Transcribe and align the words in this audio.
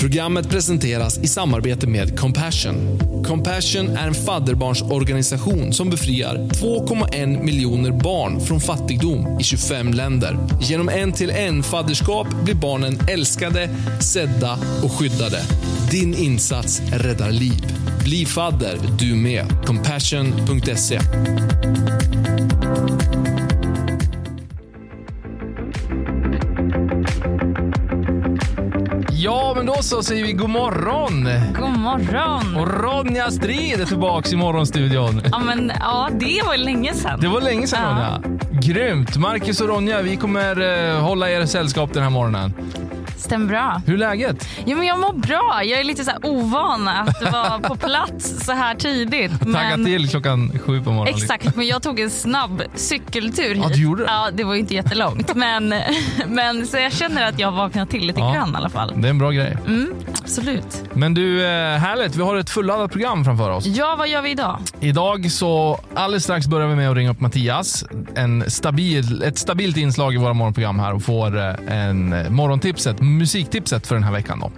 Programmet 0.00 0.50
presenteras 0.50 1.18
i 1.18 1.26
samarbete 1.26 1.86
med 1.86 2.18
Compassion. 2.18 2.98
Compassion 3.26 3.88
är 3.88 4.06
en 4.06 4.14
fadderbarnsorganisation 4.14 5.72
som 5.72 5.90
befriar 5.90 6.34
2,1 6.36 7.42
miljoner 7.42 7.90
barn 7.90 8.40
från 8.40 8.60
fattigdom 8.60 9.38
i 9.40 9.44
25 9.44 9.92
länder. 9.92 10.38
Genom 10.60 10.88
en-till-en 10.88 11.62
fadderskap 11.62 12.26
blir 12.44 12.54
barnen 12.54 12.98
älskade, 13.08 13.68
sedda 14.00 14.58
och 14.84 14.92
skyddade. 14.92 15.42
Din 15.90 16.14
insats 16.14 16.82
räddar 16.92 17.30
liv. 17.30 17.74
Bli 18.04 18.26
fadder 18.26 18.78
du 18.98 19.14
med. 19.14 19.46
Compassion.se. 19.66 21.00
Då 29.78 29.82
så 29.82 30.02
säger 30.02 30.24
vi 30.24 30.32
god 30.32 30.50
morgon! 30.50 31.28
God 31.58 31.78
morgon! 31.78 32.56
Och 32.56 32.82
Ronja 32.82 33.30
Strid 33.30 33.80
är 33.80 33.84
tillbaks 33.84 34.32
i 34.32 34.36
morgonstudion. 34.36 35.22
Ja, 35.32 35.38
men, 35.38 35.72
ja, 35.80 36.08
det 36.12 36.42
var 36.46 36.56
länge 36.56 36.94
sedan. 36.94 37.20
Det 37.20 37.28
var 37.28 37.40
länge 37.40 37.66
sedan 37.66 37.80
Ja. 37.82 38.20
Ronja. 38.24 38.38
Grymt! 38.62 39.16
Marcus 39.16 39.60
och 39.60 39.68
Ronja, 39.68 40.02
vi 40.02 40.16
kommer 40.16 40.88
eh, 40.90 41.00
hålla 41.00 41.30
er 41.30 41.46
sällskap 41.46 41.92
den 41.94 42.02
här 42.02 42.10
morgonen. 42.10 42.52
Stämmer 43.18 43.46
bra. 43.46 43.82
Hur 43.86 43.94
är 43.94 43.98
läget? 43.98 44.48
Jo, 44.66 44.76
men 44.78 44.86
jag 44.86 44.98
mår 45.00 45.12
bra. 45.12 45.60
Jag 45.64 45.80
är 45.80 45.84
lite 45.84 46.04
så 46.04 46.10
ovan 46.22 46.88
att 46.88 47.32
vara 47.32 47.58
på 47.68 47.76
plats 47.76 48.44
så 48.46 48.52
här 48.52 48.74
tidigt. 48.74 49.40
Tagga 49.40 49.52
Men, 49.52 49.84
till 49.84 50.08
klockan 50.08 50.58
sju 50.66 50.82
på 50.82 50.90
morgonen. 50.90 51.14
exakt, 51.22 51.56
men 51.56 51.66
jag 51.66 51.82
tog 51.82 52.00
en 52.00 52.10
snabb 52.10 52.62
cykeltur 52.74 53.54
hit. 53.54 53.62
Ja, 53.62 53.68
du 53.68 53.82
gjorde 53.82 54.02
det? 54.04 54.10
Ja, 54.10 54.28
det 54.34 54.44
var 54.44 54.54
ju 54.54 54.60
inte 54.60 54.74
jättelångt. 54.74 55.34
Men, 55.48 55.74
men 56.28 56.66
så 56.66 56.76
jag 56.76 56.92
känner 56.92 57.28
att 57.28 57.38
jag 57.38 57.50
har 57.50 57.56
vaknat 57.56 57.90
till 57.90 58.06
lite 58.06 58.20
Ja. 58.20 58.32
grann 58.34 58.52
i 58.54 58.56
alla 58.56 58.68
fall. 58.68 58.92
Det 58.96 59.08
är 59.08 59.10
en 59.10 59.18
bra 59.18 59.30
grej. 59.30 59.56
Mm, 59.66 59.94
absolut. 60.20 60.84
Men 60.92 61.14
du, 61.14 61.44
eh, 61.46 61.78
härligt. 61.78 62.16
Vi 62.16 62.22
har 62.22 62.36
ett 62.36 62.50
fulladdat 62.50 62.92
program 62.92 63.24
framför 63.24 63.50
oss. 63.50 63.66
Ja, 63.66 63.94
vad 63.98 64.08
gör 64.08 64.22
vi 64.22 64.30
idag? 64.30 64.58
Idag 64.80 65.30
så 65.30 65.80
alldeles 65.94 66.24
strax 66.24 66.46
börjar 66.46 66.66
vi 66.68 66.74
med 66.76 66.90
att 66.90 66.96
ringa 66.96 67.10
upp 67.10 67.20
Mattias. 67.20 67.84
En 68.14 68.50
stabil, 68.50 69.22
ett 69.22 69.38
stabilt 69.38 69.76
inslag 69.76 70.14
i 70.14 70.16
våra 70.16 70.32
morgonprogram 70.32 70.78
här 70.78 70.94
och 70.94 71.02
får 71.02 71.38
eh, 71.38 71.54
en 71.68 72.12
eh, 72.12 72.30
morgontipset, 72.30 73.00
musiktipset 73.16 73.86
för 73.86 73.94
den 73.94 74.04
här 74.04 74.12
veckan. 74.12 74.40
Då. 74.40 74.50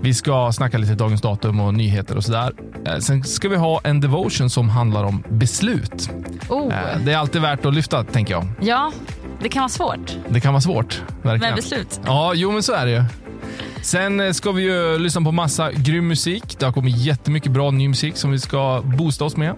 Vi 0.00 0.14
ska 0.14 0.52
snacka 0.52 0.78
lite 0.78 0.94
dagens 0.94 1.20
datum 1.20 1.60
och 1.60 1.74
nyheter 1.74 2.16
och 2.16 2.24
sådär. 2.24 2.52
Eh, 2.86 2.98
Sen 2.98 3.24
ska 3.24 3.48
vi 3.48 3.56
ha 3.56 3.80
en 3.84 4.00
devotion 4.00 4.50
som 4.50 4.68
handlar 4.68 5.04
om 5.04 5.22
beslut. 5.28 6.10
Oh, 6.48 6.74
Eh, 6.74 6.98
Det 7.04 7.12
är 7.12 7.16
alltid 7.16 7.42
värt 7.42 7.64
att 7.66 7.74
lyfta, 7.74 8.04
tänker 8.04 8.34
jag. 8.34 8.48
ja, 8.60 8.92
det 9.42 9.48
kan 9.48 9.60
vara 9.60 9.68
svårt 9.68 10.16
Det 10.28 10.40
kan 10.40 10.52
vara 10.52 10.60
svårt. 10.60 11.02
Verkligen. 11.22 11.40
med 11.40 11.54
beslut. 11.56 12.00
Ja, 12.06 12.32
jo 12.34 12.52
men 12.52 12.62
så 12.62 12.72
är 12.72 12.86
det 12.86 12.92
ju. 12.92 13.04
Sen 13.82 14.20
eh, 14.20 14.32
ska 14.32 14.52
vi 14.52 14.62
ju 14.62 14.98
lyssna 14.98 15.20
på 15.22 15.32
massa 15.32 15.72
grym 15.72 16.08
musik. 16.08 16.56
Det 16.58 16.64
har 16.66 16.72
kommit 16.72 16.96
jättemycket 16.96 17.52
bra 17.52 17.70
ny 17.70 17.88
musik 17.88 18.16
som 18.16 18.30
vi 18.30 18.38
ska 18.38 18.82
boosta 18.84 19.24
oss 19.24 19.36
med. 19.36 19.54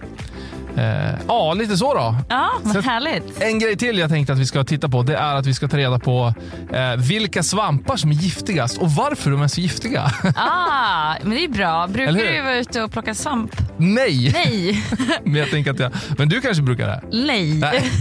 Eh, 0.77 1.15
ja, 1.27 1.53
lite 1.53 1.77
så 1.77 1.93
då. 1.93 2.15
Ja, 2.29 2.49
vad 2.61 2.85
härligt. 2.85 3.41
En 3.41 3.59
grej 3.59 3.77
till 3.77 3.97
jag 3.97 4.09
tänkte 4.09 4.33
att 4.33 4.39
vi 4.39 4.45
ska 4.45 4.63
titta 4.63 4.89
på 4.89 5.03
det 5.03 5.15
är 5.15 5.35
att 5.35 5.45
vi 5.45 5.53
ska 5.53 5.67
ta 5.67 5.77
reda 5.77 5.99
på 5.99 6.33
eh, 6.73 6.95
vilka 6.97 7.43
svampar 7.43 7.95
som 7.97 8.09
är 8.09 8.15
giftigast 8.15 8.77
och 8.77 8.91
varför 8.91 9.31
de 9.31 9.41
är 9.41 9.47
så 9.47 9.61
giftiga. 9.61 10.11
Ah, 10.35 11.15
men 11.21 11.29
det 11.31 11.43
är 11.43 11.47
bra. 11.49 11.87
Brukar 11.87 12.13
du 12.13 12.41
vara 12.41 12.55
ute 12.57 12.83
och 12.83 12.91
plocka 12.91 13.13
svamp? 13.15 13.55
Nej! 13.77 14.31
Nej. 14.33 14.83
Men 15.23 15.35
jag 15.35 15.49
tänker 15.49 15.71
att 15.71 15.79
jag, 15.79 15.91
men 16.17 16.29
du 16.29 16.41
kanske 16.41 16.63
brukar 16.63 16.87
det? 16.87 17.01
Nej. 17.11 17.53
Nej. 17.53 17.91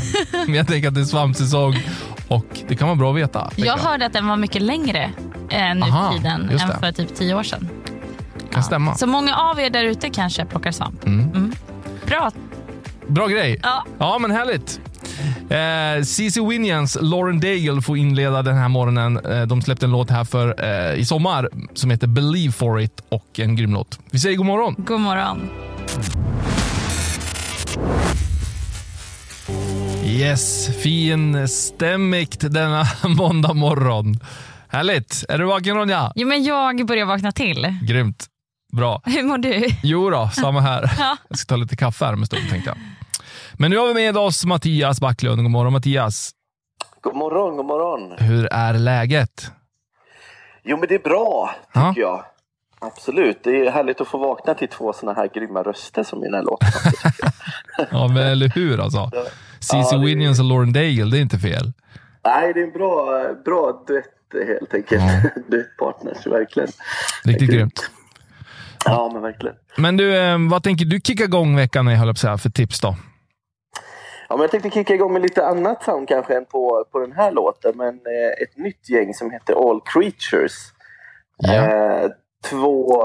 Men 0.47 0.55
jag 0.55 0.67
tänker 0.67 0.89
att 0.89 0.95
det 0.95 1.01
är 1.01 1.05
svampsäsong 1.05 1.75
och 2.29 2.47
det 2.69 2.77
kan 2.77 2.89
vara 2.89 2.97
bra 2.97 3.11
att 3.11 3.17
veta. 3.17 3.49
tänker 3.49 3.67
Jag 3.67 3.77
hörde 3.77 4.07
att 4.07 4.13
den 4.13 4.27
var 4.29 4.37
mycket 4.37 4.63
längre 4.63 5.11
eh, 5.51 5.75
nu 5.75 5.81
Aha, 5.83 6.13
tiden 6.13 6.51
än 6.51 6.59
för 6.81 6.93
typ 6.93 7.15
tio 7.15 7.35
år 7.35 7.43
sedan. 7.43 7.69
kan 8.53 8.63
stämma. 8.63 8.95
Så 8.95 9.07
många 9.07 9.37
av 9.37 9.61
er 9.61 9.71
där 9.71 9.85
ute 9.85 10.11
kanske 10.11 10.45
plockar 10.45 10.73
svamp. 10.73 11.07
Mm. 11.07 11.29
Mm. 11.31 11.53
Bra. 12.07 12.31
Bra 13.09 13.27
grej. 13.27 13.61
Ja. 13.63 13.85
Ja, 13.99 14.19
men 14.19 14.31
härligt. 14.31 14.81
Eh, 15.51 16.05
CC 16.05 16.41
Winans 16.41 16.99
Lauren 17.01 17.41
Daigle 17.41 17.83
får 17.83 17.99
inleda 17.99 18.43
den 18.43 18.57
här 18.57 18.69
morgonen. 18.69 19.17
Eh, 19.27 19.43
de 19.43 19.63
släppte 19.63 19.87
en 19.87 19.93
låt 19.93 20.11
här 20.11 20.25
för 20.25 20.65
eh, 20.65 20.95
i 21.01 21.05
sommar 21.05 21.49
som 21.75 21.91
heter 21.91 22.07
Believe 22.07 22.53
for 22.53 22.81
it 22.81 23.01
och 23.09 23.41
en 23.41 23.57
grym 23.57 23.73
låt. 23.73 23.99
Vi 24.11 24.19
säger 24.19 24.37
god 24.37 24.47
morgon. 24.47 24.75
God 24.79 25.01
morgon. 25.01 25.51
Yes, 30.05 30.69
fin 30.83 31.49
stämmigt 31.49 32.53
denna 32.53 32.85
måndag 33.09 33.53
morgon. 33.55 34.19
Härligt. 34.69 35.25
Är 35.29 35.39
du 35.39 35.45
vaken 35.45 35.77
Ronja? 35.77 36.13
Jo, 36.15 36.29
men 36.29 36.45
jag 36.45 36.87
börjar 36.87 37.07
vakna 37.07 37.33
till. 37.33 37.75
Grymt. 37.83 38.27
Bra. 38.73 39.01
Hur 39.05 39.23
mår 39.23 39.39
du? 39.39 39.67
Jo 39.83 40.11
då, 40.11 40.31
samma 40.33 40.61
här. 40.61 40.91
Ja. 40.99 41.17
Jag 41.29 41.39
ska 41.39 41.47
ta 41.55 41.57
lite 41.57 41.77
kaffe 41.77 42.05
här 42.05 42.13
om 42.13 42.21
en 42.21 42.27
stund 42.27 42.43
tänkte 42.51 42.71
jag. 42.71 42.79
Men 43.59 43.71
nu 43.71 43.77
har 43.79 43.87
vi 43.87 43.95
med 43.95 44.17
oss 44.17 44.45
Mattias 44.45 45.01
Backlund. 45.01 45.43
God 45.43 45.51
morgon 45.51 45.73
Mattias. 45.73 46.31
God 47.01 47.17
morgon, 47.17 47.57
god 47.57 47.67
morgon. 47.67 48.15
Hur 48.19 48.47
är 48.53 48.75
läget? 48.75 49.51
Jo, 50.65 50.77
men 50.77 50.89
det 50.89 50.95
är 50.95 50.99
bra, 50.99 51.55
tycker 51.67 51.81
Ja. 51.81 51.93
jag. 51.97 52.25
Absolut. 52.81 53.41
Det 53.45 53.51
är 53.67 53.71
härligt 53.71 54.01
att 54.01 54.09
få 54.09 54.19
vakna 54.19 54.55
till 54.55 54.69
två 54.69 54.93
såna 54.93 55.13
här 55.13 55.29
grymma 55.35 55.63
röster 55.63 56.03
som 56.03 56.23
i 56.23 56.25
den 56.27 56.35
här 56.35 56.43
låten. 56.43 56.69
Ja, 57.91 58.09
men 58.09 58.17
eller 58.27 58.49
hur 58.49 58.81
alltså? 58.81 59.11
CC 59.61 59.73
Ja, 59.93 59.99
Williams 59.99 60.39
och 60.39 60.45
Lauren 60.45 60.73
Daigle, 60.73 61.11
det 61.11 61.19
är 61.19 61.23
inte 61.23 61.39
fel. 61.39 61.73
Nej, 62.25 62.53
det 62.55 62.61
är 62.61 62.65
en 62.65 62.73
bra, 62.73 63.07
bra 63.45 63.85
duett 63.87 64.47
helt 64.49 64.75
enkelt. 64.75 65.03
Ja. 65.03 65.31
Duettpartners, 65.51 66.27
verkligen. 66.27 66.69
Riktigt 67.25 67.49
Grymt. 67.51 67.59
grymt. 67.59 67.91
Ja, 68.85 69.11
men 69.13 69.23
verkligen. 69.23 69.57
Men 69.77 69.97
du, 69.97 70.17
eh, 70.17 70.37
vad 70.51 70.63
tänker 70.63 70.85
du 70.85 71.01
kicka 71.01 71.25
igång 71.25 71.57
veckan 71.57 71.85
med, 71.85 71.99
höll 71.99 72.07
jag 72.09 72.15
på 72.15 72.19
att 72.19 72.21
säga, 72.21 72.39
för 72.39 72.51
tips 72.51 72.81
då? 72.81 72.97
Ja, 74.29 74.37
men 74.37 74.41
jag 74.41 74.51
tänkte 74.51 74.71
kicka 74.71 74.95
igång 74.95 75.13
med 75.13 75.23
lite 75.23 75.47
annat 75.47 75.83
sound 75.83 76.09
kanske 76.09 76.37
än 76.37 76.45
på, 76.45 76.85
på 76.93 76.99
den 76.99 77.13
här 77.13 77.33
låten. 77.33 77.73
Men 77.77 77.95
eh, 77.95 78.43
ett 78.43 78.57
nytt 78.57 78.91
gäng 78.91 79.15
som 79.15 79.31
heter 79.31 79.71
All 79.71 79.81
Creatures. 79.81 80.53
Ja. 81.37 81.53
Eh, 81.53 82.11
två 82.51 83.05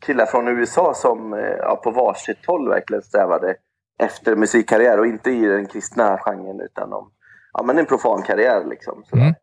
killar 0.00 0.26
från 0.26 0.48
USA 0.48 0.94
som 0.94 1.32
eh, 1.32 1.40
ja, 1.40 1.80
på 1.84 1.90
varsitt 1.90 2.46
håll 2.46 2.68
verkligen 2.68 3.02
strävade 3.02 3.56
efter 3.98 4.36
musikkarriär 4.36 4.98
och 4.98 5.06
inte 5.06 5.30
i 5.30 5.46
den 5.46 5.66
kristna 5.66 6.18
genren 6.18 6.60
utan 6.60 6.92
om 6.92 7.10
ja, 7.52 7.62
men 7.62 7.78
en 7.78 7.86
profan 7.86 8.22
karriär. 8.22 8.64
Liksom, 8.64 9.04
sådär. 9.04 9.22
Mm. 9.22 9.34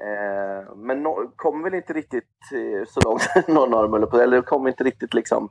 Eh, 0.00 0.76
men 0.76 1.02
no, 1.02 1.32
kom 1.36 1.62
väl 1.62 1.74
inte 1.74 1.92
riktigt 1.92 2.52
eh, 2.52 2.86
så 2.86 3.00
långt 3.00 3.22
någon 3.48 3.74
av 3.74 3.90
dem, 3.90 4.20
eller 4.20 4.42
kom 4.42 4.68
inte 4.68 4.84
riktigt 4.84 5.14
liksom 5.14 5.48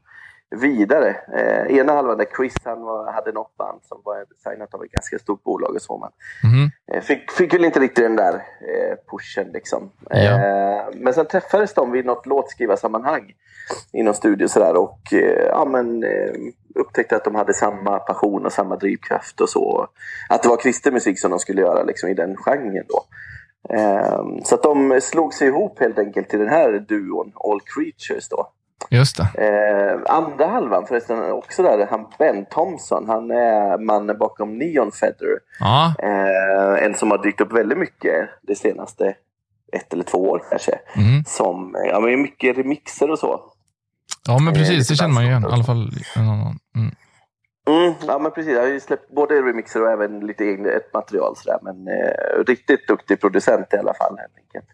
vidare. 0.55 1.15
Eh, 1.37 1.77
ena 1.77 1.93
halvan 1.93 2.17
där 2.17 2.27
Chris 2.37 2.53
han 2.63 2.81
var, 2.81 3.11
hade 3.11 3.31
något 3.31 3.57
band 3.57 3.79
som 3.83 4.01
var 4.05 4.25
signat 4.43 4.73
av 4.73 4.83
ett 4.83 4.91
ganska 4.91 5.19
stort 5.19 5.43
bolag 5.43 5.75
och 5.75 5.81
så. 5.81 5.97
Men 5.97 6.09
Mhm. 6.51 6.69
Eh, 6.91 7.01
Fick, 7.01 7.31
fick 7.31 7.53
väl 7.53 7.65
inte 7.65 7.79
riktigt 7.79 8.05
den 8.05 8.15
där 8.15 8.33
eh, 8.33 8.95
pushen 9.11 9.47
liksom. 9.53 9.91
Ja. 10.09 10.17
Eh, 10.17 10.85
men 10.93 11.13
sen 11.13 11.25
träffades 11.25 11.73
de 11.73 11.91
vid 11.91 12.05
något 12.05 12.25
låtskrivarsammanhang 12.25 13.33
i 13.93 14.03
någon 14.03 14.13
studio 14.13 14.47
sådär 14.47 14.75
och 14.77 15.13
eh, 15.13 15.45
ja, 15.47 15.65
men, 15.65 16.03
eh, 16.03 16.33
upptäckte 16.75 17.15
att 17.15 17.23
de 17.23 17.35
hade 17.35 17.53
samma 17.53 17.99
passion 17.99 18.45
och 18.45 18.53
samma 18.53 18.75
drivkraft 18.75 19.41
och 19.41 19.49
så. 19.49 19.87
Att 20.29 20.43
det 20.43 20.49
var 20.49 20.57
kristen 20.57 20.93
musik 20.93 21.19
som 21.19 21.31
de 21.31 21.39
skulle 21.39 21.61
göra 21.61 21.83
liksom, 21.83 22.09
i 22.09 22.13
den 22.13 22.35
genren 22.35 22.85
då. 22.87 23.03
Så 24.43 24.55
att 24.55 24.63
de 24.63 25.01
slog 25.01 25.33
sig 25.33 25.47
ihop 25.47 25.79
helt 25.79 25.99
enkelt 25.99 26.29
till 26.29 26.39
den 26.39 26.47
här 26.49 26.85
duon 26.87 27.31
All 27.35 27.61
Creatures 27.61 28.29
då. 28.29 28.51
Just 28.89 29.17
det. 29.17 29.23
Eh, 29.23 30.15
andra 30.15 30.47
halvan 30.47 30.85
förresten 30.87 31.31
också 31.31 31.63
där, 31.63 31.87
han 31.89 32.05
Ben 32.19 32.45
Thompson, 32.45 33.07
han 33.07 33.31
är 33.31 33.77
mannen 33.77 34.17
bakom 34.17 34.57
Neon 34.57 34.91
Feather. 34.91 35.39
Ja, 35.59 35.93
Eh, 35.99 36.85
en 36.85 36.95
som 36.95 37.11
har 37.11 37.23
dykt 37.23 37.41
upp 37.41 37.53
väldigt 37.53 37.77
mycket 37.77 38.29
det 38.41 38.55
senaste 38.55 39.13
ett 39.73 39.93
eller 39.93 40.03
två 40.03 40.17
år 40.29 40.43
kanske. 40.49 40.79
Mhm. 40.95 41.23
Som, 41.27 41.75
eh, 41.75 41.89
ja 41.91 41.99
men 41.99 42.21
mycket 42.21 42.57
remixer 42.57 43.11
och 43.11 43.19
så. 43.19 43.41
ja 44.27 44.39
men 44.39 44.53
precis. 44.53 44.77
lite 44.77 44.93
Det 44.93 44.97
känner 44.97 45.13
man 45.13 45.23
ju 45.23 45.29
igen. 45.29 45.43
I 45.43 45.53
alla 45.53 45.63
fall 45.63 45.91
en 46.15 46.29
annan. 46.29 46.59
Mm. 46.75 46.95
Mm, 47.69 47.93
ja 48.07 48.19
men 48.19 48.31
precis, 48.31 48.53
jag 48.53 48.61
har 48.61 48.67
ju 48.67 48.79
släppt 48.79 49.09
både 49.09 49.41
remixer 49.41 49.81
och 49.81 49.91
även 49.91 50.19
lite 50.19 50.43
eget 50.43 50.93
material 50.93 51.35
sådär. 51.35 51.59
Men 51.61 51.87
eh, 51.87 52.43
riktigt 52.47 52.87
duktig 52.87 53.21
producent 53.21 53.73
i 53.73 53.77
alla 53.77 53.93
fall 53.93 54.17
helt 54.17 54.37
enkelt. 54.37 54.65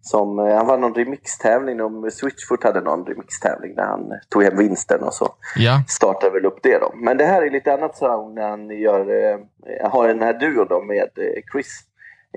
Som, 0.00 0.38
eh, 0.38 0.56
han 0.56 0.66
vann 0.66 0.80
någon 0.80 0.94
remixtävling, 0.94 1.80
om 1.80 2.10
Switchfoot 2.10 2.64
hade 2.64 2.80
någon 2.80 3.06
remixtävling 3.06 3.74
där 3.74 3.84
han 3.84 4.12
tog 4.28 4.42
hem 4.42 4.56
vinsten 4.56 5.02
och 5.02 5.14
så. 5.14 5.34
Ja, 5.56 5.82
startar 5.88 6.30
väl 6.30 6.46
upp 6.46 6.58
det 6.62 6.78
då. 6.78 6.92
Men 6.94 7.16
det 7.16 7.24
här 7.24 7.42
är 7.42 7.50
lite 7.50 7.74
annat 7.74 7.96
sound 7.96 8.34
när 8.34 8.48
han 8.48 8.70
gör, 8.70 9.00
eh, 9.00 9.90
har 9.90 10.08
den 10.08 10.22
här 10.22 10.34
duon 10.34 10.66
då 10.68 10.80
med 10.82 11.10
eh, 11.18 11.42
Chris 11.52 11.80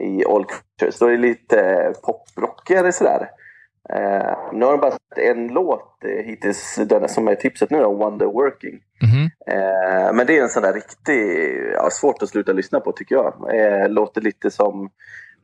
i 0.02 0.26
All 0.26 0.46
Creatures. 0.46 1.00
Då 1.00 1.06
är 1.06 1.12
det 1.12 1.18
lite 1.18 1.60
eh, 1.60 1.92
poprockigare 1.92 2.92
sådär. 2.92 3.30
Eh, 3.90 4.38
nu 4.54 4.66
har 4.66 4.72
de 4.72 4.82
bara 4.82 4.92
sett 4.92 5.18
en 5.18 5.48
låt 5.48 6.04
eh, 6.04 6.26
hittills, 6.26 6.76
den 6.76 7.10
som 7.10 7.28
är 7.28 7.36
tipset 7.36 7.70
nu 7.70 7.80
då, 7.80 7.94
Wonder 7.94 8.26
Working. 8.26 8.80
Mhm. 9.02 9.30
Eh, 9.48 10.14
men 10.14 10.28
det 10.28 10.38
är 10.38 10.44
en 10.44 10.50
sån 10.50 10.64
där 10.64 10.74
riktig, 10.74 11.50
ja, 11.74 11.90
svårt 11.92 12.24
att 12.24 12.30
sluta 12.30 12.54
lyssna 12.54 12.80
på 12.80 12.92
tycker 12.92 13.16
jag. 13.16 13.34
Eh, 13.56 13.90
låter 13.90 14.22
lite 14.22 14.52
som 14.52 14.90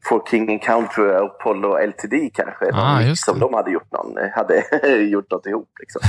For 0.09 0.21
King 0.29 0.51
and 0.51 0.61
Country 0.61 1.03
och 1.03 1.25
Apollo 1.25 1.77
LTD 1.87 2.29
kanske. 2.33 2.65
Ah, 2.73 3.15
som 3.15 3.39
de 3.39 3.53
hade 3.53 3.71
gjort, 3.71 3.91
någon, 3.91 4.17
hade 4.35 4.63
gjort 5.11 5.31
något 5.31 5.45
ihop. 5.45 5.69
Liksom. 5.79 6.01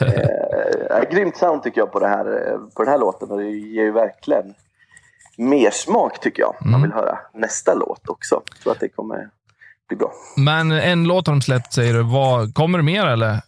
eh, 0.00 1.10
grymt 1.10 1.36
sound 1.36 1.62
tycker 1.62 1.80
jag 1.80 1.92
på, 1.92 2.00
det 2.00 2.08
här, 2.08 2.24
på 2.76 2.82
den 2.84 2.92
här 2.92 2.98
låten 2.98 3.30
och 3.30 3.38
det 3.38 3.50
ger 3.50 3.82
ju 3.82 3.92
verkligen 3.92 4.54
mer 5.38 5.70
smak 5.70 6.20
tycker 6.20 6.42
jag. 6.42 6.54
Mm. 6.60 6.72
Man 6.72 6.82
vill 6.82 6.92
höra 6.92 7.18
nästa 7.34 7.74
låt 7.74 8.08
också. 8.08 8.42
Jag 8.50 8.60
tror 8.62 8.72
att 8.72 8.80
det 8.80 8.88
kommer 8.88 9.28
bli 9.88 9.96
bra. 9.96 10.12
Men 10.36 10.72
en 10.72 11.04
låt 11.04 11.26
har 11.26 11.34
de 11.34 11.42
släppt 11.42 11.72
säger 11.72 11.94
du. 11.94 12.02
Vad, 12.02 12.54
kommer 12.54 12.78
det 12.78 12.84
mer 12.84 13.06
eller? 13.06 13.40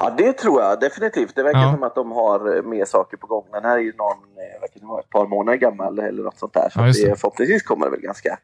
Ja, 0.00 0.10
det 0.18 0.32
tror 0.32 0.62
jag 0.62 0.80
definitivt. 0.80 1.34
Det 1.34 1.42
verkar 1.42 1.60
Ja. 1.60 1.72
som 1.72 1.82
att 1.82 1.94
de 1.94 2.12
har 2.12 2.56
eh, 2.56 2.62
mer 2.62 2.84
saker 2.84 3.16
på 3.16 3.26
gång. 3.26 3.44
Den 3.52 3.64
här 3.64 3.76
är 3.76 3.80
ju 3.82 3.92
någon, 3.96 4.16
eh, 4.16 4.68
det 4.80 4.86
vara, 4.86 5.00
ett 5.00 5.10
par 5.10 5.26
månader 5.26 5.58
gammal 5.58 5.98
eller 5.98 6.22
något 6.22 6.38
sånt 6.38 6.52
där. 6.54 6.68
Så 6.72 6.80
Ja, 6.80 6.84
det. 6.84 7.08
det. 7.10 7.20
förhoppningsvis 7.20 7.62
kommer 7.62 7.86
det 7.86 7.90
väl 7.90 8.00
ganska 8.00 8.38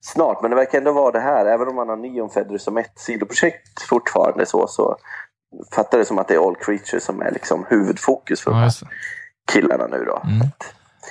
snart. 0.00 0.42
Men 0.42 0.50
det 0.50 0.56
verkar 0.56 0.78
ändå 0.78 0.92
vara 0.92 1.10
det 1.12 1.20
här. 1.20 1.46
Även 1.46 1.68
om 1.68 1.74
man 1.76 1.88
har 1.88 1.96
Neon 1.96 2.30
Feather 2.30 2.58
som 2.58 2.76
ett 2.76 2.92
sidoprojekt 2.98 3.82
fortfarande 3.82 4.46
så, 4.46 4.66
så 4.66 4.96
fattar 5.74 5.98
det 5.98 6.04
som 6.04 6.18
att 6.18 6.28
det 6.28 6.34
är 6.34 6.48
All 6.48 6.56
Creatures 6.56 7.04
som 7.04 7.22
är 7.22 7.30
liksom 7.30 7.66
huvudfokus 7.68 8.40
för 8.40 8.50
Ja, 8.50 8.56
de 8.56 8.62
här 8.62 8.72
killarna 9.52 9.86
nu 9.86 10.04
då. 10.04 10.22
Mm. 10.24 10.46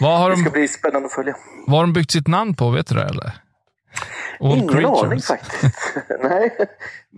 Vad 0.02 0.20
har 0.20 0.30
Det 0.30 0.36
ska 0.38 0.46
de, 0.50 0.50
bli 0.54 0.68
spännande 0.68 1.06
att 1.06 1.12
följa. 1.14 1.36
vad 1.68 1.76
har 1.78 1.84
de 1.84 1.94
byggt 1.94 2.12
sitt 2.12 2.28
namn 2.28 2.54
på? 2.56 2.70
Vet 2.70 2.88
du 2.88 2.96
det 2.96 3.04
eller? 3.04 3.32
All 4.40 4.58
Ingen 4.58 4.68
Creatures. 4.70 5.04
aning 5.04 5.22
faktiskt. 5.22 5.98
Nej, 6.24 6.58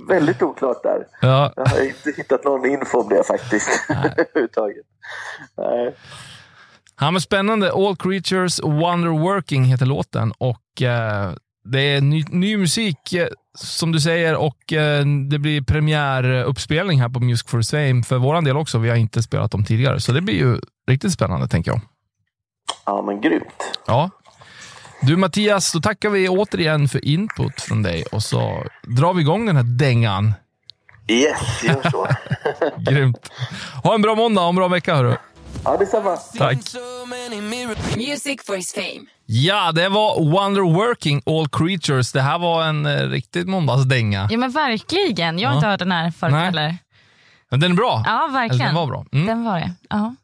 väldigt 0.08 0.42
oklart 0.42 0.84
där. 0.84 1.08
Ja, 1.22 1.54
Jag 1.56 1.66
har 1.66 1.82
inte 1.88 2.12
hittat 2.18 2.44
någon 2.44 2.66
info 2.70 3.02
om 3.02 3.10
det 3.10 3.24
faktiskt. 3.28 3.70
Överhuvudtaget. 3.90 4.86
Nej. 5.58 5.96
Ja, 7.00 7.12
men 7.12 7.22
spännande. 7.22 7.72
All 7.74 7.96
Creatures 7.96 8.60
Wonderworking 8.64 9.64
heter 9.64 9.86
låten 9.86 10.34
och 10.38 10.82
eh, 10.82 11.32
det 11.66 11.80
är 11.82 12.02
ny, 12.02 12.24
ny 12.30 12.58
musik 12.58 13.14
eh, 13.14 13.28
som 13.58 13.92
du 13.92 14.00
säger 14.00 14.36
och 14.36 14.74
eh, 14.74 15.06
det 15.30 15.40
blir 15.40 15.62
premiäruppspelning 15.62 17.02
här 17.02 17.10
på 17.10 17.20
Music 17.20 17.48
for 17.48 17.62
Fame 17.72 18.04
för 18.04 18.18
våran 18.18 18.44
del 18.44 18.58
också. 18.58 18.78
Vi 18.78 18.90
har 18.90 18.96
inte 18.96 19.24
spelat 19.24 19.52
dem 19.52 19.66
tidigare, 19.66 20.00
så 20.00 20.12
det 20.12 20.22
blir 20.22 20.36
ju 20.36 20.58
riktigt 20.88 21.14
spännande 21.14 21.48
tänker 21.48 21.72
jag. 21.72 21.82
Ja, 22.86 23.02
men 23.02 23.22
grymt. 23.22 23.80
Ja. 23.88 24.10
Du 25.06 25.16
Mattias, 25.18 25.72
då 25.72 25.80
tackar 25.82 26.10
vi 26.10 26.30
återigen 26.30 26.88
för 26.88 27.06
input 27.06 27.62
från 27.62 27.84
dig 27.84 28.04
och 28.12 28.24
så 28.24 28.64
drar 28.88 29.14
vi 29.14 29.22
igång 29.22 29.46
den 29.46 29.56
här 29.56 29.64
dängan. 29.64 30.34
Yes, 31.08 31.64
gör 31.64 31.90
så. 31.92 32.08
Grymt. 32.92 33.30
Ha 33.84 33.96
en 33.96 34.02
bra 34.02 34.16
måndag 34.16 34.42
och 34.42 34.50
en 34.50 34.56
bra 34.56 34.68
vecka 34.68 34.96
hörru. 34.96 35.16
ja, 35.64 35.78
detsamma. 35.78 36.16
Tack. 36.38 36.58
Music 37.98 38.42
for 38.46 38.56
his 38.56 38.74
fame. 38.74 39.06
Ja, 39.26 39.72
det 39.72 39.90
var 39.90 40.32
Wonderworking 40.32 41.22
All 41.26 41.48
Creatures. 41.50 42.12
Det 42.12 42.22
här 42.22 42.40
var 42.40 42.64
en 42.64 42.86
eh, 42.86 43.08
riktigt 43.10 43.48
måndagsdänga. 43.48 44.28
Ja 44.32 44.38
men 44.38 44.52
verkligen. 44.52 45.40
Jag 45.40 45.50
har 45.50 45.54
Ja. 45.54 45.58
inte 45.58 45.68
hört 45.68 45.80
den 45.80 45.92
här 45.92 46.12
förut 46.12 46.32
Nej. 46.34 46.46
heller. 46.46 46.78
Men 47.52 47.60
den 47.60 47.72
är 47.72 47.76
bra. 47.76 48.04
Ja 48.06 48.24
Eller 48.24 48.34
verkligen. 48.34 48.66
den 48.66 48.76
var 48.76 48.88
bra. 48.88 49.06
Mm. 49.12 49.26
Den 49.28 49.44
var 49.44 49.60
det. 49.60 49.72
Ja. 49.90 50.16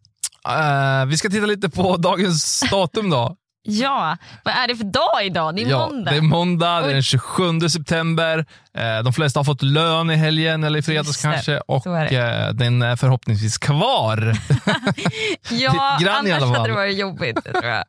Eh, 1.01 1.05
vi 1.05 1.17
ska 1.17 1.29
titta 1.29 1.45
lite 1.45 1.69
på 1.69 1.97
dagens 1.97 2.63
datum 2.71 3.09
då. 3.09 3.35
ja, 3.69 4.17
vad 4.43 4.53
är 4.53 4.67
det 4.67 4.75
för 4.75 4.83
dag 4.83 5.25
idag? 5.25 5.55
Det 5.55 5.61
är 5.61 5.67
ja, 5.67 5.87
måndag. 5.87 6.11
Det 6.11 6.17
är 6.17 6.21
måndag, 6.21 6.81
det 6.81 6.89
är 6.89 6.93
den 6.93 7.03
27 7.03 7.69
september. 7.69 8.45
Eh, 8.73 9.03
de 9.03 9.13
flesta 9.13 9.39
har 9.39 9.43
fått 9.43 9.61
lön 9.61 10.11
i 10.11 10.15
helgen 10.15 10.63
eller 10.63 10.79
i 10.79 10.81
fredags 10.81 11.21
kanske 11.21 11.59
och 11.59 11.87
är 11.87 12.47
eh, 12.47 12.53
den 12.53 12.81
är 12.81 12.95
förhoppningsvis 12.95 13.57
kvar. 13.57 14.37
ja, 15.49 15.97
annars 16.09 16.41
hade 16.41 16.67
det 16.67 16.73
varit 16.73 16.97
jobbigt 16.97 17.43
tror 17.43 17.65
jag. 17.65 17.83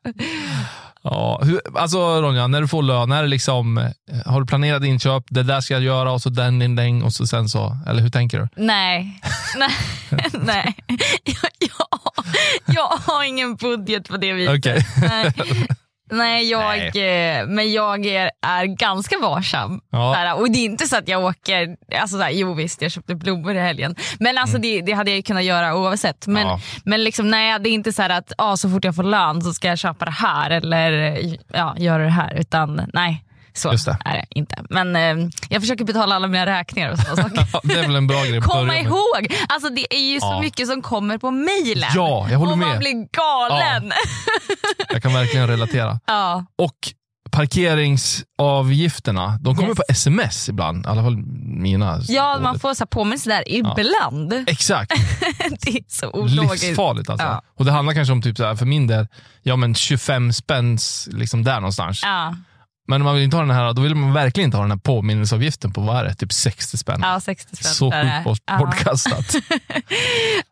ja, 1.03 1.41
hur, 1.43 1.61
alltså 1.77 2.21
Ronja, 2.21 2.47
när 2.47 2.61
du 2.61 2.67
får 2.67 2.83
lön, 2.83 3.11
är 3.11 3.21
det 3.21 3.27
liksom, 3.27 3.77
eh, 3.77 3.85
har 4.25 4.41
du 4.41 4.47
planerat 4.47 4.83
inköp, 4.83 5.23
det 5.29 5.43
där 5.43 5.61
ska 5.61 5.73
jag 5.73 5.83
göra 5.83 6.11
och 6.11 6.21
så 6.21 6.29
den, 6.29 6.59
den, 6.59 6.75
den 6.75 7.03
och 7.03 7.13
så 7.13 7.27
sen 7.27 7.49
så, 7.49 7.77
eller 7.87 8.01
hur 8.01 8.09
tänker 8.09 8.39
du? 8.39 8.47
Nej, 8.55 9.21
nej, 9.57 9.71
nej. 10.33 10.75
Jag, 11.23 11.51
jag, 11.59 12.00
jag 12.75 12.87
har 12.87 13.23
ingen 13.23 13.55
budget 13.55 14.07
på 14.09 14.17
det 14.17 14.33
viset. 14.33 14.57
Okej. 14.57 14.85
Nej. 15.09 15.33
Nej, 16.13 16.49
jag, 16.49 16.77
eh, 16.77 17.47
men 17.47 17.71
jag 17.71 18.05
är, 18.05 18.31
är 18.41 18.65
ganska 18.65 19.17
varsam. 19.19 19.79
Ja. 19.91 20.13
Såhär, 20.13 20.39
och 20.39 20.51
det 20.51 20.59
är 20.59 20.65
inte 20.65 20.87
så 20.87 20.97
att 20.97 21.07
jag 21.07 21.23
åker, 21.23 21.67
alltså 22.01 22.17
såhär, 22.17 22.29
jo 22.31 22.53
visst 22.53 22.81
jag 22.81 22.91
köpte 22.91 23.15
blommor 23.15 23.55
i 23.55 23.59
helgen. 23.59 23.95
Men 24.19 24.37
alltså 24.37 24.57
det, 24.57 24.81
det 24.81 24.91
hade 24.91 25.11
jag 25.11 25.15
ju 25.17 25.23
kunnat 25.23 25.43
göra 25.43 25.75
oavsett. 25.75 26.27
Men, 26.27 26.35
Mm. 26.41 26.47
Ja. 26.47 26.59
men 26.85 27.03
liksom, 27.03 27.29
nej, 27.29 27.59
det 27.59 27.69
är 27.69 27.71
inte 27.71 27.93
så 27.93 28.01
här 28.01 28.09
att 28.09 28.31
ah, 28.37 28.57
så 28.57 28.69
fort 28.69 28.83
jag 28.83 28.95
får 28.95 29.03
lön 29.03 29.41
så 29.41 29.53
ska 29.53 29.67
jag 29.67 29.77
köpa 29.77 30.05
det 30.05 30.11
här 30.11 30.49
eller 30.49 31.19
ja, 31.53 31.75
göra 31.77 32.03
det 32.03 32.09
här. 32.09 32.33
Utan 32.33 32.89
nej, 32.93 33.23
så 33.53 33.69
är 33.69 34.13
det 34.13 34.25
inte. 34.29 34.63
Men 34.69 34.95
eh, 34.95 35.15
jag 35.49 35.61
försöker 35.61 35.85
betala 35.85 36.15
alla 36.15 36.27
mina 36.27 36.45
räkningar 36.45 36.91
och 36.91 36.99
sådana 36.99 37.17
saker. 37.23 37.45
Ja, 37.53 37.59
det 37.63 37.73
är 37.73 37.81
väl 37.81 37.95
en 37.95 38.07
bra 38.07 38.23
grej 38.23 38.37
att 38.37 38.43
Komma 38.43 38.79
ihåg, 38.79 39.33
alltså 39.49 39.69
det 39.69 39.93
är 39.95 40.13
ju 40.13 40.19
så 40.19 40.25
Ja. 40.27 40.41
mycket 40.41 40.67
som 40.67 40.81
kommer 40.81 41.17
på 41.17 41.31
mejlen. 41.31 41.89
Ja, 41.95 42.27
jag 42.31 42.39
håller 42.39 42.51
och 42.51 42.57
man 42.57 42.69
med. 42.69 42.79
blir 42.79 43.07
galen. 43.11 43.91
Jag 44.89 45.03
kan 45.03 45.13
verkligen 45.13 45.47
relatera. 45.47 45.99
Ja. 46.07 46.45
Och 46.57 46.75
parkeringsavgifterna, 47.31 49.37
de 49.41 49.55
kommer 49.55 49.69
Yes. 49.69 49.77
på 49.77 49.83
sms 49.89 50.49
ibland. 50.49 50.85
I 50.85 50.89
alla 50.89 51.03
fall 51.03 51.17
mina. 51.45 51.99
Ja, 52.07 52.39
man 52.41 52.59
får 52.59 52.73
så 52.73 52.85
påminnelse 52.85 53.29
där 53.29 53.43
ibland. 53.51 54.33
Exakt. 54.47 54.91
Det 55.61 55.69
är 55.71 55.83
så 55.87 56.09
ologiskt. 56.09 56.63
Livsfarligt 56.67 57.09
alltså. 57.09 57.27
Ja. 57.27 57.41
Och 57.59 57.65
det 57.65 57.71
handlar 57.71 57.93
kanske 57.93 58.11
om, 58.11 58.21
typ 58.21 58.37
så 58.37 58.45
här, 58.45 58.55
för 58.55 58.65
min 58.65 58.87
del, 58.87 59.07
ja 59.43 59.55
men 59.55 59.75
25 59.75 60.33
spänns 60.33 61.09
liksom 61.11 61.43
där 61.43 61.55
någonstans. 61.55 62.01
Ja, 62.03 62.35
Men 62.87 63.01
om 63.01 63.05
man 63.05 63.15
vill 63.15 63.23
inte 63.23 63.37
ha 63.37 63.43
den 63.43 63.55
här, 63.55 63.73
då 63.73 63.81
vill 63.81 63.95
man 63.95 64.13
verkligen 64.13 64.45
inte 64.47 64.57
ha 64.57 64.63
den 64.63 64.71
här 64.71 64.77
påminnelseavgiften 64.77 65.73
på, 65.73 65.81
vad 65.81 65.97
är 65.97 66.03
det, 66.03 66.13
typ 66.15 66.33
60 66.33 66.77
spänn. 66.77 66.99
ja 67.03 67.19
60 67.19 67.55
spänn. 67.55 67.71
Så 67.73 67.91
sjukt 67.91 68.23
bort. 68.23 68.39
Ja. 68.45 68.57
bortkastat. 68.57 69.25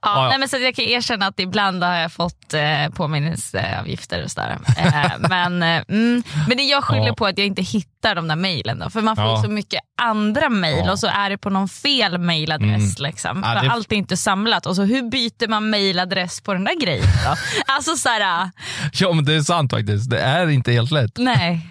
Ja, 0.02 0.24
Ja. 0.24 0.28
Nej, 0.30 0.40
men 0.40 0.50
så 0.50 0.58
jag 0.58 0.76
kan 0.76 0.86
erkänna 0.86 1.28
att 1.28 1.40
ibland 1.40 1.84
har 1.84 1.96
jag 1.96 2.12
fått 2.12 2.54
eh, 2.54 2.90
påminnelseavgifter 2.94 4.24
och 4.24 4.32
sådär. 4.32 4.58
Eh, 4.78 5.12
men, 5.30 5.64
eh, 5.64 5.84
mm, 5.90 6.24
men 6.48 6.58
det 6.58 6.64
jag 6.64 6.84
skyller 6.84 7.08
Ja. 7.08 7.14
på 7.16 7.26
att 7.26 7.38
jag 7.38 7.48
inte 7.48 7.62
hittar 7.62 8.16
de 8.16 8.28
där 8.28 8.36
mejlen. 8.36 8.92
För 8.92 9.02
man 9.02 9.16
får 9.16 9.26
Ja. 9.26 9.44
så 9.44 9.50
mycket 9.50 9.80
andra 10.02 10.50
mejl 10.50 10.90
och 10.90 11.00
så 11.00 11.08
är 11.08 11.30
det 11.30 11.38
på 11.38 11.50
någon 11.50 11.70
fel 11.70 12.18
mejladress. 12.18 13.00
Liksom. 13.00 13.42
Ja, 13.46 13.54
För 13.60 13.66
det- 13.68 13.72
Allt 13.72 13.92
är 13.92 13.96
inte 13.96 14.18
samlat. 14.18 14.66
Och 14.66 14.76
så 14.76 14.84
hur 14.84 15.10
byter 15.10 15.48
man 15.48 15.70
mejladress 15.70 16.42
på 16.42 16.54
den 16.54 16.64
där 16.64 16.80
grejen 16.82 17.06
då? 17.26 17.36
alltså 17.74 17.96
så 17.96 18.10
här, 18.10 18.50
ja 18.94 19.14
men 19.14 19.26
det 19.26 19.34
är 19.34 19.42
sant 19.42 19.72
faktiskt. 19.72 20.10
Det 20.10 20.22
är 20.22 20.50
inte 20.50 20.72
helt 20.72 20.92
lätt. 20.92 21.18
nej. 21.18 21.68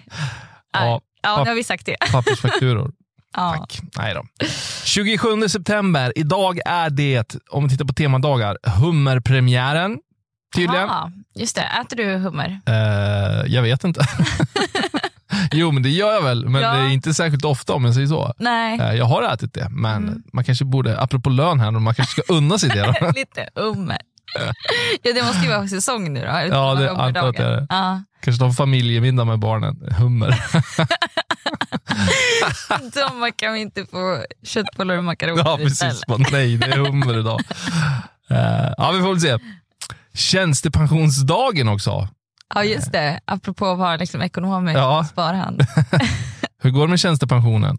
Ja, 0.73 1.01
Ja, 1.21 1.43
nu 1.43 1.49
har 1.49 1.55
vi 1.55 1.63
sagt 1.63 1.85
det. 1.85 1.95
pappersfakturor. 2.11 2.91
Ja. 3.35 3.55
Tack. 3.59 3.79
Nej 3.97 4.13
då. 4.13 4.23
27 4.83 5.47
september, 5.49 6.13
idag 6.15 6.59
är 6.65 6.89
det, 6.89 7.35
om 7.49 7.63
vi 7.63 7.69
tittar 7.69 7.85
på 7.85 7.93
temadagar, 7.93 8.57
hummerpremiären. 8.79 9.97
Tydligen. 10.55 10.87
Ja, 10.87 11.11
just 11.35 11.55
det. 11.55 11.61
Äter 11.81 11.97
du 11.97 12.05
hummer? 12.15 12.59
Eh, 12.65 13.53
jag 13.53 13.61
vet 13.61 13.83
inte. 13.83 14.01
jo, 15.51 15.71
men 15.71 15.83
det 15.83 15.89
gör 15.89 16.13
jag 16.13 16.21
väl, 16.21 16.49
men 16.49 16.61
Ja. 16.61 16.73
det 16.73 16.79
är 16.79 16.89
inte 16.89 17.13
särskilt 17.13 17.45
ofta 17.45 17.73
om 17.73 17.85
jag 17.85 17.93
säger 17.93 18.07
så. 18.07 18.33
Nej. 18.39 18.79
Eh, 18.79 18.93
jag 18.93 19.05
har 19.05 19.23
ätit 19.33 19.53
det, 19.53 19.67
men 19.69 20.03
Mm. 20.07 20.23
man 20.33 20.43
kanske 20.43 20.65
borde, 20.65 20.99
apropå 21.01 21.29
lön 21.29 21.59
här, 21.59 21.71
man 21.71 21.95
kanske 21.95 22.21
ska 22.21 22.33
unna 22.33 22.57
sig 22.57 22.69
det. 22.69 23.11
Lite 23.15 23.49
hummer. 23.55 23.97
ja, 25.03 25.13
det 25.13 25.23
måste 25.23 25.41
ju 25.45 25.49
vara 25.49 25.67
säsong 25.67 26.13
nu 26.13 26.19
då. 26.19 26.25
Ja, 26.25 26.75
det- 26.75 26.91
antar 26.91 27.27
att 27.29 27.35
det 27.35 27.43
är 27.43 27.51
det. 27.51 27.67
Ja. 27.69 28.03
kanske 28.21 28.39
ta 28.39 28.51
familjemiddag 28.51 29.25
med 29.25 29.39
barnen. 29.39 29.93
Hummer. 29.97 30.43
Då 32.93 33.31
kan 33.35 33.53
vi 33.53 33.59
inte 33.59 33.85
få 33.85 34.23
köttbullar 34.43 34.97
och 34.97 35.03
makaroner 35.03 35.43
ja, 35.45 35.57
precis. 35.57 36.01
Bara, 36.07 36.17
nej, 36.31 36.57
det 36.57 36.65
är 36.65 36.77
hummer 36.77 37.19
idag. 37.19 37.39
Eh, 38.31 38.73
ja, 38.77 38.91
vi 38.91 39.01
får 39.01 39.09
väl 39.09 39.21
se. 39.21 39.37
Tjänstepensionsdagen 40.13 41.67
också. 41.69 42.07
Ja, 42.55 42.63
just 42.63 42.91
det. 42.91 43.19
Apropå 43.25 43.65
att 43.67 43.77
vara 43.77 43.95
liksom 43.95 44.21
ekonomisk 44.21 44.77
Ja. 44.77 45.07
sparhand. 45.11 45.65
Hur 46.61 46.69
går 46.71 46.81
det 46.81 46.87
med 46.87 46.99
tjänstepensionen? 46.99 47.77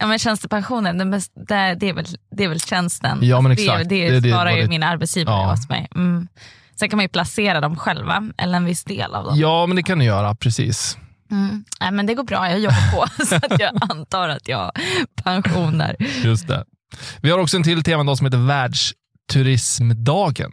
Ja, 0.00 0.06
men 0.06 0.18
tjänstepensionen, 0.18 0.98
det, 0.98 1.04
är 1.88 1.92
väl, 1.92 2.06
det 2.36 2.44
är 2.44 2.48
väl 2.48 2.60
tjänsten. 2.60 3.18
Ja, 3.22 3.40
men 3.40 3.56
det, 3.56 3.62
exakt. 3.62 3.88
Det, 3.88 4.08
Det 4.08 4.16
är 4.16 4.20
det- 4.20 4.30
sparar 4.30 4.50
vad 4.50 4.60
ju 4.60 4.68
min 4.68 4.82
arbetsgivare 4.82 5.36
Ja. 5.36 5.50
hos 5.50 5.68
mig. 5.68 5.88
Mm. 5.94 6.28
Sen 6.76 6.88
kan 6.90 6.96
man 6.96 7.04
ju 7.04 7.08
placera 7.08 7.60
dem 7.60 7.76
själva, 7.76 8.30
eller 8.38 8.56
en 8.56 8.64
viss 8.64 8.84
del 8.84 9.14
av 9.14 9.24
dem. 9.24 9.38
Ja, 9.38 9.66
men 9.66 9.76
det 9.76 9.82
kan 9.82 9.98
du 9.98 10.04
göra. 10.04 10.34
Precis. 10.34 10.98
Mm. 11.30 11.64
Nej, 11.80 11.90
men 11.90 12.06
det 12.06 12.14
går 12.14 12.24
bra, 12.24 12.50
jag 12.50 12.60
jobbar 12.60 12.92
på. 12.92 13.24
så 13.26 13.34
att 13.34 13.60
jag 13.60 13.78
antar 13.90 14.28
att 14.28 14.48
jag 14.48 14.58
har 14.58 14.72
pension 15.24 15.78
där. 15.78 15.96
Just 16.24 16.48
det. 16.48 16.64
Vi 17.22 17.30
har 17.30 17.38
också 17.38 17.56
en 17.56 17.62
till 17.62 17.82
temadag 17.82 18.18
som 18.18 18.24
heter 18.26 18.38
Världsturismdagen. 18.38 20.52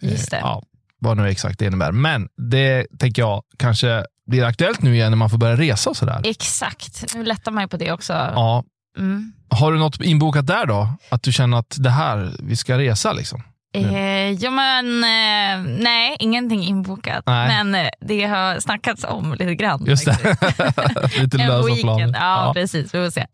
Just 0.00 0.30
det. 0.30 0.36
Eh, 0.36 0.42
Ja, 0.42 0.62
vad 0.98 1.16
nu 1.16 1.28
exakt 1.28 1.58
det 1.58 1.66
innebär. 1.66 1.92
Men 1.92 2.28
det 2.50 2.86
tänker 2.98 3.22
jag 3.22 3.42
kanske 3.58 4.04
blir 4.30 4.44
aktuellt 4.44 4.82
nu 4.82 4.94
igen 4.94 5.10
när 5.12 5.16
man 5.16 5.30
får 5.30 5.38
börja 5.38 5.56
resa 5.56 5.90
och 5.90 5.96
sådär. 5.96 6.20
Exakt, 6.24 7.14
nu 7.14 7.24
lättar 7.24 7.52
man 7.52 7.62
ju 7.64 7.68
på 7.68 7.76
det 7.76 7.92
också. 7.92 8.12
Ja. 8.12 8.64
Mm. 8.98 9.32
Har 9.50 9.72
du 9.72 9.78
något 9.78 10.00
inbokat 10.00 10.46
där 10.46 10.66
då? 10.66 10.88
Att 11.08 11.22
du 11.22 11.32
känner 11.32 11.58
att 11.58 11.76
det 11.78 11.90
här, 11.90 12.36
vi 12.38 12.56
ska 12.56 12.78
resa 12.78 13.12
liksom? 13.12 13.42
Eh, 13.76 14.30
ja 14.30 14.50
men 14.50 14.86
eh, 15.04 15.72
nej, 15.82 16.16
ingenting 16.18 16.62
inbokat. 16.64 17.22
Nej. 17.26 17.48
Men 17.48 17.74
eh, 17.86 17.90
det 18.00 18.24
har 18.24 18.60
snackats 18.60 19.04
om 19.04 19.32
lite 19.32 19.54
grann. 19.54 19.84
Just 19.86 20.04
det. 20.04 20.18
Lite 21.20 21.36
lösa 21.36 21.74
planer. 21.82 22.06
Ja, 22.14 22.46
Ja. 22.46 22.52
precis. 22.54 22.94
Vi 22.94 23.04
får 23.04 23.10
se. 23.10 23.26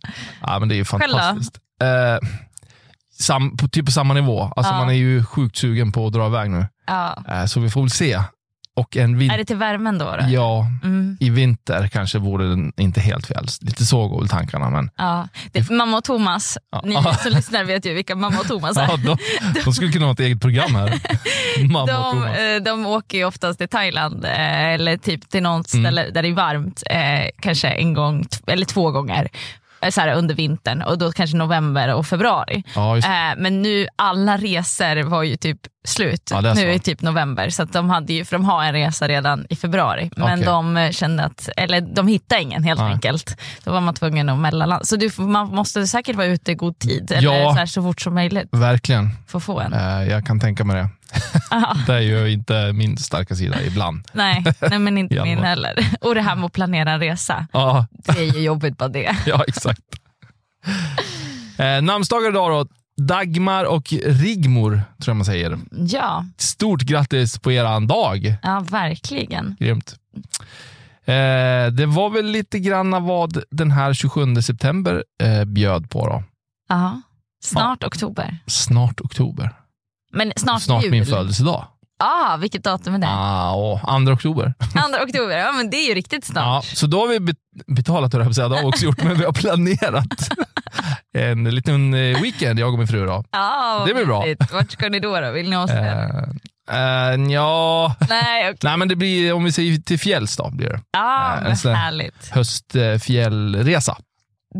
ja, 0.42 0.58
men 0.58 0.68
det 0.68 0.74
är 0.74 0.76
ju 0.76 0.84
fantastiskt. 0.84 1.58
Eh, 1.82 2.28
sam, 3.18 3.56
på, 3.56 3.68
typ 3.68 3.86
på 3.86 3.92
samma 3.92 4.14
nivå. 4.14 4.52
Alltså 4.56 4.72
Ja. 4.72 4.78
Man 4.78 4.88
är 4.88 4.94
ju 4.94 5.24
sjukt 5.24 5.56
sugen 5.56 5.92
på 5.92 6.06
att 6.06 6.12
dra 6.12 6.26
iväg 6.26 6.50
nu. 6.50 6.66
Ja. 6.86 7.24
Eh, 7.28 7.44
så 7.44 7.60
vi 7.60 7.70
får 7.70 7.80
väl 7.80 7.90
se. 7.90 8.20
Och 8.80 8.96
en 8.96 9.14
Är 9.14 9.18
vinter, 9.18 9.38
det 9.38 9.44
till 9.44 9.56
värmen 9.56 9.98
då? 9.98 10.04
då? 10.04 10.26
ja, 10.28 10.66
Mm. 10.84 11.16
i 11.20 11.30
vinter 11.30 11.88
kanske 11.88 12.18
vore 12.18 12.48
den 12.48 12.72
inte 12.76 13.00
helt 13.00 13.26
fel. 13.26 13.46
Lite 13.60 13.84
så 13.86 14.08
går 14.08 14.18
väl 14.20 14.28
tankarna. 14.28 14.70
Men, 14.70 14.90
Ja. 14.96 15.28
Det, 15.52 15.70
mamma 15.70 15.96
och 15.96 16.04
Thomas, 16.04 16.58
Ja. 16.72 16.82
ni 16.84 16.94
som 16.94 17.32
lyssnar 17.32 17.64
vet 17.64 17.86
ju 17.86 17.94
vilka 17.94 18.14
mamma 18.16 18.38
och 18.40 18.46
Thomas 18.48 18.76
är. 18.76 18.82
ja, 18.82 18.96
de, 18.96 19.16
de 19.64 19.72
skulle 19.72 19.92
kunna 19.92 20.04
ha 20.06 20.12
ett 20.12 20.20
eget 20.20 20.40
program 20.40 20.74
här. 20.74 21.00
Mamma 21.72 21.82
och 21.82 21.88
De, 21.88 22.12
Thomas. 22.12 22.38
eh, 22.38 22.62
de 22.62 22.86
åker 22.86 23.18
ju 23.18 23.24
oftast 23.24 23.58
till 23.58 23.68
Thailand 23.68 24.24
eh, 24.24 24.64
eller 24.74 24.96
typ 24.96 25.28
till 25.30 25.42
något 25.42 25.74
Mm. 25.74 25.84
ställe 25.84 26.10
där 26.10 26.22
det 26.22 26.28
är 26.28 26.32
varmt, 26.32 26.82
eh, 26.90 27.30
kanske 27.42 27.68
en 27.68 27.94
gång 27.94 28.26
eller 28.46 28.66
två 28.66 28.90
gånger 28.90 29.28
så 29.90 30.00
här, 30.00 30.14
under 30.14 30.34
vintern 30.34 30.82
och 30.82 30.98
då 30.98 31.12
kanske 31.12 31.36
november 31.36 31.94
och 31.94 32.06
februari. 32.06 32.64
Ja, 32.74 32.96
Eh, 32.96 33.36
men 33.36 33.62
nu 33.62 33.86
alla 33.96 34.36
resor 34.36 35.02
var 35.02 35.22
ju 35.22 35.36
typ 35.36 35.58
slut 35.84 36.28
Ja, 36.30 36.38
är 36.50 36.54
nu 36.54 36.72
i 36.72 36.78
typ 36.78 37.02
november 37.02 37.50
så 37.50 37.62
att 37.62 37.72
de 37.72 37.90
hade 37.90 38.12
ju, 38.12 38.24
för 38.24 38.36
de 38.36 38.44
har 38.44 38.64
en 38.64 38.72
resa 38.72 39.08
redan 39.08 39.46
i 39.50 39.56
februari 39.56 40.10
men 40.16 40.32
Okej. 40.32 40.44
de 40.46 40.76
eh, 40.76 40.90
kände 40.90 41.24
att, 41.24 41.48
eller 41.56 41.80
de 41.80 42.08
hittade 42.08 42.42
ingen 42.42 42.64
helt 42.64 42.80
Nej. 42.80 42.92
enkelt. 42.92 43.36
Då 43.64 43.72
var 43.72 43.80
man 43.80 43.94
tvungen 43.94 44.28
att 44.28 44.38
mellanlanda. 44.38 44.84
Så 44.84 44.96
du, 44.96 45.10
man 45.18 45.48
måste 45.48 45.86
säkert 45.86 46.16
vara 46.16 46.26
ute 46.26 46.52
i 46.52 46.54
god 46.54 46.78
tid 46.78 47.12
eller 47.12 47.22
Ja. 47.42 47.52
så, 47.52 47.58
här, 47.58 47.66
så 47.66 47.82
fort 47.82 48.00
som 48.00 48.14
möjligt 48.14 48.48
verkligen. 48.52 49.10
för 49.26 49.38
att 49.38 49.44
få 49.44 49.60
en. 49.60 49.72
Eh, 49.72 49.80
jag 50.10 50.26
kan 50.26 50.40
tänka 50.40 50.64
mig 50.64 50.76
det. 50.76 50.88
Aha. 51.50 51.76
Det 51.86 51.94
är 51.94 52.00
ju 52.00 52.32
inte 52.32 52.72
min 52.72 52.96
starka 52.96 53.34
sida 53.34 53.62
ibland. 53.62 54.08
Nej, 54.12 54.44
nej 54.70 54.78
men 54.78 54.98
inte 54.98 55.22
min 55.22 55.38
heller. 55.38 55.86
Och 56.00 56.14
det 56.14 56.22
här 56.22 56.36
med 56.36 56.44
att 56.44 56.52
planera 56.52 56.90
en 56.92 57.00
resa, 57.00 57.46
Ja, 57.52 57.86
det 57.92 58.18
är 58.18 58.34
ju 58.36 58.40
jobbigt 58.40 58.78
bara 58.78 58.88
det. 58.88 59.16
ja 59.26 59.44
exakt. 59.48 59.80
Eh, 61.58 61.82
namnsdagar 61.82 62.28
idag 62.30 62.50
då. 62.50 62.66
Dagmar 63.04 63.64
och 63.64 63.92
Rigmor, 64.06 64.70
tror 64.70 64.82
jag 65.12 65.16
man 65.16 65.24
säger. 65.24 65.58
Ja, 65.70 66.24
Stort 66.36 66.80
grattis 66.82 67.38
på 67.38 67.52
eran 67.52 67.86
dag. 67.86 68.34
ja 68.42 68.60
verkligen. 68.70 69.56
Grymt. 69.60 69.94
Eh, 71.04 71.72
det 71.72 71.86
var 71.86 72.10
väl 72.10 72.26
lite 72.26 72.58
grann 72.58 73.04
vad 73.04 73.42
den 73.50 73.70
här 73.70 73.92
27 73.94 74.34
september 74.42 75.04
eh, 75.22 75.44
bjöd 75.44 75.90
på 75.90 76.06
då. 76.06 76.22
Ja. 76.68 77.00
Snart 77.44 77.84
oktober. 77.84 78.38
Snart 78.46 79.00
oktober. 79.00 79.50
Men 80.12 80.32
snart, 80.36 80.62
Snart 80.62 80.82
jul. 80.82 80.90
min 80.90 81.06
födelsedag. 81.06 81.66
Ah, 82.02 82.36
vilket 82.36 82.64
datum 82.64 82.94
är 82.94 82.98
det? 82.98 83.06
Ah, 83.10 83.50
och 83.54 83.80
2 84.06 84.12
oktober. 84.12 84.54
Andra 84.74 85.02
oktober, 85.04 85.36
ja 85.38 85.52
men 85.52 85.70
det 85.70 85.76
är 85.76 85.88
ju 85.88 85.94
riktigt 85.94 86.24
Ja, 86.28 86.32
snart. 86.32 86.64
så 86.64 86.86
då 86.86 87.00
har 87.00 87.08
vi 87.08 87.18
bet- 87.20 87.36
betalat, 87.66 88.12
höll 88.12 88.20
jag 88.20 88.26
på 88.26 88.30
att 88.30 88.36
säga. 88.36 88.48
det 88.48 88.54
har 88.54 88.62
vi 88.62 88.68
också 88.68 88.84
gjort, 88.84 89.02
men 89.02 89.18
vi 89.18 89.24
har 89.24 89.32
planerat 89.32 90.28
en 91.18 91.44
liten 91.44 91.94
eh, 91.94 92.20
weekend, 92.22 92.58
jag 92.58 92.72
och 92.72 92.78
min 92.78 92.88
fru. 92.88 93.06
Då. 93.06 93.24
Ja, 93.30 93.76
vad 93.78 93.88
Det 93.88 93.94
blir 93.94 94.06
bra. 94.06 94.24
Vart 94.52 94.70
ska 94.70 94.88
ni 94.88 95.00
då? 95.00 95.20
då? 95.20 95.30
Vill 95.30 95.50
ni 95.50 95.56
ha 95.56 95.64
oss 95.64 95.70
där? 95.70 96.24
Eh, 96.70 97.10
eh, 97.10 97.14
ja, 97.32 97.94
Nej, 98.08 98.44
okej. 98.50 98.58
nej 98.62 98.76
men 98.76 98.88
det 98.88 98.96
blir, 98.96 99.32
om 99.32 99.44
vi 99.44 99.52
säger 99.52 99.78
till 99.78 99.98
fjälls 99.98 100.36
då, 100.36 100.50
blir 100.50 100.68
det. 100.68 100.80
Ja, 100.92 101.36
en 101.36 101.56
sån 101.56 101.74
här- 101.74 101.82
härligt. 101.84 102.30
Höstfjällresa. 102.30 103.96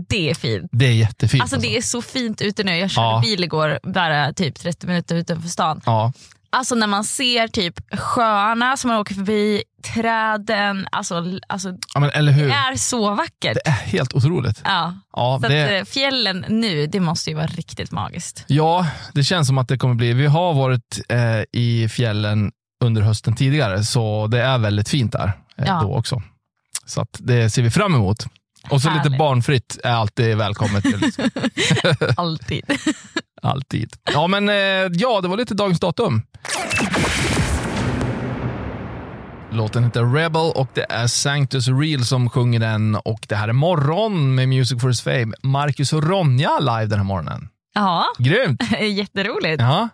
Det 0.09 0.31
är 0.31 0.35
fint. 0.35 0.69
Det 0.73 0.87
är 0.87 0.93
jättefint. 0.93 1.43
Alltså 1.43 1.57
det 1.57 1.77
är 1.77 1.83
så 1.83 2.03
fint 2.03 2.43
ute 2.43 2.65
nu. 2.65 2.77
Jag 2.77 2.91
körde 2.91 3.07
Ja. 3.07 3.21
bil 3.25 3.45
igår, 3.45 3.79
bara 3.83 4.33
typ 4.33 4.55
30 4.61 4.87
minuter 4.87 5.17
utanför 5.17 5.49
stan. 5.49 5.81
Ja, 5.87 6.13
Alltså 6.53 6.75
när 6.75 6.87
man 6.87 7.05
ser 7.05 7.49
typ 7.49 7.75
sjöarna 8.01 8.77
som 8.77 8.89
man 8.91 9.01
åker 9.01 9.15
förbi, 9.15 9.63
träden, 9.95 10.89
alltså, 10.93 11.25
alltså 11.47 11.69
ja, 11.95 12.01
men 12.01 12.11
eller 12.11 12.33
hur? 12.33 12.49
det 12.49 12.55
är 12.55 12.77
så 12.77 13.15
vackert. 13.15 13.55
Det 13.65 13.67
är 13.69 13.73
helt 13.73 14.15
otroligt. 14.15 14.61
Ja. 14.65 14.95
Ja 15.17 15.39
Så 15.43 15.49
det, 15.49 15.79
eh, 15.79 15.85
fjällen 15.85 16.45
nu, 16.49 16.87
det 16.87 17.01
måste 17.01 17.31
ju 17.31 17.37
vara 17.37 17.47
riktigt 17.47 17.91
magiskt. 17.91 18.45
ja, 18.47 18.87
det 19.15 19.25
känns 19.25 19.47
som 19.49 19.59
att 19.59 19.69
det 19.69 19.79
kommer 19.79 19.95
bli. 19.95 20.13
Vi 20.13 20.27
har 20.27 20.55
varit 20.55 21.01
eh, 21.09 21.19
i 21.61 21.89
fjällen 21.89 22.53
under 22.85 23.03
hösten 23.03 23.37
tidigare, 23.37 23.85
så 23.85 24.27
det 24.27 24.43
är 24.43 24.59
väldigt 24.59 24.89
fint 24.89 25.13
där 25.13 25.33
eh, 25.57 25.65
Ja. 25.67 25.81
då 25.83 25.95
också. 25.97 26.23
Så 26.87 27.07
det 27.19 27.51
ser 27.51 27.63
vi 27.63 27.71
fram 27.71 27.95
emot. 27.95 28.27
Och 28.69 28.83
så 28.83 28.89
lite 28.89 29.01
Härligt. 29.01 29.19
barnfritt 29.19 29.79
är 29.85 29.93
alltid 29.93 30.37
välkommet. 30.37 30.85
liksom. 30.85 31.31
Alltid. 32.17 32.65
alltid. 33.43 33.93
Ja, 34.13 34.27
men 34.27 34.49
eh, 34.49 34.55
ja, 34.93 35.21
det 35.21 35.29
var 35.29 35.37
lite 35.37 35.55
dagens 35.55 35.81
datum. 35.81 36.23
Låten 39.53 39.85
heter 39.85 40.15
Rebel 40.15 40.53
och 40.55 40.69
det 40.75 40.87
är 40.89 41.07
Sanctus 41.07 41.69
Real 41.69 42.05
som 42.05 42.31
sjunger 42.31 42.61
den 42.61 42.95
och 42.97 43.21
det 43.29 43.35
här 43.37 43.49
är 43.49 43.53
Morgon 43.53 44.35
med 44.35 44.49
Music 44.49 44.81
for 44.81 44.89
his 44.89 45.03
fame. 45.03 45.33
Marcus 45.43 45.93
och 45.93 46.03
Ronja 46.09 46.59
live 46.59 46.87
den 46.87 46.99
här 46.99 47.05
morgonen. 47.05 47.49
Ja, 47.75 48.05
Grymt! 48.19 48.63
jätteroligt. 48.81 49.61
Ja. 49.63 49.89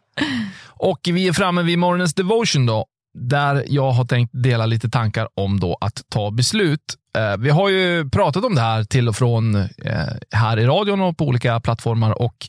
Och 0.67 1.01
vi 1.05 1.29
är 1.29 1.33
framme 1.33 1.63
vid 1.63 1.79
morgonens 1.79 2.15
devotion 2.15 2.67
då, 2.67 2.87
där 3.17 3.65
jag 3.67 3.91
har 3.91 4.05
tänkt 4.05 4.31
dela 4.43 4.67
lite 4.67 4.91
tankar 4.91 5.29
om 5.35 5.61
då 5.61 5.79
att 5.81 6.03
ta 6.09 6.31
beslut. 6.31 6.95
Eh, 7.19 7.37
vi 7.37 7.51
har 7.51 7.69
ju 7.69 8.11
pratat 8.11 8.45
om 8.45 8.55
det 8.55 8.61
här 8.61 8.85
till 8.85 9.09
och 9.09 9.17
från 9.17 9.55
eh, 9.55 9.67
här 10.31 10.59
i 10.59 10.67
radion 10.67 11.01
och 11.01 11.17
på 11.19 11.25
olika 11.25 11.61
plattformar 11.61 12.23
och 12.23 12.49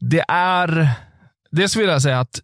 det 0.00 0.24
är, 0.28 0.90
dels 1.50 1.76
vill 1.76 1.88
jag 1.88 2.02
säga 2.02 2.20
att 2.20 2.40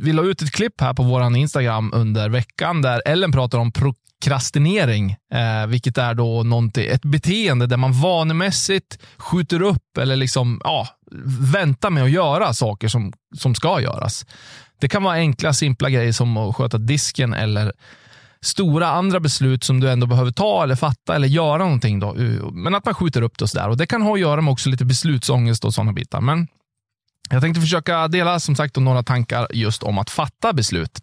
vi 0.00 0.12
la 0.12 0.22
ut 0.22 0.42
ett 0.42 0.52
klipp 0.52 0.80
här 0.80 0.94
på 0.94 1.02
vår 1.02 1.36
Instagram 1.36 1.90
under 1.94 2.28
veckan 2.28 2.82
där 2.82 3.02
Ellen 3.06 3.32
pratar 3.32 3.58
om 3.58 3.72
prokrastinering, 3.72 5.16
eh, 5.32 5.66
vilket 5.66 5.98
är 5.98 6.14
då 6.14 6.42
någonting, 6.42 6.86
ett 6.86 7.04
beteende 7.04 7.66
där 7.66 7.76
man 7.76 8.00
vanemässigt 8.00 8.98
skjuter 9.16 9.62
upp 9.62 9.98
eller 9.98 10.16
liksom, 10.16 10.60
ja, 10.64 10.88
väntar 11.52 11.90
med 11.90 12.02
att 12.02 12.10
göra 12.10 12.52
saker 12.52 12.88
som, 12.88 13.12
som 13.36 13.54
ska 13.54 13.80
göras. 13.80 14.26
Det 14.78 14.88
kan 14.88 15.02
vara 15.02 15.14
enkla, 15.14 15.52
simpla 15.52 15.90
grejer 15.90 16.12
som 16.12 16.36
att 16.36 16.56
sköta 16.56 16.78
disken 16.78 17.34
eller 17.34 17.72
stora 18.40 18.86
andra 18.86 19.20
beslut 19.20 19.64
som 19.64 19.80
du 19.80 19.90
ändå 19.90 20.06
behöver 20.06 20.30
ta 20.30 20.62
eller 20.62 20.76
fatta 20.76 21.14
eller 21.14 21.28
göra 21.28 21.58
någonting. 21.58 22.00
Då. 22.00 22.14
Men 22.52 22.74
att 22.74 22.84
man 22.84 22.94
skjuter 22.94 23.22
upp 23.22 23.38
det 23.38 23.44
och 23.44 23.50
sådär. 23.50 23.68
Och 23.68 23.76
Det 23.76 23.86
kan 23.86 24.02
ha 24.02 24.14
att 24.14 24.20
göra 24.20 24.40
med 24.40 24.52
också 24.52 24.68
lite 24.68 24.84
beslutsångest 24.84 25.64
och 25.64 25.74
sådana 25.74 25.92
bitar. 25.92 26.20
Men 26.20 26.48
jag 27.30 27.42
tänkte 27.42 27.60
försöka 27.60 28.08
dela 28.08 28.40
som 28.40 28.56
sagt 28.56 28.76
några 28.76 29.02
tankar 29.02 29.48
just 29.52 29.82
om 29.82 29.98
att 29.98 30.10
fatta 30.10 30.52
beslut. 30.52 31.00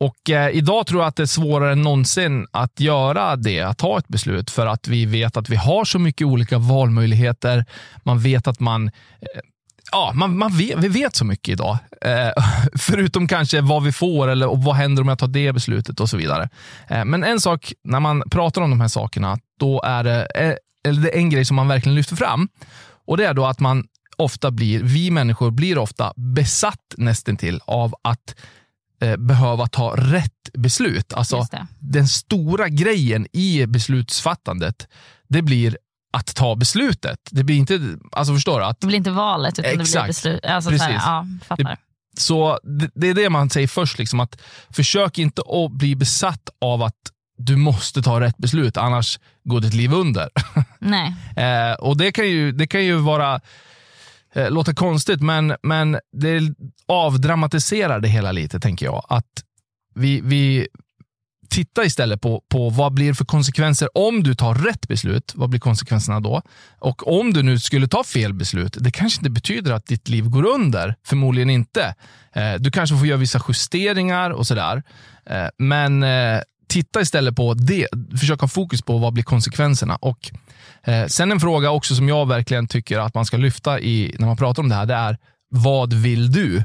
Och 0.00 0.30
eh, 0.30 0.56
Idag 0.56 0.86
tror 0.86 1.00
jag 1.00 1.08
att 1.08 1.16
det 1.16 1.22
är 1.22 1.26
svårare 1.26 1.72
än 1.72 1.82
någonsin 1.82 2.46
att 2.50 2.80
göra 2.80 3.36
det, 3.36 3.60
att 3.60 3.78
ta 3.78 3.98
ett 3.98 4.08
beslut, 4.08 4.50
för 4.50 4.66
att 4.66 4.88
vi 4.88 5.06
vet 5.06 5.36
att 5.36 5.48
vi 5.48 5.56
har 5.56 5.84
så 5.84 5.98
mycket 5.98 6.26
olika 6.26 6.58
valmöjligheter. 6.58 7.64
Man 8.04 8.18
vet 8.18 8.46
att 8.46 8.60
man 8.60 8.86
eh, 8.86 8.92
Ja, 9.92 10.12
man, 10.14 10.38
man 10.38 10.56
vet, 10.56 10.78
vi 10.78 10.88
vet 10.88 11.16
så 11.16 11.24
mycket 11.24 11.52
idag. 11.52 11.78
Eh, 12.02 12.44
förutom 12.78 13.28
kanske 13.28 13.60
vad 13.60 13.82
vi 13.82 13.92
får 13.92 14.28
eller 14.28 14.46
och 14.46 14.62
vad 14.62 14.76
händer 14.76 15.02
om 15.02 15.08
jag 15.08 15.18
tar 15.18 15.28
det 15.28 15.52
beslutet 15.52 16.00
och 16.00 16.10
så 16.10 16.16
vidare. 16.16 16.48
Eh, 16.88 17.04
men 17.04 17.24
en 17.24 17.40
sak, 17.40 17.72
när 17.84 18.00
man 18.00 18.22
pratar 18.30 18.62
om 18.62 18.70
de 18.70 18.80
här 18.80 18.88
sakerna, 18.88 19.38
då 19.58 19.82
är 19.82 20.04
det, 20.04 20.26
eh, 20.34 20.54
eller 20.88 21.02
det 21.02 21.14
är 21.14 21.18
en 21.18 21.30
grej 21.30 21.44
som 21.44 21.56
man 21.56 21.68
verkligen 21.68 21.96
lyfter 21.96 22.16
fram. 22.16 22.48
Och 23.06 23.16
det 23.16 23.24
är 23.24 23.34
då 23.34 23.46
att 23.46 23.60
man 23.60 23.84
ofta 24.16 24.50
blir, 24.50 24.82
vi 24.82 25.10
människor 25.10 25.50
blir 25.50 25.78
ofta 25.78 26.12
besatt 26.16 26.94
nästintill 26.96 27.60
av 27.64 27.94
att 28.02 28.34
eh, 29.00 29.16
behöva 29.16 29.66
ta 29.66 29.94
rätt 29.96 30.32
beslut. 30.52 31.12
Alltså 31.12 31.46
den 31.78 32.08
stora 32.08 32.68
grejen 32.68 33.26
i 33.32 33.66
beslutsfattandet, 33.66 34.88
det 35.28 35.42
blir 35.42 35.78
att 36.18 36.34
ta 36.34 36.56
beslutet. 36.56 37.18
Det 37.30 37.44
blir 37.44 37.56
inte, 37.56 37.80
alltså 38.12 38.34
förstår 38.34 38.60
du? 38.60 38.66
Att 38.66 38.80
Det 38.80 38.86
blir 38.86 38.96
inte 38.98 39.10
valet 39.10 39.58
utan 39.58 39.70
det 39.70 39.76
blir 39.76 39.86
Exakt. 39.86 40.06
beslut. 40.06 40.44
Alltså, 40.44 40.70
så 40.70 40.76
här, 40.76 40.88
Precis. 40.88 41.02
ja, 41.06 41.26
fattar. 41.48 41.76
Så 42.18 42.58
det, 42.62 42.90
det 42.94 43.08
är 43.08 43.14
det 43.14 43.30
man 43.30 43.50
säger 43.50 43.68
först, 43.68 43.98
liksom, 43.98 44.20
att 44.20 44.40
försök 44.70 45.18
inte 45.18 45.42
att 45.42 45.72
bli 45.72 45.96
besatt 45.96 46.50
av 46.60 46.82
att 46.82 46.94
du 47.38 47.56
måste 47.56 48.02
ta 48.02 48.20
rätt 48.20 48.36
beslut, 48.38 48.76
annars 48.76 49.18
går 49.44 49.60
ditt 49.60 49.74
liv 49.74 49.92
under. 49.92 50.28
Nej. 50.78 51.14
eh, 51.36 51.72
och 51.72 51.96
det 51.96 52.12
kan 52.12 52.28
ju, 52.28 52.52
det 52.52 52.66
kan 52.66 52.84
ju 52.84 52.96
vara, 52.96 53.40
eh, 54.34 54.50
låta 54.50 54.74
konstigt, 54.74 55.20
men, 55.20 55.56
men 55.62 55.98
det 56.12 56.40
avdramatiserar 56.88 58.00
det 58.00 58.08
hela 58.08 58.32
lite, 58.32 58.60
tänker 58.60 58.86
jag. 58.86 59.06
Att 59.08 59.42
vi, 59.94 60.20
vi 60.24 60.68
tittar 61.48 61.82
istället 61.86 62.20
på, 62.20 62.42
på 62.48 62.70
vad 62.70 62.94
blir 62.94 63.14
för 63.14 63.24
konsekvenser 63.24 63.88
om 63.94 64.22
du 64.22 64.34
tar 64.34 64.54
rätt 64.54 64.88
beslut. 64.88 65.32
Vad 65.34 65.50
blir 65.50 65.60
konsekvenserna 65.60 66.20
då? 66.20 66.42
Och 66.78 67.18
om 67.20 67.32
du 67.32 67.42
nu 67.42 67.58
skulle 67.58 67.88
ta 67.88 68.04
fel 68.04 68.34
beslut, 68.34 68.76
det 68.80 68.90
kanske 68.90 69.20
inte 69.20 69.30
betyder 69.30 69.72
att 69.72 69.86
ditt 69.86 70.08
liv 70.08 70.28
går 70.28 70.46
under. 70.46 70.94
Förmodligen 71.06 71.50
inte. 71.50 71.94
Eh, 72.32 72.54
du 72.58 72.70
kanske 72.70 72.96
får 72.96 73.06
göra 73.06 73.18
vissa 73.18 73.42
justeringar 73.48 74.30
och 74.30 74.46
sådär. 74.46 74.82
Eh, 75.26 75.46
men 75.58 76.02
eh, 76.02 76.40
titta 76.68 77.00
istället 77.00 77.36
på 77.36 77.54
det. 77.54 77.86
Försök 78.18 78.40
ha 78.40 78.48
fokus 78.48 78.82
på 78.82 78.98
vad 78.98 79.12
blir 79.12 79.24
konsekvenserna. 79.24 79.96
Och 79.96 80.30
Sen 81.08 81.32
en 81.32 81.40
fråga 81.40 81.70
också 81.70 81.94
som 81.94 82.08
jag 82.08 82.28
verkligen 82.28 82.68
tycker 82.68 82.98
att 82.98 83.14
man 83.14 83.24
ska 83.24 83.36
lyfta 83.36 83.80
i 83.80 84.16
när 84.18 84.26
man 84.26 84.36
pratar 84.36 84.62
om 84.62 84.68
det 84.68 84.74
här, 84.74 84.86
det 84.86 84.94
är 84.94 85.18
vad 85.50 85.92
vill 85.92 86.32
du? 86.32 86.64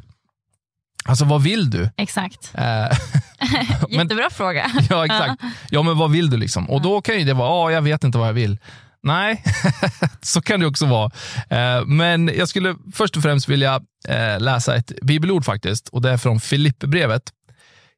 Alltså 1.05 1.25
vad 1.25 1.43
vill 1.43 1.69
du? 1.69 1.89
Exakt. 1.97 2.53
Eh, 3.43 3.75
men- 3.89 3.99
Jättebra 3.99 4.29
fråga. 4.29 4.71
ja, 4.89 5.05
exakt. 5.05 5.41
Ja, 5.69 5.83
men 5.83 5.97
vad 5.97 6.11
vill 6.11 6.29
du 6.29 6.37
liksom? 6.37 6.69
Och 6.69 6.81
då 6.81 7.01
kan 7.01 7.19
ju 7.19 7.23
det 7.25 7.33
vara, 7.33 7.49
ja, 7.71 7.75
jag 7.75 7.81
vet 7.81 8.03
inte 8.03 8.17
vad 8.17 8.27
jag 8.27 8.33
vill. 8.33 8.57
Nej, 9.05 9.43
så 10.21 10.41
kan 10.41 10.59
det 10.59 10.65
också 10.65 10.85
vara. 10.85 11.11
Eh, 11.49 11.85
Men 11.85 12.31
jag 12.37 12.49
skulle 12.49 12.75
först 12.93 13.17
och 13.17 13.23
främst 13.23 13.47
vilja 13.49 13.81
eh, 14.07 14.39
läsa 14.39 14.75
ett 14.75 14.91
bibelord 15.01 15.45
faktiskt. 15.45 15.89
Och 15.89 16.01
Det 16.01 16.09
är 16.09 16.17
från 16.17 16.39
Filipperbrevet 16.39 17.23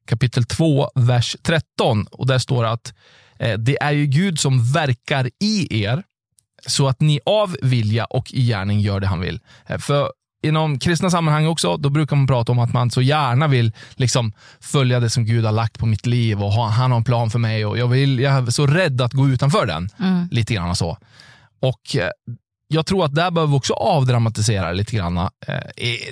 kapitel 0.08 0.44
2, 0.46 0.90
vers 0.96 1.36
13. 1.44 2.06
Och 2.12 2.28
Där 2.28 2.38
står 2.40 2.64
det 2.64 2.70
att 2.72 2.94
eh, 3.40 3.54
det 3.58 3.78
är 3.82 3.92
ju 3.92 4.06
Gud 4.06 4.40
som 4.40 4.72
verkar 4.74 5.30
i 5.40 5.84
er 5.84 6.04
så 6.68 6.88
att 6.88 7.00
ni 7.02 7.20
av 7.26 7.58
vilja 7.62 8.06
och 8.06 8.32
i 8.34 8.48
gärning 8.48 8.80
gör 8.80 9.00
det 9.00 9.08
han 9.08 9.20
vill. 9.20 9.40
För 9.80 10.12
inom 10.46 10.80
kristna 10.80 11.10
sammanhang 11.10 11.48
också, 11.48 11.78
då 11.78 11.90
brukar 11.90 12.16
man 12.16 12.28
prata 12.28 12.52
om 12.52 12.60
att 12.60 12.74
man 12.74 12.92
så 12.92 13.02
gärna 13.02 13.48
vill 13.48 13.72
liksom 13.96 14.34
följa 14.60 15.00
det 15.00 15.10
som 15.10 15.26
Gud 15.26 15.46
har 15.46 15.52
lagt 15.52 15.80
på 15.80 15.86
mitt 15.86 16.06
liv 16.06 16.44
och 16.44 16.52
ha, 16.52 16.70
han 16.70 16.92
har 16.92 16.98
en 16.98 17.04
plan 17.04 17.30
för 17.30 17.40
mig 17.40 17.66
och 17.66 17.78
jag, 17.78 17.88
vill, 17.88 18.20
jag 18.20 18.48
är 18.48 18.52
så 18.52 18.68
rädd 18.68 19.02
att 19.02 19.14
gå 19.14 19.28
utanför 19.30 19.66
den. 19.66 19.90
Lite 20.32 20.54
grann 20.54 20.76
så. 20.76 20.98
Och 21.62 21.96
eh, 21.96 22.10
jag 22.68 22.86
tror 22.86 23.06
att 23.06 23.16
där 23.16 23.32
behöver 23.32 23.52
vi 23.52 23.58
också 23.58 23.74
avdramatisera 23.74 24.72
lite 24.72 24.96
grann. 24.96 25.18
Eh, 25.18 25.30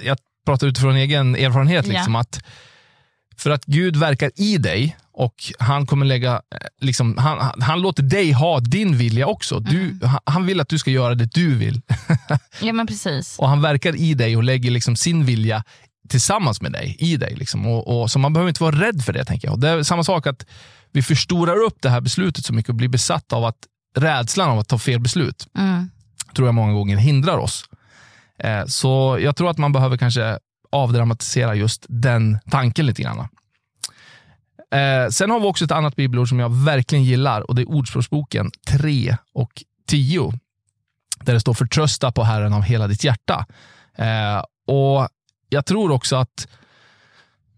Jag 0.05 0.17
pratar 0.45 0.67
utifrån 0.67 0.95
egen 0.95 1.35
erfarenhet. 1.35 1.87
Liksom, 1.87 2.15
att 2.15 2.39
för 3.37 3.49
att 3.49 3.65
Gud 3.65 3.95
verkar 3.95 4.31
i 4.35 4.57
dig 4.57 4.97
och 5.13 5.36
han 5.60 5.86
kommer 5.86 6.05
lägga, 6.05 6.34
eh, 6.34 6.41
liksom, 6.82 7.17
han, 7.17 7.51
han- 7.62 7.82
låter 7.82 8.03
dig 8.03 8.32
ha 8.32 8.60
din 8.60 8.98
vilja 8.98 9.27
också. 9.27 9.60
Du, 9.60 10.00
han, 10.03 10.20
han 10.25 10.46
vill 10.46 10.60
att 10.60 10.70
du 10.70 10.77
ska 10.77 10.91
göra 10.91 11.15
det 11.15 11.25
du 11.34 11.55
vill. 11.55 11.82
Ja 12.62 12.74
men 12.74 12.88
precis. 12.88 13.39
Och 13.39 13.50
han 13.50 13.62
verkar 13.62 13.96
i 13.96 14.13
dig 14.13 14.38
och 14.38 14.43
lägger 14.43 14.72
liksom 14.72 14.96
sin 14.96 15.25
vilja 15.25 15.63
tillsammans 16.10 16.62
med 16.62 16.72
dig, 16.72 16.96
i 17.00 17.17
dig. 17.17 17.36
Liksom. 17.36 17.65
Och, 17.67 18.01
och, 18.01 18.12
så 18.12 18.20
man 18.20 18.34
behöver 18.34 18.50
inte 18.50 18.63
vara 18.63 18.75
rädd 18.82 19.01
för 19.03 19.13
det. 19.13 19.25
tänker 19.25 19.48
jag. 19.48 19.53
Och 19.53 19.60
det 19.60 19.70
är 19.70 19.84
samma 19.84 20.03
sak 20.03 20.27
att 20.27 20.46
vi 20.91 21.01
förstorar 21.01 21.63
upp 21.63 21.77
det 21.82 21.89
här 21.89 22.01
beslutet 22.01 22.46
så 22.46 22.53
mycket 22.53 22.70
och 22.70 22.75
blir 22.75 22.88
besatta 22.89 23.36
av 23.36 23.46
att 23.46 23.58
rädslan 23.98 24.50
av 24.50 24.60
att 24.60 24.67
ta 24.67 24.77
fel 24.77 25.00
beslut 25.00 25.48
Mm. 25.58 25.89
tror 26.36 26.48
jag 26.48 26.55
många 26.55 26.74
gånger 26.74 26.98
hindrar 26.98 27.38
oss. 27.38 27.63
Eh, 28.39 28.65
så 28.65 29.17
jag 29.22 29.36
tror 29.36 29.50
att 29.50 29.58
man 29.58 29.72
behöver 29.72 29.98
kanske 29.98 30.38
avdramatisera 30.72 31.55
just 31.55 31.86
den 31.89 32.39
tanken 32.51 32.86
lite 32.86 33.01
grann. 33.01 33.27
Eh, 34.74 35.10
sen 35.10 35.30
har 35.30 35.39
vi 35.39 35.46
också 35.46 35.65
ett 35.65 35.72
annat 35.72 35.96
bibelord 35.96 36.30
som 36.30 36.39
jag 36.39 36.50
verkligen 36.65 37.03
gillar 37.03 37.42
och 37.42 37.56
det 37.56 37.62
är 37.62 37.70
Ordspråksboken 37.70 38.51
3 38.68 39.18
och 39.34 39.63
10. 39.88 40.34
Där 41.22 41.34
det 41.34 41.39
står 41.39 41.53
förtrösta 41.53 42.12
på 42.12 42.24
Herren 42.24 42.53
av 42.53 42.62
hela 42.62 42.88
ditt 42.88 43.03
hjärta. 43.03 43.46
Eh, 43.96 44.44
och 44.68 45.08
Jag 45.50 45.65
tror 45.65 45.92
också 45.92 46.15
att 46.15 46.48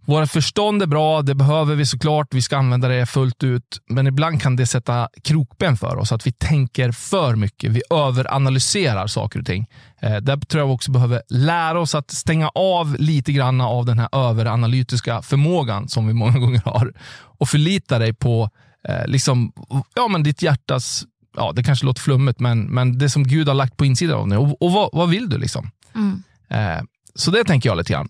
våra 0.06 0.28
förstånd 0.28 0.82
är 0.82 0.86
bra, 0.86 1.22
det 1.22 1.36
behöver 1.36 1.76
vi 1.76 1.86
såklart, 1.86 2.34
vi 2.34 2.42
ska 2.42 2.58
använda 2.58 2.88
det 2.88 3.06
fullt 3.06 3.44
ut. 3.44 3.82
Men 3.90 4.08
ibland 4.08 4.42
kan 4.42 4.56
det 4.56 4.66
sätta 4.66 5.10
krokben 5.24 5.78
för 5.78 5.98
oss, 5.98 6.12
att 6.12 6.28
vi 6.28 6.32
tänker 6.32 6.92
för 6.92 7.36
mycket. 7.36 7.72
Vi 7.72 7.82
överanalyserar 7.90 9.08
saker 9.08 9.40
och 9.40 9.46
ting. 9.46 9.68
Eh, 10.02 10.18
där 10.18 10.38
tror 10.38 10.62
jag 10.62 10.68
vi 10.68 10.74
också 10.74 10.92
behöver 10.92 11.22
lära 11.30 11.80
oss 11.80 11.96
att 11.96 12.12
stänga 12.12 12.50
av 12.50 12.96
lite 13.00 13.32
grann 13.32 13.62
av 13.62 13.86
den 13.86 14.00
här 14.00 14.10
överanalytiska 14.12 15.22
förmågan 15.22 15.90
som 15.90 16.08
vi 16.08 16.14
många 16.14 16.40
gånger 16.40 16.62
har. 16.66 16.94
Och 17.40 17.50
förlita 17.50 18.00
dig 18.00 18.14
på 18.14 18.50
eh, 18.88 19.08
liksom, 19.08 19.52
ja, 19.96 20.08
men 20.08 20.24
ditt 20.24 20.42
hjärtas, 20.42 21.04
ja, 21.38 21.52
det 21.56 21.64
kanske 21.64 21.86
låter 21.86 22.02
flummigt, 22.02 22.40
men, 22.40 22.62
men 22.62 22.98
det 22.98 23.10
som 23.10 23.24
Gud 23.24 23.48
har 23.48 23.56
lagt 23.56 23.78
på 23.78 23.86
insidan 23.86 24.20
av 24.20 24.28
dig. 24.28 24.38
Och, 24.38 24.62
och 24.62 24.72
vad, 24.72 24.90
vad 24.94 25.10
vill 25.10 25.30
du? 25.30 25.38
liksom? 25.38 25.72
Mm. 25.96 26.24
Eh, 26.50 26.84
så 27.16 27.32
det 27.32 27.44
tänker 27.44 27.70
jag 27.70 27.78
lite 27.78 27.94
grann. 27.94 28.10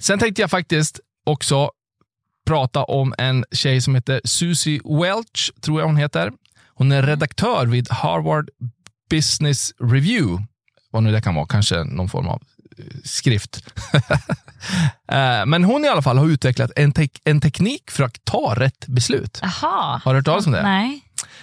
Sen 0.00 0.18
tänkte 0.18 0.40
jag 0.42 0.50
faktiskt 0.50 1.00
också 1.26 1.70
prata 2.46 2.84
om 2.84 3.14
en 3.18 3.44
tjej 3.52 3.80
som 3.80 3.94
heter 3.94 4.20
Susie 4.24 4.80
Welch, 4.84 5.52
tror 5.62 5.80
jag 5.80 5.86
hon 5.86 5.96
heter. 5.96 6.32
Hon 6.74 6.92
är 6.92 7.02
redaktör 7.02 7.66
vid 7.66 7.90
Harvard 7.90 8.48
Business 9.10 9.72
Review. 9.80 10.44
Vad 10.90 11.02
nu 11.02 11.12
det 11.12 11.22
kan 11.22 11.34
vara, 11.34 11.46
kanske 11.46 11.84
någon 11.84 12.08
form 12.08 12.28
av 12.28 12.42
eh, 12.78 12.84
skrift. 13.04 13.64
Eh, 15.12 15.46
Men 15.46 15.64
hon 15.64 15.84
i 15.84 15.88
alla 15.88 16.02
fall 16.02 16.18
har 16.18 16.28
utvecklat 16.28 16.70
en, 16.76 16.92
tek- 16.92 17.20
en 17.24 17.40
teknik 17.40 17.90
för 17.90 18.04
att 18.04 18.24
ta 18.24 18.54
rätt 18.56 18.86
beslut. 18.86 19.38
Jaha. 19.42 20.00
Har 20.04 20.12
du 20.14 20.18
hört 20.18 20.24
talas 20.24 20.46
om 20.46 20.52
det? 20.52 20.62
Nej. 20.62 21.00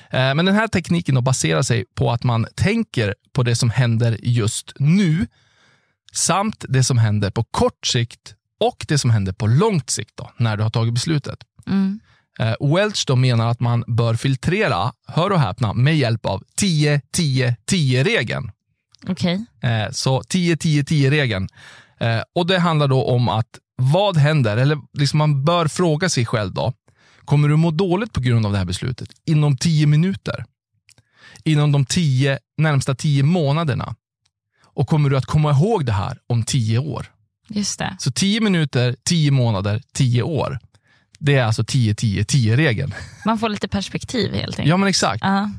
Eh, 0.10 0.36
Men 0.36 0.46
den 0.46 0.56
här 0.56 0.68
tekniken 0.68 1.16
då 1.16 1.22
baserar 1.22 1.62
sig 1.62 1.86
på 1.96 2.12
att 2.12 2.24
man 2.24 2.48
tänker 2.56 3.16
på 3.34 3.44
det 3.44 3.56
som 3.56 3.70
händer 3.70 4.18
just 4.24 4.74
nu 4.80 5.28
samt 6.14 6.66
det 6.70 6.84
som 6.84 6.98
händer 6.98 7.30
på 7.32 7.44
kort 7.44 7.88
sikt 7.88 8.34
och 8.60 8.86
det 8.88 8.98
som 8.98 9.10
händer 9.10 9.34
på 9.34 9.48
långt 9.48 9.90
sikt 9.90 10.12
då, 10.16 10.32
när 10.38 10.58
du 10.58 10.64
har 10.64 10.70
tagit 10.70 10.94
beslutet. 10.94 11.40
Mm. 11.68 12.00
Eh, 12.40 12.56
Welch 12.76 13.04
då 13.08 13.16
menar 13.16 13.48
att 13.48 13.60
man 13.60 13.84
bör 13.88 14.16
filtrera, 14.16 14.92
hör 15.08 15.30
och 15.32 15.40
häpna, 15.40 15.74
med 15.74 15.98
hjälp 15.98 16.26
av 16.26 16.44
10-10-10-regeln. 16.62 18.52
Okej. 19.08 19.46
Eh, 19.64 19.92
Så 19.92 20.22
10-10-10-regeln. 20.22 21.48
Eh, 22.00 22.22
Och 22.36 22.48
det 22.48 22.60
handlar 22.60 22.88
då 22.88 23.04
om 23.04 23.30
att 23.30 23.48
vad 23.76 24.18
händer, 24.18 24.58
eller 24.58 24.78
liksom 24.94 25.18
man 25.18 25.46
bör 25.46 25.68
fråga 25.68 26.10
sig 26.10 26.26
själv 26.26 26.54
då, 26.54 26.74
kommer 27.26 27.48
du 27.50 27.56
må 27.56 27.72
dåligt 27.72 28.14
på 28.14 28.20
grund 28.22 28.46
av 28.46 28.52
det 28.52 28.58
här 28.58 28.66
beslutet 28.66 29.10
inom 29.26 29.58
10 29.58 29.88
minuter? 29.88 30.46
Inom 31.44 31.72
de 31.72 31.86
10, 31.86 32.40
närmsta 32.58 32.96
10 32.96 33.24
månaderna? 33.24 33.96
Och 34.64 34.88
kommer 34.88 35.10
du 35.10 35.18
att 35.18 35.26
komma 35.26 35.52
ihåg 35.52 35.86
det 35.86 35.92
här 35.92 36.20
om 36.28 36.44
10 36.44 36.80
år? 36.80 37.06
Just 37.50 37.80
det. 37.80 37.96
Så 38.00 38.12
10 38.12 38.42
minuter, 38.42 38.96
10 39.04 39.32
månader, 39.32 39.82
10 39.94 40.22
år. 40.24 40.60
Det 41.20 41.36
är 41.36 41.44
alltså 41.44 41.62
10-10-10-regeln. 41.62 42.94
Man 43.26 43.40
får 43.40 43.50
lite 43.50 43.68
perspektiv 43.68 44.34
helt 44.34 44.60
enkelt. 44.60 44.70
Ja, 44.70 44.78
men 44.78 44.90
exakt. 44.90 45.24
Ja. 45.24 45.52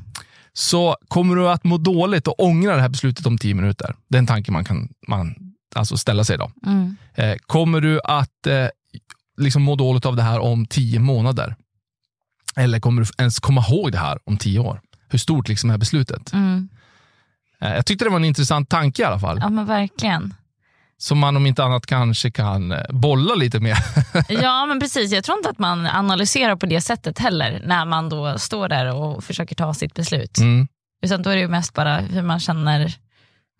Så 0.53 0.97
kommer 1.07 1.35
du 1.35 1.49
att 1.49 1.63
må 1.63 1.77
dåligt 1.77 2.27
och 2.27 2.43
ångra 2.43 2.75
det 2.75 2.81
här 2.81 2.89
beslutet 2.89 3.25
om 3.25 3.37
10 3.37 3.53
minuter? 3.53 3.95
Det 4.09 4.17
är 4.17 4.19
en 4.19 4.27
tanke 4.27 4.51
man 4.51 4.63
kan 4.63 4.89
man, 5.07 5.35
alltså 5.75 5.97
ställa 5.97 6.23
sig 6.23 6.37
då. 6.37 6.51
Mm. 6.65 6.97
Eh, 7.15 7.35
kommer 7.47 7.81
du 7.81 8.01
att 8.03 8.47
eh, 8.47 8.67
liksom 9.37 9.61
må 9.61 9.75
dåligt 9.75 10.05
av 10.05 10.15
det 10.15 10.21
här 10.21 10.39
om 10.39 10.65
10 10.65 10.99
månader? 10.99 11.55
Eller 12.55 12.79
kommer 12.79 13.01
du 13.01 13.07
ens 13.17 13.39
komma 13.39 13.65
ihåg 13.69 13.91
det 13.91 13.97
här 13.97 14.19
om 14.23 14.37
10 14.37 14.59
år? 14.59 14.81
Hur 15.09 15.19
stort 15.19 15.47
liksom 15.47 15.69
är 15.69 15.77
beslutet? 15.77 16.33
Mm. 16.33 16.69
Eh, 17.61 17.73
jag 17.73 17.85
tyckte 17.85 18.05
det 18.05 18.09
var 18.09 18.17
en 18.17 18.25
intressant 18.25 18.69
tanke 18.69 19.01
i 19.01 19.05
alla 19.05 19.19
fall. 19.19 19.37
Ja 19.41 19.49
men 19.49 19.65
verkligen. 19.65 20.33
Som 21.01 21.19
man 21.19 21.37
om 21.37 21.45
inte 21.45 21.63
annat 21.63 21.85
kanske 21.85 22.31
kan 22.31 22.71
eh, 22.71 22.83
bolla 22.89 23.35
lite 23.35 23.59
med. 23.59 23.77
Ja 24.29 24.65
men 24.65 24.79
precis, 24.79 25.11
jag 25.11 25.23
tror 25.23 25.37
inte 25.37 25.49
att 25.49 25.59
man 25.59 25.85
analyserar 25.85 26.55
på 26.55 26.65
det 26.65 26.81
sättet 26.81 27.19
heller 27.19 27.61
när 27.65 27.85
man 27.85 28.09
då 28.09 28.37
står 28.37 28.67
där 28.67 28.93
och 28.95 29.23
försöker 29.23 29.55
ta 29.55 29.73
sitt 29.73 29.93
beslut. 29.93 30.37
Mm. 30.37 30.67
Utan 31.01 31.21
då 31.21 31.29
är 31.29 31.35
det 31.35 31.41
ju 31.41 31.47
mest 31.47 31.73
bara 31.73 31.97
hur 31.97 32.21
man 32.21 32.39
känner 32.39 32.93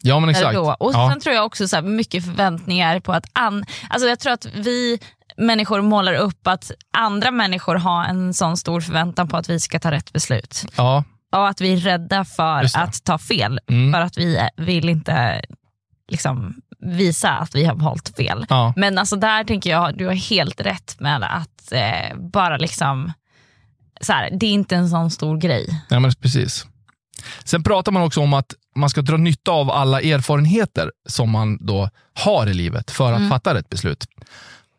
Ja, 0.02 0.19
men 0.19 0.30
exakt. 0.30 0.58
och 0.58 0.65
då. 0.65 0.75
Och 0.80 0.93
ja. 0.93 1.10
sen 1.12 1.19
tror 1.19 1.36
jag 1.36 1.45
också 1.45 1.67
så 1.67 1.75
här, 1.75 1.84
mycket 1.84 2.25
förväntningar 2.25 2.99
på 2.99 3.13
att 3.13 3.25
an... 3.34 3.65
alltså 3.89 4.10
jag 4.10 4.19
tror 4.19 4.34
att 4.34 4.45
vi 4.45 4.99
människor 5.38 5.82
målar 5.82 6.13
upp 6.13 6.47
att 6.47 6.71
andra 6.97 7.32
människor 7.32 7.75
har 7.75 8.06
en 8.06 8.34
sån 8.34 8.58
stor 8.58 8.82
förväntan 8.82 9.28
på 9.28 9.38
att 9.38 9.49
vi 9.49 9.60
ska 9.60 9.80
ta 9.80 9.91
rätt 9.91 10.13
beslut. 10.13 10.65
Ja. 10.75 11.04
Och 11.32 11.47
att 11.47 11.62
vi 11.62 11.73
är 11.73 11.78
rädda 11.78 12.25
för 12.25 12.78
att 12.78 13.04
ta 13.04 13.17
fel. 13.17 13.60
Mm. 13.69 13.93
För 13.93 14.02
att 14.02 14.17
vi 14.17 14.49
vill 14.58 14.89
inte 14.89 15.41
liksom, 16.08 16.56
visa 16.82 17.30
att 17.30 17.56
vi 17.56 17.65
har 17.65 17.76
valt 17.76 18.15
fel. 18.18 18.46
Ja. 18.50 18.74
Men 18.76 18.98
alltså 18.98 19.15
där 19.15 19.44
tänker 19.44 19.70
jag, 19.70 19.98
du 19.98 20.06
har 20.06 20.13
helt 20.13 20.62
rätt 20.62 21.00
med 21.00 21.24
att 21.24 21.72
eh, 21.72 22.18
bara 22.18 22.58
liksom, 22.58 23.13
så 24.02 24.13
här, 24.13 24.30
det 24.32 24.46
är 24.46 24.52
inte 24.52 24.76
en 24.76 24.89
sån 24.89 25.12
stor 25.12 25.38
grej. 25.38 25.84
Ja, 25.89 26.00
men 26.00 26.12
precis. 26.22 26.65
Sen 27.44 27.63
pratar 27.63 27.92
man 27.92 28.04
också 28.04 28.22
om 28.22 28.34
att 28.34 28.54
man 28.76 28.89
ska 28.89 29.02
dra 29.02 29.18
nytta 29.18 29.52
av 29.52 29.72
alla 29.72 30.02
erfarenheter 30.02 30.92
som 31.10 31.30
man 31.30 31.65
då 31.65 31.89
har 32.13 32.48
i 32.48 32.54
livet 32.54 32.92
för 32.92 33.13
att 33.13 33.30
fatta 33.30 33.54
rätt 33.54 33.70
beslut. 33.70 34.06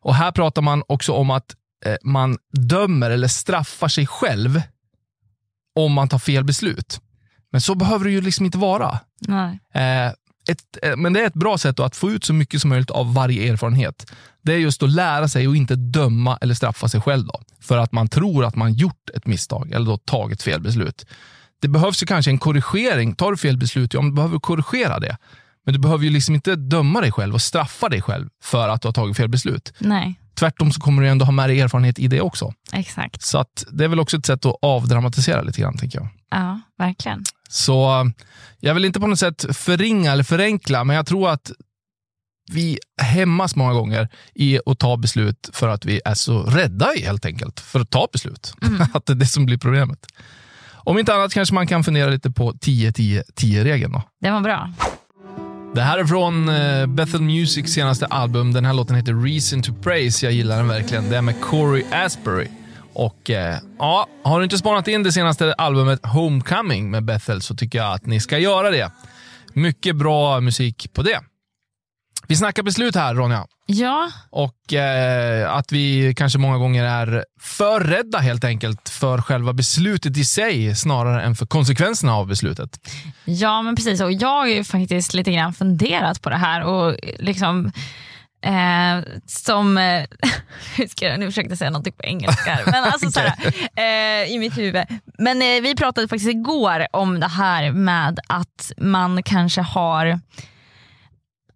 Och 0.03 0.15
Här 0.15 0.33
pratar 0.33 0.63
man 0.63 0.83
också 0.87 1.13
om 1.13 1.31
att 1.31 1.55
eh, 1.87 1.97
man 2.03 2.39
dömer 2.53 3.11
eller 3.11 3.29
straffar 3.29 3.89
sig 3.89 4.07
själv 4.07 4.63
om 5.77 5.93
man 5.93 6.09
tar 6.09 6.19
fel 6.19 6.45
beslut. 6.45 7.01
Men 7.53 7.61
så 7.61 7.75
behöver 7.75 8.05
det 8.05 8.11
ju 8.11 8.21
liksom 8.21 8.47
inte 8.47 8.59
vara. 8.59 8.99
Nej. 9.21 9.61
Eh, 9.75 10.13
ett, 10.51 10.79
eh, 10.83 10.97
men 10.97 11.13
det 11.13 11.21
är 11.21 11.27
ett 11.27 11.35
bra 11.35 11.59
sätt 11.59 11.77
då 11.77 11.83
att 11.83 11.97
få 11.97 12.11
ut 12.11 12.25
så 12.25 12.33
mycket 12.33 12.61
som 12.61 12.71
möjligt 12.71 12.91
av 12.91 13.15
varje 13.15 13.53
erfarenhet. 13.53 14.13
Det 14.43 14.53
är 14.53 14.59
just 14.59 14.83
att 14.83 14.91
lära 14.91 15.29
sig 15.29 15.49
och 15.49 15.57
inte 15.57 15.77
döma 15.77 16.39
eller 16.41 16.55
straffa 16.55 16.89
sig 16.89 17.01
själv 17.01 17.27
då, 17.27 17.41
för 17.61 17.79
att 17.79 17.93
man 17.93 18.09
tror 18.09 18.45
att 18.45 18.57
man 18.57 18.73
gjort 18.73 19.11
ett 19.15 19.27
misstag 19.27 19.73
eller 19.73 19.87
då 19.87 19.97
tagit 19.97 20.43
fel 20.43 20.61
beslut. 20.61 21.07
Det 21.61 21.69
behövs 21.69 22.03
ju 22.03 22.07
kanske 22.07 22.31
en 22.31 22.39
korrigering. 22.39 23.15
Tar 23.15 23.31
du 23.31 23.37
fel 23.37 23.57
beslut, 23.57 23.95
ja, 23.95 24.03
men 24.03 24.11
du 24.11 24.17
behöver 24.17 24.39
korrigera 24.39 25.01
det. 25.01 25.17
Men 25.65 25.75
du 25.75 25.81
behöver 25.81 26.05
ju 26.05 26.11
liksom 26.11 26.35
inte 26.35 26.57
döma 26.57 27.01
dig 27.01 27.13
själv 27.13 27.35
och 27.35 27.43
straffa 27.43 27.89
dig 27.89 28.03
själv 28.03 28.29
för 28.43 28.69
att 28.69 28.83
du 28.83 28.89
har 28.89 28.93
tagit 28.93 29.17
fel 29.17 29.29
beslut. 29.29 29.73
Nej, 29.79 30.21
Tvärtom 30.41 30.73
så 30.73 30.81
kommer 30.81 31.03
du 31.03 31.09
ändå 31.09 31.25
ha 31.25 31.33
med 31.33 31.49
dig 31.49 31.61
erfarenhet 31.61 31.99
i 31.99 32.09
det 32.09 32.21
också. 32.21 32.53
exakt. 32.73 33.23
Så 33.23 33.39
att 33.39 33.65
det 33.73 33.85
är 33.85 33.89
väl 33.89 34.01
också 34.01 34.17
ett 34.17 34.27
sätt 34.27 34.47
att 34.47 34.57
avdramatisera 34.63 35.43
lite 35.43 35.61
grann, 35.61 35.77
tänker 35.77 35.99
jag. 35.99 36.09
Ja, 36.31 36.61
verkligen. 36.79 37.25
Så 37.49 38.11
jag 38.61 38.75
vill 38.75 38.85
inte 38.85 39.01
på 39.01 39.07
något 39.07 39.19
sätt 39.19 39.57
förringa 39.57 40.13
eller 40.13 40.25
förenkla, 40.25 40.85
men 40.85 40.97
jag 40.97 41.07
tror 41.07 41.31
att 41.31 41.51
vi 42.53 42.79
hämmas 43.03 43.57
många 43.57 43.73
gånger 43.73 44.09
i 44.35 44.61
att 44.67 44.79
ta 44.79 44.97
beslut 44.97 45.51
för 45.53 45.69
att 45.69 45.85
vi 45.85 46.01
är 46.05 46.15
så 46.15 46.43
rädda 46.43 46.95
i, 46.95 47.05
helt 47.05 47.27
enkelt 47.27 47.61
för 47.61 47.81
att 47.81 47.91
ta 47.91 48.09
beslut. 48.13 48.55
att 48.95 49.07
det 49.07 49.13
är 49.13 49.15
det 49.15 49.27
som 49.27 49.47
blir 49.47 49.59
problemet. 49.59 50.07
Om 50.73 50.99
inte 50.99 51.15
annat 51.15 51.33
kanske 51.35 51.55
man 51.55 51.67
kan 51.67 51.85
fundera 51.85 52.11
lite 52.11 52.31
på 52.31 52.53
10-10-10-regeln. 52.53 53.93
då. 53.93 54.03
Det 54.21 54.31
var 54.31 54.41
bra. 54.41 54.73
Det 55.75 55.81
här 55.81 55.99
är 55.99 56.05
från 56.05 56.49
eh, 56.49 56.87
Bethel 56.87 57.23
Musics 57.23 57.73
senaste 57.73 58.07
album. 58.07 58.53
Den 58.53 58.65
här 58.65 58.75
låten 58.75 58.97
heter 58.97 59.25
Reason 59.25 59.63
to 59.63 59.73
Praise. 59.83 60.27
Jag 60.27 60.33
gillar 60.33 60.57
den 60.57 60.69
verkligen. 60.69 61.11
Det 61.11 61.17
är 61.17 61.23
med 61.23 61.41
Corey 61.41 61.85
Asbury. 61.93 62.47
Och 62.93 63.31
eh, 63.31 63.59
ja, 63.79 64.07
har 64.23 64.39
du 64.39 64.45
inte 64.45 64.59
spanat 64.59 64.89
in 64.89 65.03
det 65.03 65.13
senaste 65.13 65.53
albumet 65.53 66.07
Homecoming 66.07 66.91
med 66.91 67.05
Bethel 67.05 67.43
så 67.43 67.55
tycker 67.55 67.79
jag 67.79 67.95
att 67.95 68.07
ni 68.07 68.21
ska 68.21 68.39
göra 68.39 68.71
det. 68.71 68.91
Mycket 69.53 69.97
bra 69.97 70.41
musik 70.41 70.91
på 70.93 71.03
det. 71.03 71.21
Vi 72.29 72.37
snackar 72.37 72.63
beslut 72.63 72.95
här 72.95 73.15
Ronja. 73.15 73.47
Ja, 73.67 74.11
Och 74.31 74.73
eh, 74.73 75.55
att 75.55 75.73
vi 75.73 76.15
kanske 76.17 76.39
många 76.39 76.59
gånger 76.59 76.85
är 76.85 77.25
för 77.41 77.81
rädda 77.81 78.19
helt 78.19 78.45
enkelt 78.45 78.89
för 78.89 79.19
själva 79.19 79.53
beslutet 79.53 80.17
i 80.17 80.25
sig 80.25 80.77
snarare 80.77 81.23
än 81.23 81.35
för 81.37 81.47
konsekvenserna 81.47 82.15
av 82.15 82.27
beslutet. 82.27 82.71
ja 83.25 83.63
men 83.63 83.77
precis. 83.77 84.01
Och 84.01 84.13
jag 84.13 84.29
har 84.29 84.47
ju 84.47 84.65
faktiskt 84.65 85.15
lite 85.15 85.33
grann 85.33 85.53
funderat 85.53 86.23
på 86.23 86.31
det 86.31 86.37
här 86.37 86.65
och 86.65 86.97
liksom 87.19 87.73
Eh, 88.43 89.03
som, 89.27 89.79
eh, 89.79 90.05
hur 90.77 90.87
ska 90.87 91.07
jag, 91.07 91.21
nu 91.21 91.27
försökte 91.27 91.51
jag 91.51 91.59
säga 91.59 91.71
något 91.71 91.97
på 91.97 92.05
engelska, 92.05 92.59
men 92.67 92.85
alltså 92.85 93.11
såhär, 93.11 93.35
eh, 93.77 94.33
i 94.33 94.39
mitt 94.39 94.59
huvud. 94.59 94.85
Men 95.19 95.43
eh, 95.43 95.63
vi 95.63 95.75
pratade 95.75 96.09
faktiskt 96.09 96.31
igår 96.31 96.87
om 96.93 97.21
det 97.21 97.27
här 97.27 97.73
med 97.73 98.21
att 98.29 98.73
man 98.77 99.23
kanske 99.23 99.61
har 99.61 100.21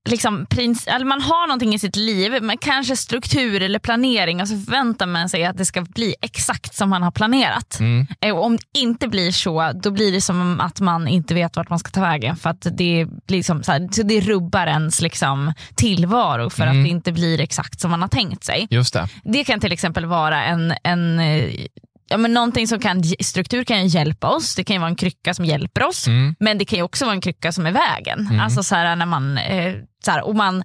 liksom, 0.09 0.47
prins, 0.47 0.87
eller 0.87 1.07
man 1.07 1.21
har 1.23 1.47
någonting 1.47 1.75
i 1.75 1.79
sitt 1.79 1.97
liv, 1.97 2.39
men 2.43 2.59
kanske 2.59 2.97
struktur 2.97 3.63
eller 3.63 3.79
planering 3.79 4.41
och 4.41 4.49
så 4.49 4.59
förväntar 4.61 5.07
man 5.07 5.29
sig 5.29 5.45
att 5.45 5.57
det 5.59 5.65
ska 5.65 5.81
bli 5.83 6.15
exakt 6.21 6.75
som 6.75 6.91
man 6.91 7.03
har 7.03 7.11
planerat. 7.11 7.81
Mm. 7.81 8.07
Eh, 8.21 8.35
Och 8.37 8.45
om 8.45 8.57
det 8.57 8.79
inte 8.81 9.09
blir 9.09 9.33
så, 9.33 9.73
då 9.75 9.91
blir 9.91 10.13
det 10.13 10.21
som 10.21 10.61
att 10.61 10.81
man 10.81 11.09
inte 11.09 11.35
vet 11.35 11.57
vart 11.57 11.71
man 11.71 11.79
ska 11.79 11.91
ta 11.91 12.01
vägen. 12.01 12.37
För 12.37 12.51
att 12.51 12.61
det, 12.73 13.07
blir 13.27 13.37
liksom 13.37 13.63
så 13.63 13.73
här, 13.73 13.89
så 13.93 14.03
det 14.03 14.21
rubbar 14.21 14.67
ens 14.67 15.01
liksom, 15.01 15.53
tillvaro 15.75 16.51
för 16.51 16.63
Mm. 16.63 16.79
att 16.79 16.85
det 16.85 16.91
inte 16.91 17.13
blir 17.13 17.41
exakt 17.41 17.81
som 17.81 17.91
man 17.91 18.03
har 18.03 18.09
tänkt 18.09 18.45
sig. 18.45 18.67
Just 18.71 18.95
det. 18.95 19.09
Det 19.25 19.45
kan 19.45 19.61
till 19.61 19.73
exempel 19.73 20.07
vara 20.07 20.45
en, 20.45 20.75
en 20.85 21.19
eh, 21.19 21.51
Ja, 22.09 22.17
men 22.17 22.35
någonting 22.35 22.69
som 22.69 22.79
kan, 22.81 23.05
struktur 23.05 23.65
kan 23.65 23.87
hjälpa 23.87 24.29
oss, 24.29 24.55
det 24.55 24.65
kan 24.65 24.75
ju 24.77 24.81
vara 24.81 24.91
en 24.91 24.97
krycka 24.97 25.35
som 25.35 25.45
hjälper 25.45 25.87
oss, 25.87 26.07
Mm. 26.07 26.35
men 26.41 26.59
det 26.59 26.65
kan 26.65 26.77
ju 26.77 26.83
också 26.83 27.05
vara 27.05 27.15
en 27.15 27.21
krycka 27.21 27.53
som 27.53 27.67
är 27.67 27.73
vägen. 27.73 28.41
Alltså 28.41 28.63
så 28.63 28.75
här, 28.75 28.97
när 28.97 29.07
man, 29.07 29.39
eh, 29.39 29.75
så 30.05 30.11
här, 30.11 30.23
och 30.27 30.35
man 30.37 30.65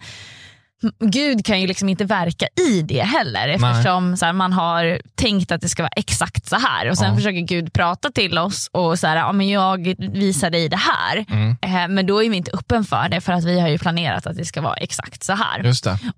Gud 0.99 1.45
kan 1.45 1.61
ju 1.61 1.67
liksom 1.67 1.89
inte 1.89 2.05
verka 2.05 2.47
i 2.69 2.81
det 2.81 3.01
heller 3.01 3.47
eftersom 3.49 4.15
här, 4.21 4.33
man 4.33 4.53
har 4.53 5.01
tänkt 5.15 5.51
att 5.51 5.61
det 5.61 5.69
ska 5.69 5.83
vara 5.83 5.91
exakt 5.95 6.45
så 6.45 6.55
här 6.55 6.89
och 6.89 6.97
sen 6.97 7.09
Ja. 7.09 7.15
försöker 7.15 7.39
Gud 7.39 7.73
prata 7.73 8.09
till 8.11 8.37
oss 8.37 8.69
och 8.71 8.99
så 8.99 9.07
här, 9.07 9.15
ja, 9.17 9.31
men 9.31 9.49
jag 9.49 9.95
visar 9.97 10.49
dig 10.49 10.69
det 10.69 10.77
här. 10.79 11.25
Mm. 11.29 11.57
Eh, 11.61 11.87
men 11.95 12.05
då 12.05 12.23
är 12.23 12.29
vi 12.29 12.37
inte 12.37 12.51
öppen 12.51 12.83
för 12.83 13.09
det 13.09 13.21
för 13.21 13.33
att 13.33 13.43
vi 13.43 13.59
har 13.59 13.67
ju 13.69 13.77
planerat 13.77 14.27
att 14.27 14.37
det 14.37 14.45
ska 14.45 14.61
vara 14.61 14.73
exakt 14.75 15.23
så 15.23 15.33
här. 15.33 15.63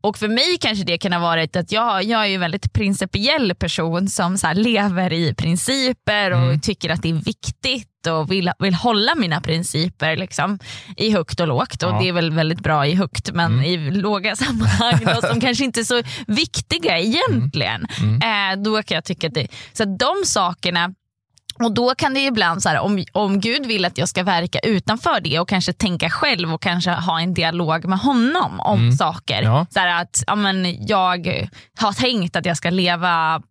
Och 0.02 0.18
för 0.18 0.28
mig 0.28 0.58
kanske 0.62 0.86
det 0.86 0.98
kan 0.98 1.14
ha 1.14 1.20
varit 1.20 1.56
att 1.56 1.72
jag, 1.72 2.04
jag 2.04 2.22
är 2.22 2.26
ju 2.26 2.36
en 2.36 2.42
väldigt 2.42 2.74
principiell 2.74 3.56
person 3.56 4.08
som 4.08 4.38
så 4.38 4.48
här 4.48 4.54
lever 4.56 5.14
i 5.14 5.34
principer 5.34 6.32
och 6.32 6.38
Mm. 6.42 6.60
tycker 6.60 6.90
att 6.90 7.02
det 7.02 7.10
är 7.10 7.14
viktigt 7.14 7.88
och 8.08 8.32
vill, 8.32 8.52
vill 8.60 8.74
hålla 8.74 9.16
mina 9.16 9.42
principer 9.42 10.18
liksom, 10.18 10.60
i 10.98 11.12
högt 11.12 11.40
och 11.40 11.48
lågt. 11.48 11.84
Och 11.84 11.90
Ja. 11.90 12.00
det 12.02 12.10
är 12.10 12.14
väl 12.14 12.32
väldigt 12.32 12.60
bra 12.64 12.88
i 12.88 12.96
högt 12.96 13.32
men 13.34 13.52
Mm. 13.54 13.66
i 13.66 13.92
låga 13.92 14.36
sammanhang 14.36 15.00
då, 15.06 15.28
som 15.28 15.42
kanske 15.42 15.64
inte 15.66 15.80
är 15.80 15.84
så 15.84 16.02
viktiga 16.28 17.00
egentligen. 17.00 17.88
Mm. 18.02 18.16
Eh, 18.60 18.64
då 18.64 18.84
kan 18.84 18.96
jag 18.96 19.04
tycka 19.06 19.28
att 19.28 19.34
det, 19.34 19.48
så 19.74 19.84
att 19.84 20.00
de 20.00 20.14
sakerna 20.26 20.94
och 21.64 21.74
då 21.74 21.96
kan 21.96 22.14
det 22.14 22.20
ibland, 22.20 22.64
så 22.64 22.70
här, 22.70 22.80
om, 22.80 23.04
om 23.12 23.40
Gud 23.40 23.66
vill 23.66 23.86
att 23.86 23.98
jag 23.98 24.10
ska 24.10 24.24
verka 24.24 24.60
utanför 24.60 25.22
det 25.22 25.40
och 25.40 25.50
kanske 25.50 25.74
tänka 25.74 26.10
själv 26.10 26.54
och 26.54 26.62
kanske 26.62 26.92
ha 26.92 27.22
en 27.22 27.34
dialog 27.34 27.86
med 27.86 28.00
honom 28.00 28.60
om 28.60 28.92
saker. 28.92 29.42
Mm. 29.42 29.54
Ja. 29.54 29.66
Så 29.70 29.80
här 29.80 30.02
att 30.02 30.24
ja, 30.28 30.36
men 30.36 30.88
jag 30.88 31.50
har 31.80 31.94
tänkt 31.94 32.36
att 32.36 32.46
jag 32.46 32.58
ska 32.58 32.70
leva 32.70 33.42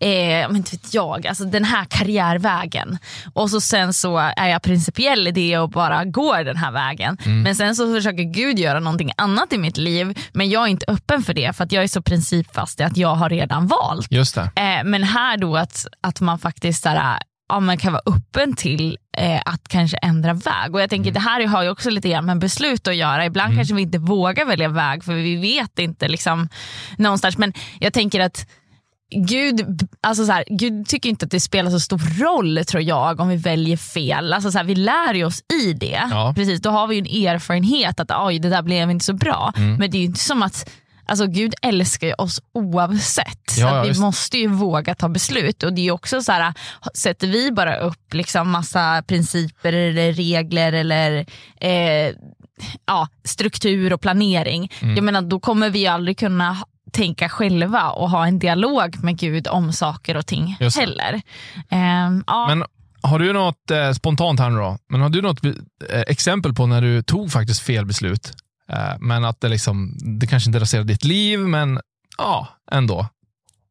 eh, 0.00 0.48
men 0.48 0.56
inte 0.56 0.70
vet 0.70 0.94
jag, 0.94 1.26
alltså 1.26 1.44
den 1.44 1.64
här 1.64 1.84
karriärvägen. 1.84 2.98
Och 3.34 3.50
så 3.50 3.60
sen 3.60 3.92
så 3.92 4.18
är 4.18 4.48
jag 4.48 4.62
principiell 4.62 5.28
i 5.28 5.30
det 5.30 5.58
och 5.58 5.70
bara 5.70 6.04
går 6.04 6.44
den 6.44 6.56
här 6.56 6.72
vägen. 6.72 7.18
Mm. 7.24 7.42
Men 7.42 7.54
sen 7.54 7.76
så 7.76 7.94
försöker 7.94 8.22
Gud 8.22 8.58
göra 8.58 8.80
någonting 8.80 9.12
annat 9.16 9.52
i 9.52 9.58
mitt 9.58 9.76
liv 9.76 10.18
men 10.32 10.50
jag 10.50 10.62
är 10.62 10.66
inte 10.66 10.86
öppen 10.88 11.22
för 11.22 11.34
det 11.34 11.56
för 11.56 11.64
att 11.64 11.72
jag 11.72 11.84
är 11.84 11.88
så 11.88 12.02
principfast 12.02 12.80
i 12.80 12.82
att 12.82 12.96
jag 12.96 13.14
har 13.14 13.30
redan 13.30 13.66
valt. 13.66 14.12
Just. 14.12 14.36
Eh, 14.36 14.44
men 14.84 15.02
här 15.02 15.36
då 15.36 15.56
att, 15.56 15.86
att 16.00 16.20
man 16.20 16.38
faktiskt 16.38 16.82
så 16.82 16.88
ja, 17.48 17.60
man 17.60 17.78
kan 17.78 17.92
vara 17.92 18.02
öppen 18.06 18.56
till 18.56 18.98
eh, 19.16 19.40
att 19.44 19.68
kanske 19.68 19.96
ändra 19.96 20.34
väg. 20.34 20.74
Och 20.74 20.80
jag 20.80 20.90
tänker 20.90 21.10
Det 21.10 21.20
här 21.20 21.46
har 21.46 21.62
ju 21.62 21.70
också 21.70 21.90
lite 21.90 22.08
grann 22.08 22.26
med 22.26 22.38
beslut 22.38 22.88
att 22.88 22.96
göra. 22.96 23.26
Ibland 23.26 23.54
kanske 23.54 23.74
vi 23.74 23.82
inte 23.82 23.98
vågar 23.98 24.44
välja 24.44 24.68
väg 24.68 25.04
för 25.04 25.12
vi 25.14 25.36
vet 25.36 25.78
inte 25.78 26.08
liksom, 26.08 26.48
någonstans. 26.98 27.38
Men 27.38 27.52
jag 27.80 27.92
tänker 27.92 28.20
att 28.20 28.46
Gud, 29.10 29.88
alltså 30.00 30.26
så 30.26 30.32
här, 30.32 30.44
Gud 30.48 30.86
tycker 30.86 31.08
inte 31.08 31.24
att 31.24 31.30
det 31.30 31.40
spelar 31.40 31.70
så 31.70 31.80
stor 31.80 32.22
roll 32.24 32.64
tror 32.64 32.82
jag 32.82 33.20
om 33.20 33.28
vi 33.28 33.36
väljer 33.36 33.76
fel. 33.76 34.32
Alltså 34.32 34.50
så 34.50 34.58
här, 34.58 34.64
vi 34.64 34.74
lär 34.74 35.14
ju 35.14 35.24
oss 35.24 35.42
i 35.62 35.72
det. 35.72 36.02
Ja. 36.10 36.32
Precis, 36.36 36.60
då 36.60 36.70
har 36.70 36.86
vi 36.86 36.96
ju 36.96 37.00
en 37.00 37.28
erfarenhet 37.28 38.00
att 38.00 38.10
oj 38.10 38.38
det 38.38 38.48
där 38.48 38.62
blev 38.62 38.90
inte 38.90 39.04
så 39.04 39.12
bra. 39.12 39.52
Mm. 39.56 39.76
Men 39.76 39.90
det 39.90 39.96
är 39.96 40.00
ju 40.00 40.06
inte 40.06 40.20
som 40.20 40.42
att 40.42 40.70
Alltså 41.06 41.26
Gud 41.26 41.54
älskar 41.62 42.06
ju 42.06 42.14
oss 42.14 42.40
oavsett. 42.52 43.58
Ja, 43.58 43.82
vi 43.82 43.88
visst. 43.88 44.00
måste 44.00 44.38
ju 44.38 44.48
våga 44.48 44.94
ta 44.94 45.08
beslut. 45.08 45.62
Och 45.62 45.72
det 45.72 45.88
är 45.88 45.92
också 45.92 46.22
så 46.22 46.32
här, 46.32 46.54
sätter 46.94 47.26
vi 47.26 47.52
bara 47.52 47.76
upp 47.76 48.14
liksom 48.14 48.50
massa 48.50 49.02
principer 49.06 49.72
eller 49.72 50.12
regler 50.12 50.72
eller 50.72 51.26
eh, 51.60 52.14
ja, 52.86 53.08
struktur 53.24 53.92
och 53.92 54.00
planering. 54.00 54.72
Mm. 54.80 54.94
Jag 54.94 55.04
menar, 55.04 55.22
då 55.22 55.40
kommer 55.40 55.70
vi 55.70 55.86
aldrig 55.86 56.18
kunna 56.18 56.56
tänka 56.92 57.28
själva 57.28 57.90
och 57.90 58.10
ha 58.10 58.26
en 58.26 58.38
dialog 58.38 59.04
med 59.04 59.18
Gud 59.18 59.48
om 59.48 59.72
saker 59.72 60.16
och 60.16 60.26
ting 60.26 60.56
Just 60.60 60.78
heller. 60.78 61.22
Ehm, 61.70 62.24
ja. 62.26 62.46
Men 62.48 62.64
har 63.02 63.18
du 63.18 63.32
något 63.32 63.70
eh, 63.70 63.92
spontant 63.92 64.40
här 64.40 64.50
nu 64.50 64.56
då, 64.56 64.78
men 64.88 65.00
har 65.00 65.08
du 65.08 65.22
något 65.22 65.44
eh, 65.44 66.00
exempel 66.00 66.54
på 66.54 66.66
när 66.66 66.82
du 66.82 67.02
tog 67.02 67.32
faktiskt 67.32 67.62
fel 67.62 67.86
beslut? 67.86 68.32
Eh, 68.72 68.94
men 69.00 69.24
att 69.24 69.40
det 69.40 69.48
liksom, 69.48 69.98
det 70.20 70.26
kanske 70.26 70.48
inte 70.48 70.60
raserade 70.60 70.92
ditt 70.92 71.04
liv, 71.04 71.38
men 71.38 71.80
ja, 72.18 72.48
ändå. 72.72 73.06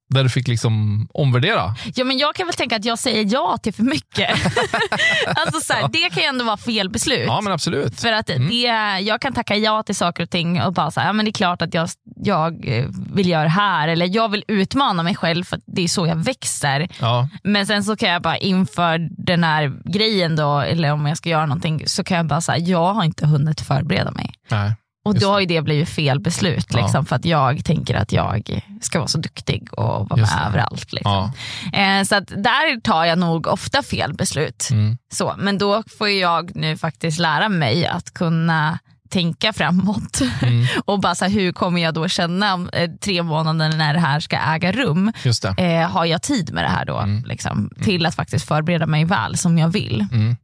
Där 0.09 0.23
du 0.23 0.29
fick 0.29 0.47
liksom 0.47 1.07
omvärdera. 1.13 1.75
Ja, 1.95 2.03
men 2.03 2.17
jag 2.17 2.35
kan 2.35 2.47
väl 2.47 2.53
tänka 2.53 2.75
att 2.75 2.85
jag 2.85 2.99
säger 2.99 3.33
ja 3.33 3.57
till 3.63 3.73
för 3.73 3.83
mycket. 3.83 4.29
alltså, 5.35 5.59
så 5.61 5.73
här, 5.73 5.87
det 5.87 6.09
kan 6.09 6.23
ju 6.23 6.29
ändå 6.29 6.45
vara 6.45 6.57
fel 6.57 6.89
beslut. 6.89 7.23
Ja, 7.27 7.41
men 7.41 7.53
absolut. 7.53 8.01
För 8.01 8.11
att 8.11 8.27
det, 8.27 8.61
jag 9.01 9.21
kan 9.21 9.33
tacka 9.33 9.55
ja 9.55 9.83
till 9.83 9.95
saker 9.95 10.23
och 10.23 10.29
ting 10.29 10.61
och 10.61 10.73
bara 10.73 10.91
säga 10.91 11.05
ja, 11.05 11.13
men 11.13 11.25
det 11.25 11.29
är 11.29 11.33
klart 11.33 11.61
att 11.61 11.73
jag, 11.73 11.89
jag 12.15 12.65
vill 13.13 13.29
göra 13.29 13.43
det 13.43 13.49
här 13.49 13.87
eller 13.87 14.15
jag 14.15 14.29
vill 14.31 14.43
utmana 14.47 15.03
mig 15.03 15.15
själv 15.15 15.43
för 15.43 15.55
att 15.57 15.63
det 15.65 15.83
är 15.83 15.87
så 15.87 16.07
jag 16.07 16.15
växer. 16.15 16.87
Ja, 16.99 17.29
Men 17.43 17.65
sen 17.65 17.83
så 17.83 17.95
kan 17.95 18.09
jag 18.09 18.21
bara 18.21 18.37
inför 18.37 19.09
den 19.25 19.43
här 19.43 19.73
grejen 19.85 20.35
då, 20.35 20.59
eller 20.59 20.91
om 20.91 21.05
jag 21.05 21.17
ska 21.17 21.29
göra 21.29 21.45
någonting, 21.45 21.83
så 21.87 22.03
kan 22.03 22.17
jag 22.17 22.25
bara 22.25 22.41
säga 22.41 22.57
jag 22.57 22.93
har 22.93 23.03
inte 23.03 23.25
hunnit 23.27 23.61
förbereda 23.61 24.11
mig. 24.11 24.33
nej. 24.49 24.73
Och 25.05 25.19
då 25.19 25.31
har 25.31 25.39
ju 25.39 25.45
det 25.45 25.61
blivit 25.61 25.89
fel 25.89 26.19
beslut 26.19 26.65
Ja. 26.69 26.81
liksom, 26.81 27.05
för 27.05 27.15
att 27.15 27.25
jag 27.25 27.65
tänker 27.65 27.95
att 27.95 28.11
jag 28.11 28.61
ska 28.81 28.99
vara 28.99 29.07
så 29.07 29.17
duktig 29.17 29.67
och 29.73 30.09
vara 30.09 30.15
med 30.15 30.29
det. 30.29 30.45
överallt. 30.47 30.93
Liksom. 30.93 31.31
Ja. 31.73 31.79
Eh, 31.79 32.03
så 32.03 32.15
att 32.15 32.27
där 32.27 32.81
tar 32.81 33.05
jag 33.05 33.19
nog 33.19 33.47
ofta 33.47 33.83
fel 33.83 34.13
beslut. 34.13 34.67
Mm. 34.71 34.97
Så, 35.13 35.35
men 35.37 35.57
då 35.57 35.83
får 35.97 36.09
jag 36.09 36.55
nu 36.55 36.77
faktiskt 36.77 37.19
lära 37.19 37.49
mig 37.49 37.87
att 37.87 38.13
kunna 38.13 38.79
tänka 39.09 39.53
framåt. 39.53 40.21
Mm. 40.41 40.65
och 40.85 40.99
bara 40.99 41.15
så 41.15 41.25
här, 41.25 41.31
hur 41.31 41.51
kommer 41.51 41.81
jag 41.81 41.93
då 41.93 42.07
känna 42.07 42.53
om 42.53 42.69
eh, 42.73 42.91
tre 42.91 43.23
månader 43.23 43.77
när 43.77 43.93
det 43.93 43.99
här 43.99 44.19
ska 44.19 44.37
äga 44.37 44.71
rum? 44.71 45.11
Eh, 45.57 45.89
har 45.89 46.05
jag 46.05 46.21
tid 46.21 46.53
med 46.53 46.63
det 46.63 46.69
här 46.69 46.85
då? 46.85 47.05
Liksom, 47.25 47.69
till 47.83 48.05
att 48.05 48.15
faktiskt 48.15 48.47
förbereda 48.47 48.85
mig 48.85 49.05
väl 49.05 49.37
som 49.37 49.57
jag 49.57 49.69
vill. 49.69 50.05
Mm. 50.11 50.35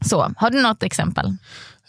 Så, 0.00 0.32
har 0.36 0.50
du 0.50 0.62
något 0.62 0.82
exempel? 0.82 1.36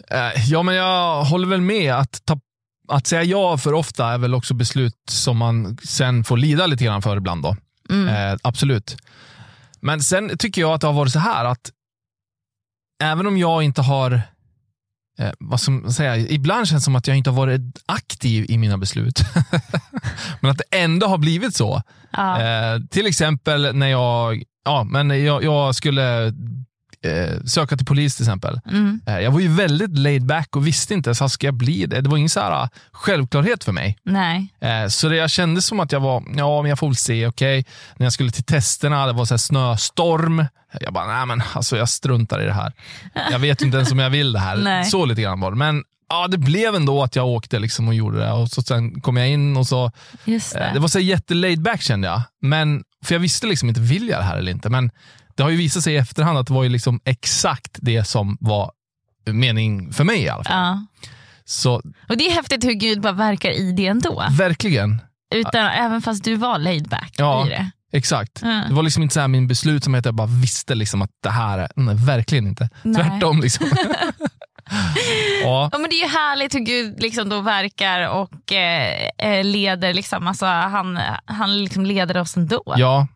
Eh, 0.07 0.49
Ja, 0.49 0.63
men 0.63 0.75
jag 0.75 1.23
håller 1.23 1.47
väl 1.47 1.62
med. 1.62 1.93
Att, 1.93 2.25
ta, 2.25 2.39
att 2.88 3.07
säga 3.07 3.23
ja 3.23 3.57
för 3.57 3.73
ofta 3.73 4.07
är 4.07 4.17
väl 4.17 4.35
också 4.35 4.53
beslut 4.53 4.95
som 5.09 5.38
man 5.38 5.77
sen 5.83 6.23
får 6.23 6.38
lida 6.38 6.67
lite 6.67 6.83
grann 6.83 7.01
för 7.01 7.17
ibland. 7.17 7.43
Då. 7.43 7.55
Mm. 7.89 8.07
Eh, 8.07 8.39
absolut. 8.43 8.97
Men 9.81 10.01
sen 10.01 10.38
tycker 10.38 10.62
jag 10.62 10.73
att 10.73 10.81
det 10.81 10.88
har 10.88 10.93
varit 10.93 11.12
så 11.12 11.19
här 11.19 11.45
att 11.45 11.71
även 13.03 13.27
om 13.27 13.38
jag 13.38 13.63
inte 13.63 13.81
har 13.81 14.21
eh, 15.19 15.31
vad 15.39 15.62
som 15.62 15.81
man 15.81 15.93
säger, 15.93 16.31
ibland 16.31 16.67
känns 16.67 16.81
det 16.81 16.85
som 16.85 16.95
att 16.95 17.07
jag 17.07 17.17
inte 17.17 17.29
har 17.29 17.38
varit 17.38 17.62
aktiv 17.85 18.45
i 18.49 18.57
mina 18.57 18.77
beslut. 18.77 19.19
men 20.41 20.51
att 20.51 20.57
det 20.57 20.77
ändå 20.77 21.07
har 21.07 21.17
blivit 21.17 21.55
så. 21.55 21.81
Ja. 22.12 22.41
Eh, 22.41 22.79
till 22.89 23.07
exempel 23.07 23.75
när 23.75 23.88
jag, 23.88 24.43
ja, 24.65 24.83
men 24.83 25.23
jag, 25.23 25.43
jag 25.43 25.75
skulle 25.75 26.33
eh, 27.05 27.43
söka 27.45 27.77
till 27.77 27.85
polis 27.85 28.15
till 28.15 28.23
exempel. 28.23 28.59
Mm. 28.69 29.01
Eh, 29.05 29.19
jag 29.19 29.31
var 29.31 29.39
ju 29.39 29.47
väldigt 29.47 29.97
laid 29.97 30.25
back 30.25 30.55
och 30.55 30.67
visste 30.67 30.93
inte, 30.93 31.15
så 31.15 31.23
här, 31.23 31.29
ska 31.29 31.47
jag 31.47 31.53
bli 31.53 31.85
det? 31.85 32.01
Det 32.01 32.09
var 32.09 32.17
ingen 32.17 32.29
så 32.29 32.39
här, 32.39 32.51
ah, 32.51 32.69
självklarhet 32.91 33.63
för 33.63 33.71
mig. 33.71 33.97
Nej. 34.03 34.53
Eh, 34.62 34.88
så 34.88 35.09
det 35.09 35.15
jag 35.15 35.29
kände 35.29 35.62
som 35.62 35.79
att 35.79 35.91
jag 35.91 35.99
var, 35.99 36.23
ja 36.35 36.62
men 36.62 36.69
jag 36.69 36.79
får 36.79 36.88
väl 36.88 36.95
se, 36.95 37.27
okej. 37.27 37.65
När 37.97 38.05
jag 38.05 38.13
skulle 38.13 38.31
till 38.31 38.43
testerna, 38.43 39.05
det 39.07 39.13
var 39.13 39.25
så 39.25 39.33
här 39.33 39.38
snöstorm. 39.38 40.45
Jag 40.81 40.93
bara, 40.93 41.17
nej 41.17 41.25
men 41.25 41.43
alltså 41.53 41.77
jag 41.77 41.89
struntar 41.89 42.41
i 42.41 42.45
det 42.45 42.53
här. 42.53 42.73
Jag 43.31 43.39
vet 43.39 43.62
inte 43.62 43.77
ens 43.77 43.91
om 43.91 43.99
jag 43.99 44.09
vill 44.09 44.31
det 44.31 44.39
här. 44.39 44.57
Nej. 44.63 44.85
Så 44.85 45.05
lite 45.05 45.21
grann 45.21 45.39
var 45.39 45.51
det. 45.51 45.57
Men 45.57 45.83
ja, 46.09 46.27
det 46.27 46.38
blev 46.38 46.75
ändå 46.75 47.03
att 47.03 47.15
jag 47.15 47.27
åkte 47.27 47.59
liksom 47.59 47.88
och 47.88 47.93
gjorde 47.93 48.19
det. 48.19 48.31
Och 48.31 48.49
så 48.49 48.62
sen 48.62 49.01
kom 49.01 49.17
jag 49.17 49.29
in 49.29 49.57
och 49.57 49.67
så, 49.67 49.91
Just 50.25 50.53
det. 50.53 50.59
eh, 50.59 50.73
det 50.73 50.79
var 50.79 50.88
så 50.88 50.99
jätte 50.99 51.33
laid 51.33 51.62
back 51.62 51.81
kände 51.81 52.07
jag. 52.07 52.21
Men, 52.41 52.83
för 53.05 53.15
jag 53.15 53.19
visste 53.19 53.47
liksom 53.47 53.69
inte, 53.69 53.81
vill 53.81 54.09
jag 54.09 54.19
det 54.19 54.23
här 54.23 54.38
eller 54.38 54.51
inte? 54.51 54.69
Men 54.69 54.91
det 55.39 55.43
har 55.43 55.49
ju 55.52 55.58
visat 55.58 55.84
sig 55.84 55.93
i 55.93 55.97
efterhand 55.97 56.38
att 56.38 56.47
det 56.47 56.54
var 56.54 56.63
ju 56.63 56.69
liksom 56.69 56.99
exakt 57.06 57.78
det 57.82 58.04
som 58.04 58.38
var 58.41 58.71
mening 59.25 59.93
för 59.93 60.04
mig 60.04 60.21
i 60.23 60.30
alla 60.30 60.43
fall. 60.43 60.54
ja. 60.58 60.86
Så 61.45 61.82
Och 62.10 62.17
det 62.17 62.28
är 62.28 62.32
häftigt 62.32 62.63
hur 62.63 62.73
Gud 62.73 63.02
bara 63.02 63.13
verkar 63.13 63.49
i 63.52 63.71
det 63.71 63.88
ändå. 63.88 64.23
verkligen, 64.32 65.02
Utan, 65.36 65.65
Även 65.65 66.02
fast 66.02 66.23
du 66.23 66.36
var 66.36 66.58
laid 66.58 66.88
back 66.89 67.13
Ja. 67.17 67.45
i 67.47 67.49
det. 67.49 67.71
Exakt. 67.91 68.41
Mm. 68.41 68.69
Det 68.69 68.73
var 68.75 68.84
liksom 68.84 69.04
inte 69.04 69.13
så 69.13 69.19
här 69.19 69.28
min 69.28 69.47
beslut 69.47 69.84
som 69.84 69.95
att 69.95 70.06
jag 70.06 70.13
bara 70.13 70.28
visste 70.28 70.75
liksom 70.75 71.02
att 71.02 71.10
det 71.23 71.30
här 71.30 71.60
är, 71.60 71.69
nej, 71.75 71.95
verkligen 71.95 72.47
inte. 72.47 72.69
Nej. 72.84 72.95
Tvärtom. 73.04 73.41
Liksom. 73.41 73.65
ja, 75.43 75.69
Ja, 75.71 75.78
men 75.78 75.89
det 75.89 75.95
är 75.95 76.04
ju 76.04 76.08
härligt 76.10 76.56
hur 76.56 76.60
Gud 76.60 77.02
liksom 77.02 77.30
då 77.30 77.41
verkar 77.41 78.08
och 78.10 78.52
eh, 78.54 79.10
eh, 79.17 79.43
leder. 79.43 79.93
Liksom, 79.93 80.28
alltså, 80.28 80.45
han 80.45 80.99
han 81.25 81.58
liksom 81.63 81.86
leder 81.86 82.17
oss 82.17 82.38
ändå. 82.38 82.63
ja, 82.78 83.08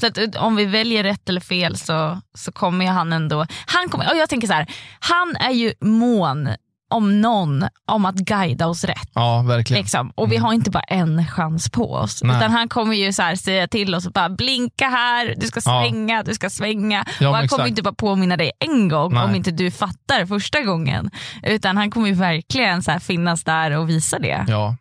Så 0.00 0.06
att, 0.06 0.18
eh, 0.18 0.44
om 0.44 0.56
vi 0.56 0.64
väljer 0.64 1.02
rätt 1.02 1.28
eller 1.28 1.40
fel 1.40 1.76
så, 1.76 2.20
så 2.34 2.52
kommer 2.52 2.84
ju 2.84 2.90
han 2.90 3.12
ändå... 3.12 3.46
Han 3.66 3.88
kommer, 3.88 4.10
och 4.12 4.16
jag 4.16 4.28
tänker 4.28 4.46
så 4.48 4.52
här, 4.54 4.66
han 5.00 5.36
är 5.36 5.50
ju 5.50 5.72
mån 5.80 6.48
om 6.92 7.20
någon 7.20 7.64
om 7.86 8.04
att 8.04 8.14
guida 8.14 8.66
oss 8.66 8.84
rätt. 8.84 9.10
ja, 9.14 9.42
verkligen. 9.42 9.82
Liksom. 9.82 10.12
Och 10.14 10.32
vi 10.32 10.36
har 10.36 10.52
inte 10.52 10.70
bara 10.70 10.82
en 10.82 11.26
chans 11.26 11.70
på 11.70 11.92
oss. 11.94 12.22
Nej. 12.22 12.36
Utan 12.36 12.50
han 12.50 12.68
kommer 12.68 12.94
ju 12.94 13.12
så 13.12 13.22
här 13.22 13.36
säga 13.36 13.68
till 13.68 13.94
oss 13.94 14.06
och 14.06 14.12
bara 14.12 14.28
blinka 14.28 14.88
här, 14.88 15.34
du 15.36 15.46
ska 15.46 15.60
Ja. 15.64 15.82
svänga, 15.82 16.22
du 16.22 16.34
ska 16.34 16.50
svänga. 16.50 17.04
Ja, 17.20 17.28
och 17.28 17.36
han 17.36 17.48
kommer 17.48 17.62
exakt. 17.64 17.68
inte 17.68 17.82
bara 17.82 17.94
påminna 17.94 18.36
dig 18.36 18.52
en 18.58 18.88
gång 18.88 19.14
Nej. 19.14 19.24
om 19.24 19.34
inte 19.34 19.50
du 19.50 19.70
fattar 19.70 20.26
första 20.26 20.60
gången. 20.60 21.10
Utan 21.42 21.76
han 21.76 21.90
kommer 21.90 22.06
ju 22.08 22.14
verkligen 22.14 22.82
så 22.82 22.90
här 22.90 22.98
finnas 22.98 23.44
där 23.44 23.70
och 23.70 23.88
visa 23.90 24.18
det. 24.18 24.44
Ja, 24.48 24.76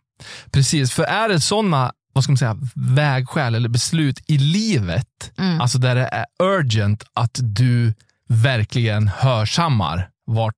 precis. 0.51 0.91
För 0.93 1.03
är 1.03 1.29
det 1.29 1.41
sådana 1.41 1.91
vad 2.13 2.23
ska 2.23 2.31
man 2.31 2.37
säga, 2.37 2.57
vägskäl 2.75 3.55
eller 3.55 3.69
beslut 3.69 4.19
i 4.27 4.37
livet, 4.37 5.31
Mm. 5.37 5.61
alltså 5.61 5.77
där 5.77 5.95
det 5.95 6.07
är 6.07 6.25
urgent 6.43 7.03
att 7.13 7.39
du 7.41 7.93
verkligen 8.27 9.07
hörsammar 9.07 10.09
vart, 10.25 10.53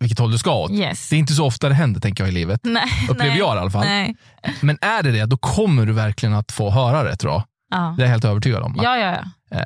vilket 0.00 0.18
håll 0.18 0.30
du 0.30 0.38
ska 0.38 0.52
åt. 0.54 0.70
Yes. 0.70 1.08
Det 1.08 1.16
är 1.16 1.18
inte 1.18 1.32
så 1.32 1.46
ofta 1.46 1.68
det 1.68 1.74
händer, 1.74 2.00
tänker 2.00 2.24
jag, 2.24 2.28
i 2.28 2.32
livet. 2.34 2.60
Nej, 2.64 2.84
Upplever 3.10 3.30
nej, 3.30 3.38
jag 3.38 3.56
i 3.56 3.58
alla 3.58 3.70
fall. 3.70 3.84
Nej. 3.84 4.16
Men 4.60 4.78
är 4.80 5.02
det 5.02 5.10
det, 5.12 5.26
då 5.26 5.36
kommer 5.36 5.86
du 5.86 5.92
verkligen 5.92 6.34
att 6.34 6.52
få 6.52 6.70
höra 6.70 7.02
det, 7.02 7.16
tror 7.16 7.32
jag. 7.32 7.42
Ja. 7.70 7.94
Det 7.96 8.02
är 8.02 8.06
jag 8.06 8.10
helt 8.10 8.24
övertygad 8.24 8.62
om. 8.62 8.78
Ja, 8.82 8.96
ja, 8.98 9.16
ja. 9.50 9.58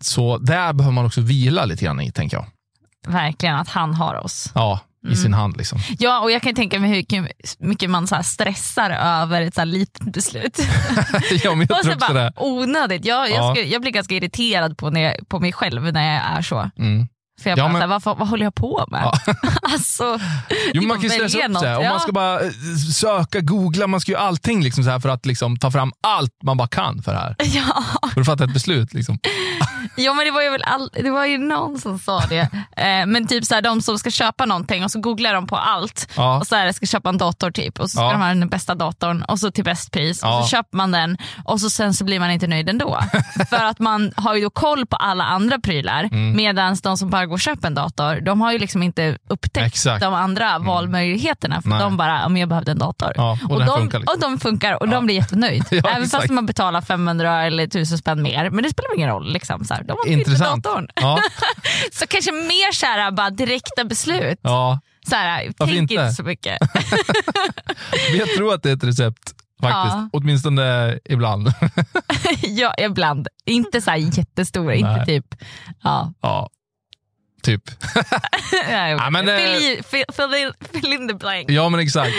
Så 0.00 0.38
där 0.38 0.72
behöver 0.72 0.94
man 0.94 1.04
också 1.06 1.20
vila 1.20 1.64
lite 1.64 1.84
grann 1.84 2.00
i, 2.00 2.12
tänker 2.12 2.36
jag. 2.36 2.46
Verkligen 3.12 3.54
att 3.56 3.68
han 3.68 3.94
har 3.94 4.14
oss. 4.14 4.50
Ja, 4.54 4.80
i 5.06 5.12
Mm. 5.12 5.22
sin 5.22 5.34
hand. 5.34 5.56
Liksom. 5.56 5.78
Ja, 5.98 6.20
och 6.20 6.30
jag 6.30 6.42
kan 6.42 6.54
tänka 6.54 6.80
mig 6.80 6.90
hur 6.90 7.28
mycket 7.66 7.90
man 7.90 8.06
så 8.06 8.22
stressar 8.22 8.90
över 8.90 9.42
ett 9.42 9.54
så 9.54 9.64
litet 9.64 10.12
beslut. 10.12 10.58
ja, 11.44 11.54
men 11.54 11.66
jag 11.70 11.78
och 11.78 11.84
så 11.92 11.98
bara, 11.98 12.32
onödigt. 12.36 13.04
Jag, 13.04 13.30
jag, 13.30 13.56
Ja. 13.58 13.62
jag 13.62 13.80
blir 13.82 13.92
ganska 13.92 14.14
irriterad 14.14 14.78
på, 14.78 14.90
när 14.90 15.00
jag, 15.00 15.28
på 15.28 15.40
mig 15.40 15.52
själv 15.52 15.92
när 15.92 16.14
jag 16.14 16.38
är 16.38 16.42
så. 16.42 16.70
Mm. 16.78 17.06
För 17.42 17.50
jag 17.50 17.58
Ja, 17.58 17.62
bara, 17.64 17.72
men- 17.72 17.80
här, 17.90 18.00
vad, 18.04 18.18
vad 18.18 18.28
håller 18.28 18.44
jag 18.44 18.54
på 18.54 18.84
med? 18.90 19.00
Ja. 19.04 19.34
alltså, 19.62 20.18
Jo, 20.74 20.82
man 20.82 20.96
kan 20.96 21.02
ju 21.02 21.10
stressa 21.10 21.38
upp 21.48 21.58
sig. 21.58 21.76
Och. 21.76 21.84
Man 21.84 22.00
ska 22.00 22.12
bara 22.12 22.40
eh, 22.40 22.50
söka, 22.94 23.40
googla, 23.40 23.86
man 23.86 24.00
ska 24.00 24.12
ju 24.12 24.18
allting 24.18 24.62
liksom 24.62 24.84
så 24.84 24.90
här 24.90 25.00
för 25.00 25.08
att 25.08 25.26
liksom 25.26 25.56
ta 25.56 25.70
fram 25.70 25.92
allt 26.02 26.32
man 26.42 26.56
bara 26.56 26.68
kan 26.68 27.02
för 27.02 27.12
det 27.12 27.18
här. 27.18 27.36
ja. 27.44 27.84
För 28.14 28.20
att 28.20 28.26
fatta 28.26 28.44
ett 28.44 28.52
beslut. 28.52 28.94
Liksom. 28.94 29.18
Ja, 29.96 30.12
men 30.14 30.24
det 30.24 30.30
var 30.30 30.42
ju, 30.42 30.50
väl 30.50 30.62
all, 30.62 30.90
det 30.92 31.10
var 31.10 31.24
ju 31.26 31.38
någon 31.38 31.78
som 31.78 31.98
sa 31.98 32.20
det. 32.28 32.40
Eh, 32.76 33.06
men 33.06 33.26
typ 33.26 33.44
så 33.44 33.54
här, 33.54 33.62
de 33.62 33.82
som 33.82 33.98
ska 33.98 34.10
köpa 34.10 34.46
någonting 34.46 34.84
och 34.84 34.90
så 34.90 35.00
googlar 35.00 35.34
de 35.34 35.46
på 35.46 35.56
allt. 35.56 36.08
Ja. 36.16 36.38
Och 36.38 36.46
så 36.46 36.56
här, 36.56 36.72
ska 36.72 36.86
köpa 36.86 37.08
en 37.08 37.18
dator 37.18 37.50
typ 37.50 37.80
och 37.80 37.90
så 37.90 37.96
ska 37.96 38.02
Ja. 38.04 38.12
de 38.12 38.20
ha 38.20 38.28
den 38.28 38.48
bästa 38.48 38.74
datorn 38.74 39.22
och 39.22 39.38
så 39.38 39.50
till 39.50 39.64
bäst 39.64 39.92
pris. 39.92 40.20
Ja. 40.22 40.38
Och 40.38 40.44
så 40.44 40.50
köper 40.50 40.76
man 40.76 40.90
den 40.92 41.16
och 41.44 41.60
så 41.60 41.70
sen 41.70 41.94
så 41.94 42.04
blir 42.04 42.20
man 42.20 42.30
inte 42.30 42.46
nöjd 42.46 42.68
ändå. 42.68 43.00
För 43.50 43.64
att 43.64 43.78
man 43.78 44.12
har 44.16 44.34
ju 44.34 44.42
då 44.42 44.50
koll 44.50 44.86
på 44.86 44.96
alla 44.96 45.24
andra 45.24 45.58
prylar 45.58 46.04
Mm. 46.04 46.36
medan 46.36 46.76
de 46.82 46.96
som 46.96 47.10
bara 47.10 47.26
går 47.26 47.32
och 47.32 47.40
köper 47.40 47.66
en 47.66 47.74
dator, 47.74 48.20
de 48.20 48.40
har 48.40 48.52
ju 48.52 48.58
liksom 48.58 48.82
inte 48.82 49.18
upptäckt 49.28 49.66
Exakt. 49.66 50.00
de 50.00 50.14
andra 50.14 50.58
valmöjligheterna. 50.58 51.62
För 51.62 51.68
Nej. 51.68 51.78
de 51.80 51.96
bara, 51.96 52.26
om 52.26 52.36
jag 52.36 52.48
behövde 52.48 52.70
en 52.72 52.78
dator. 52.78 53.12
Ja, 53.16 53.38
och 53.48 53.58
den 53.58 53.66
de, 53.68 53.78
funkar 53.78 53.98
liksom. 53.98 54.14
och 54.16 54.20
de 54.20 54.40
funkar 54.40 54.82
och 54.82 54.88
de 54.88 55.04
blir 55.06 55.14
jättenöjd. 55.16 55.64
Ja, 55.70 55.90
Även 55.90 56.08
fast 56.08 56.30
man 56.30 56.46
betalar 56.46 56.80
500 56.80 57.42
eller 57.46 57.64
1000 57.64 57.98
spänn 57.98 58.22
mer. 58.22 58.50
Men 58.50 58.62
det 58.64 58.70
spelar 58.70 58.94
ingen 58.96 59.08
roll. 59.08 59.32
Liksom, 59.32 59.64
så 59.64 59.74
här. 59.76 59.84
De 59.84 59.92
har 59.92 60.04
bytt 60.04 60.12
Intressant. 60.18 60.64
datorn. 60.64 60.88
Ja, 60.94 61.20
Så 61.92 62.06
kanske 62.06 62.32
mer 62.32 62.72
så 62.72 62.86
här, 62.86 63.10
bara 63.10 63.30
direkta 63.30 63.84
beslut. 63.84 64.38
ja. 64.42 64.80
Så 65.08 65.16
här, 65.16 65.52
Varför 65.58 65.72
tänk 65.74 65.90
inte? 65.90 65.94
inte 65.94 66.12
så 66.14 66.22
mycket. 66.22 66.58
Jag 68.18 68.28
tror 68.36 68.54
att 68.54 68.62
det 68.62 68.70
är 68.70 68.76
ett 68.76 68.84
recept. 68.84 69.32
Faktiskt. 69.60 69.94
Ja. 69.96 70.08
Åtminstone 70.12 70.98
ibland. 71.04 71.52
ja, 72.42 72.74
ibland. 72.78 73.28
Inte 73.46 73.80
så 73.80 73.90
här 73.90 73.98
jättestora, 73.98 74.74
inte 74.74 74.90
Nej. 74.96 75.06
typ... 75.06 75.26
Ja. 75.82 76.12
ja, 76.22 76.50
typ. 77.42 77.62
Ja, 78.70 79.10
men, 79.10 79.28
eh, 79.28 79.36
fill, 79.36 79.46
i- 79.62 79.82
fill, 79.90 80.04
fill, 80.12 80.34
in, 80.34 80.52
fill 80.72 80.92
in 80.92 81.08
the 81.08 81.14
blank. 81.14 81.50
Ja, 81.50 81.68
men 81.68 81.80
exakt. 81.80 82.12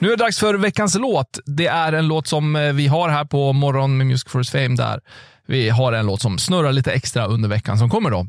Nu 0.00 0.08
är 0.08 0.16
det 0.16 0.24
dags 0.24 0.38
för 0.38 0.54
veckans 0.54 0.94
låt. 0.94 1.38
Det 1.46 1.66
är 1.66 1.92
en 1.92 2.08
låt 2.08 2.26
som 2.26 2.56
eh, 2.56 2.72
vi 2.72 2.86
har 2.86 3.08
här 3.08 3.24
på 3.24 3.52
Morgon 3.52 3.96
med 3.96 4.06
Music 4.06 4.28
for 4.28 4.42
Fame. 4.42 4.76
Där 4.76 5.00
vi 5.46 5.68
har 5.68 5.92
en 5.92 6.06
låt 6.06 6.22
som 6.22 6.38
snurrar 6.38 6.72
lite 6.72 6.92
extra 6.92 7.26
under 7.26 7.48
veckan 7.48 7.78
som 7.78 7.90
kommer. 7.90 8.10
då. 8.10 8.26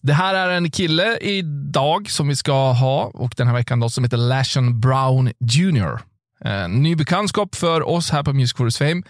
Det 0.00 0.12
här 0.12 0.34
är 0.34 0.48
en 0.48 0.70
kille 0.70 1.18
idag 1.18 2.10
som 2.10 2.28
vi 2.28 2.36
ska 2.36 2.72
ha 2.72 3.04
och 3.14 3.34
den 3.36 3.46
här 3.46 3.54
veckan 3.54 3.80
då, 3.80 3.88
som 3.88 4.04
heter 4.04 4.16
Lashon 4.16 4.80
Brown 4.80 5.32
Jr. 5.40 6.00
En 6.40 6.62
eh, 6.62 6.68
ny 6.68 6.96
bekantskap 6.96 7.54
för 7.54 7.88
oss 7.88 8.10
här 8.10 8.22
på 8.22 8.32
Music 8.32 8.56
for 8.56 8.70
Fame. 8.70 9.02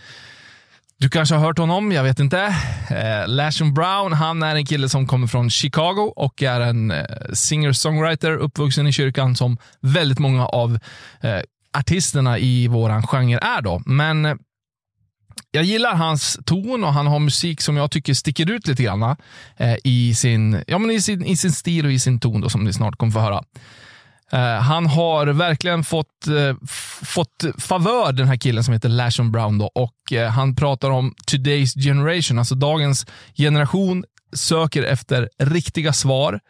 Du 1.03 1.09
kanske 1.09 1.35
har 1.35 1.47
hört 1.47 1.59
honom, 1.59 1.93
jag 1.93 2.03
vet 2.03 2.21
inte. 2.21 2.57
Eh, 2.91 3.29
Lashon 3.29 3.75
Brown, 3.75 4.13
han 4.13 4.43
är 4.43 4.55
en 4.55 4.67
kille 4.67 4.89
som 4.89 5.07
kommer 5.07 5.27
från 5.27 5.51
Chicago 5.51 6.13
och 6.17 6.43
är 6.43 6.61
en 6.61 6.91
eh, 6.91 7.05
singer-songwriter 7.33 8.37
uppvuxen 8.37 8.87
i 8.87 8.93
kyrkan 8.93 9.37
som 9.37 9.59
väldigt 9.81 10.19
många 10.19 10.47
av 10.47 10.79
eh, 11.21 11.41
artisterna 11.79 12.39
i 12.39 12.69
våran 12.69 13.07
genre 13.07 13.39
är. 13.39 13.63
då. 13.63 13.83
Men 13.87 14.25
eh, 14.25 14.35
jag 15.51 15.65
gillar 15.65 15.95
hans 15.95 16.39
ton 16.45 16.85
och 16.85 16.93
han 16.93 17.07
har 17.07 17.19
musik 17.19 17.61
som 17.61 17.77
jag 17.77 17.91
tycker 17.91 18.15
sticker 18.15 18.51
ut 18.51 18.67
lite 18.67 18.83
grann 18.83 19.17
eh, 19.57 19.77
i, 19.85 20.15
sin, 20.15 20.65
ja, 20.67 20.79
men 20.79 20.91
i, 20.91 21.01
sin, 21.01 21.25
i 21.25 21.37
sin 21.37 21.53
stil 21.53 21.87
och 21.87 21.93
i 21.93 21.99
sin 21.99 22.21
ton 22.21 22.41
då, 22.41 22.49
som 22.49 22.65
ni 22.65 22.73
snart 22.73 22.97
kommer 22.97 23.13
få 23.13 23.21
höra. 23.21 23.43
Eh, 24.33 24.41
han 24.61 24.87
har 24.87 25.27
verkligen 25.27 25.85
fått, 25.85 26.27
eh, 26.27 26.57
fått 27.03 27.45
favör, 27.59 28.13
den 28.13 28.29
här 28.29 28.37
killen 28.37 28.65
som 28.65 28.75
heter 28.75 28.89
Lashon 28.89 29.33
Brown. 29.33 29.59
Då, 29.59 29.67
och 29.75 30.13
eh, 30.13 30.31
Han 30.31 30.57
pratar 30.57 30.91
om 30.91 31.15
today's 31.27 31.83
generation, 31.83 32.39
alltså 32.39 32.55
dagens 32.55 33.07
generation 33.37 34.05
söker 34.33 34.83
efter 34.83 35.29
riktiga 35.39 35.93
svar. 35.93 36.41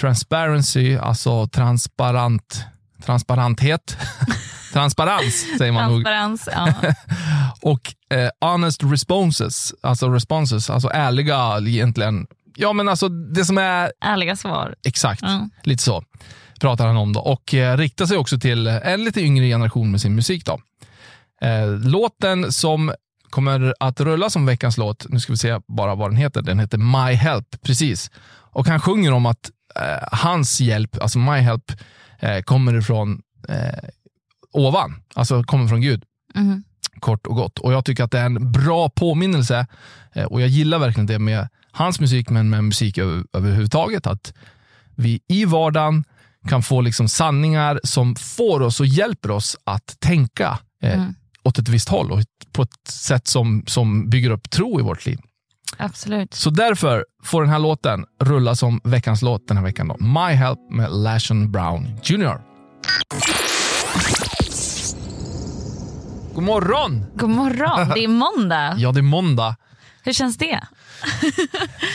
Transparency, 0.00 0.96
alltså 0.96 1.46
transparent, 1.48 2.64
transparenthet. 3.04 3.96
Transparens 4.72 5.58
säger 5.58 5.72
man 5.72 5.92
nog. 5.92 6.04
Transparens. 6.04 6.48
Ja. 6.52 6.92
Och 7.70 7.94
eh, 8.16 8.50
honest 8.50 8.82
responses, 8.84 9.74
alltså 9.80 10.08
responses, 10.08 10.70
alltså 10.70 10.88
ärliga 10.88 11.58
egentligen. 11.66 12.26
Ja 12.56 12.72
men 12.72 12.88
alltså 12.88 13.08
det 13.08 13.44
som 13.44 13.58
är 13.58 13.92
Ärliga 14.00 14.36
svar. 14.36 14.74
Exakt, 14.86 15.22
Mm. 15.22 15.50
lite 15.62 15.82
så 15.82 16.04
pratar 16.62 16.86
han 16.86 16.96
om. 16.96 17.12
då 17.12 17.20
Och 17.20 17.54
eh, 17.54 17.76
riktar 17.76 18.06
sig 18.06 18.16
också 18.16 18.38
till 18.38 18.66
en 18.66 19.04
lite 19.04 19.20
yngre 19.20 19.46
generation 19.46 19.90
med 19.90 20.00
sin 20.00 20.14
musik. 20.14 20.44
då. 20.46 20.60
Eh, 21.46 21.68
låten 21.68 22.52
som 22.52 22.92
kommer 23.30 23.74
att 23.80 24.00
rulla 24.00 24.30
som 24.30 24.46
veckans 24.46 24.78
låt, 24.78 25.06
nu 25.08 25.20
ska 25.20 25.32
vi 25.32 25.36
se 25.38 25.58
bara 25.68 25.94
vad 25.94 26.10
den 26.10 26.16
heter, 26.16 26.42
den 26.42 26.58
heter 26.58 26.78
My 26.78 27.14
Help, 27.14 27.62
precis. 27.62 28.10
Och 28.54 28.66
han 28.66 28.80
sjunger 28.80 29.12
om 29.12 29.26
att 29.26 29.50
eh, 29.76 30.08
hans 30.12 30.60
hjälp, 30.60 31.02
alltså 31.02 31.18
My 31.18 31.38
Help, 31.38 31.72
eh, 32.20 32.40
kommer 32.42 32.78
ifrån 32.78 33.22
ovan, 34.52 35.02
alltså 35.14 35.42
kommer 35.42 35.68
från 35.68 35.80
Gud 35.80 36.04
Mhm. 36.34 36.64
kort 37.00 37.26
och 37.26 37.36
gott. 37.36 37.58
Och 37.58 37.72
Jag 37.72 37.84
tycker 37.84 38.04
att 38.04 38.10
det 38.10 38.18
är 38.18 38.26
en 38.26 38.52
bra 38.52 38.88
påminnelse 38.88 39.66
och 40.28 40.40
jag 40.40 40.48
gillar 40.48 40.78
verkligen 40.78 41.06
det 41.06 41.18
med 41.18 41.48
hans 41.72 42.00
musik, 42.00 42.30
men 42.30 42.50
med 42.50 42.64
musik 42.64 42.98
över, 42.98 43.24
överhuvudtaget. 43.32 44.06
Att 44.06 44.34
vi 44.94 45.20
i 45.28 45.44
vardagen 45.44 46.04
kan 46.48 46.62
få 46.62 46.80
liksom 46.80 47.08
sanningar 47.08 47.80
som 47.84 48.16
får 48.16 48.60
oss 48.62 48.80
och 48.80 48.86
hjälper 48.86 49.30
oss 49.30 49.56
att 49.64 49.96
tänka 50.00 50.58
eh, 50.82 50.94
Mm. 50.94 51.14
åt 51.44 51.58
ett 51.58 51.68
visst 51.68 51.88
håll 51.88 52.12
och 52.12 52.20
på 52.52 52.62
ett 52.62 52.88
sätt 52.88 53.28
som, 53.28 53.64
som 53.66 54.10
bygger 54.10 54.30
upp 54.30 54.50
tro 54.50 54.80
i 54.80 54.82
vårt 54.82 55.06
liv. 55.06 55.18
Absolut. 55.76 56.34
Så 56.34 56.50
därför 56.50 57.04
får 57.24 57.42
den 57.42 57.50
här 57.50 57.58
låten 57.58 58.04
rulla 58.20 58.56
som 58.56 58.80
veckans 58.84 59.22
låt 59.22 59.48
den 59.48 59.56
här 59.56 59.64
veckan. 59.64 59.88
Då. 59.88 59.96
My 59.98 60.34
Help 60.34 60.58
med 60.70 60.92
Lashon 60.92 61.52
Brown 61.52 61.88
Jr. 62.02 62.40
God 66.34 66.44
morgon! 66.44 67.04
God 67.16 67.30
morgon, 67.30 67.88
det 67.94 68.04
är 68.04 68.08
måndag. 68.08 68.74
Ja, 68.78 68.92
det 68.92 69.00
är 69.00 69.02
måndag. 69.02 69.56
Hur 70.04 70.12
känns 70.12 70.36
det? 70.38 70.60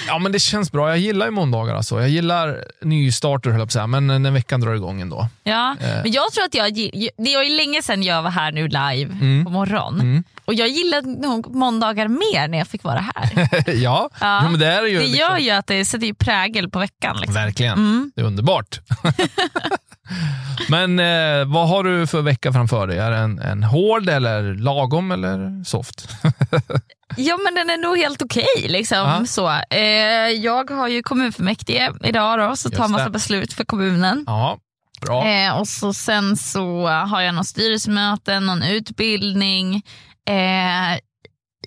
Ja, 0.08 0.20
men 0.20 0.32
det 0.32 0.40
känns 0.40 0.72
bra. 0.72 0.90
Jag 0.90 0.98
gillar 0.98 1.26
ju 1.26 1.32
måndagar. 1.32 1.76
Alltså. 1.76 2.00
Jag 2.00 2.10
gillar 2.10 2.64
nystarter, 2.82 3.50
höll 3.50 3.60
jag 3.60 3.68
på 3.68 3.70
att 3.70 3.74
säga, 3.74 3.88
men 3.88 4.08
när 4.24 4.32
veckan 4.32 4.62
drar 4.62 4.74
igång 4.76 5.02
ändå. 5.02 5.28
Ja, 5.44 5.76
Eh. 5.82 5.88
men 6.04 6.12
jag 6.12 6.32
tror 6.34 6.44
att 6.46 6.54
jag, 6.56 6.74
det 7.18 7.36
var 7.36 7.44
ju 7.44 7.58
länge 7.58 7.82
sedan 7.82 8.04
jag 8.04 8.22
var 8.24 8.30
här 8.30 8.52
nu 8.52 8.68
live 8.68 9.12
Mm. 9.22 9.46
på 9.46 9.52
morgon. 9.52 10.24
Och 10.46 10.54
jag 10.54 10.68
gillade 10.68 11.08
nog 11.10 11.56
måndagar 11.56 12.08
mer 12.08 12.48
när 12.48 12.58
jag 12.58 12.68
fick 12.68 12.84
vara 12.84 13.06
här. 13.16 13.50
ja, 13.74 14.10
Ja. 14.22 14.42
Jo, 14.44 14.50
men 14.50 14.60
det 14.60 14.66
är 14.68 14.84
ju. 14.86 14.98
Det 15.00 15.04
liksom- 15.04 15.20
gör 15.20 15.38
ju 15.38 15.50
att 15.52 15.68
det 15.68 15.86
sätter 15.86 16.08
ju 16.08 16.14
prägel 16.14 16.70
på 16.70 16.80
veckan. 16.80 17.16
Liksom. 17.18 17.34
Verkligen. 17.34 17.74
Mm. 17.74 18.12
Det 18.16 18.22
är 18.22 18.26
underbart. 18.26 18.80
men 20.70 21.00
eh, 21.00 21.46
vad 21.54 21.70
har 21.70 21.84
du 21.84 22.08
för 22.08 22.22
vecka 22.22 22.54
framför 22.54 22.88
dig? 22.88 22.98
Är 22.98 23.12
det 23.12 23.18
en, 23.18 23.40
en 23.40 23.64
hård, 23.64 24.10
eller 24.10 24.54
lagom 24.56 25.12
eller 25.12 25.64
soft? 25.64 26.10
Ja 27.18 27.38
men 27.44 27.56
den 27.56 27.70
är 27.70 27.78
nog 27.78 27.98
helt 27.98 28.22
okej. 28.22 28.66
liksom. 28.68 28.98
Ja. 28.98 29.26
Så, 29.26 29.50
eh, 29.70 29.82
jag 30.42 30.70
har 30.70 30.88
ju 30.88 31.04
kommunfullmäktige 31.04 31.92
idag 32.04 32.40
då, 32.40 32.56
så 32.56 32.70
tar 32.70 32.88
massa 32.88 33.04
det. 33.04 33.10
beslut 33.10 33.54
för 33.54 33.64
kommunen. 33.64 34.24
ja, 34.28 34.58
bra. 35.02 35.28
Eh, 35.28 35.60
och 35.60 35.68
så 35.68 35.94
sen 35.94 36.38
så 36.38 36.88
har 36.88 37.22
jag 37.22 37.36
någon 37.36 37.46
styrelsemöte, 37.46 38.40
någon 38.40 38.64
utbildning. 38.64 39.76
Eh, 40.30 40.98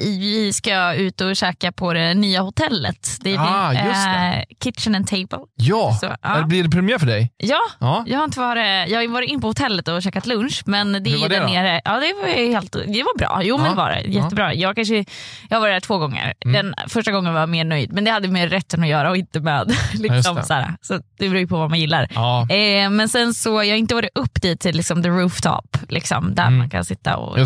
vi 0.05 0.53
ska 0.53 0.95
ut 0.95 1.21
och 1.21 1.37
käka 1.37 1.73
på 1.73 1.93
det 1.93 2.15
nya 2.15 2.41
hotellet. 2.41 3.09
Det 3.21 3.35
är 3.35 3.39
Ah, 3.39 3.71
det. 3.73 3.79
eh, 3.79 4.45
Kitchen 4.65 4.95
and 4.95 5.07
Table. 5.09 5.39
ja, 5.55 5.97
så, 6.01 6.07
ja. 6.23 6.35
Eller 6.37 6.47
blir 6.47 6.63
det 6.65 6.71
premiär 6.71 6.99
för 6.99 7.07
dig? 7.07 7.33
Ja, 7.37 7.59
Ja. 7.79 8.05
jag 8.07 8.19
har, 8.19 8.25
inte 8.25 8.41
varit, 8.41 8.91
jag 8.91 9.01
har 9.01 9.09
varit 9.09 9.31
in 9.31 9.41
på 9.41 9.47
hotellet 9.47 9.89
och 9.89 10.03
käkat 10.03 10.27
lunch. 10.27 10.63
Men 10.67 10.93
det 10.93 10.99
är 10.99 11.13
Hur 11.13 11.19
var 11.21 11.29
det 11.29 11.35
där 11.39 11.47
nere. 11.47 11.81
Ja, 11.85 11.93
det 11.93 12.13
var, 12.21 12.29
helt, 12.53 12.73
det 12.73 13.03
var 13.03 13.19
bra. 13.19 13.41
Jo 13.43 13.57
Ja, 13.59 13.63
men 13.63 13.77
var 13.77 13.91
det. 13.91 14.01
Jättebra. 14.01 14.55
Jag, 14.55 14.77
kanske, 14.77 15.05
jag 15.51 15.61
varit 15.61 15.75
där 15.75 15.81
två 15.81 15.99
gånger. 15.99 16.35
Mm. 16.45 16.53
Den 16.53 16.89
första 16.89 17.13
gången 17.13 17.33
var 17.33 17.41
jag 17.41 17.49
mer 17.49 17.65
nöjd, 17.65 17.93
men 17.93 18.05
det 18.05 18.11
hade 18.11 18.29
med 18.29 18.51
rätten 18.51 18.83
att 18.83 18.89
göra 18.89 19.11
och 19.11 19.17
inte 19.17 19.41
med. 19.41 19.77
liksom, 19.95 20.35
det. 20.37 20.45
så, 20.45 20.55
här. 20.55 20.75
så 20.83 20.95
det 20.95 21.29
beror 21.29 21.39
ju 21.39 21.47
på 21.47 21.57
vad 21.59 21.71
man 21.71 21.81
gillar. 21.81 22.03
Eh, 22.53 22.91
men 22.91 23.09
sen 23.09 23.35
så, 23.35 23.51
jag 23.51 23.71
har 23.71 23.77
inte 23.77 23.95
varit 23.95 24.11
upp 24.19 24.43
dit 24.43 24.61
till 24.61 24.77
liksom, 24.77 25.03
the 25.03 25.09
rooftop, 25.09 25.77
liksom, 25.89 26.35
där 26.35 26.47
Mm. 26.47 26.59
man 26.59 26.71
kan 26.71 26.85
sitta 26.85 27.17
och 27.17 27.39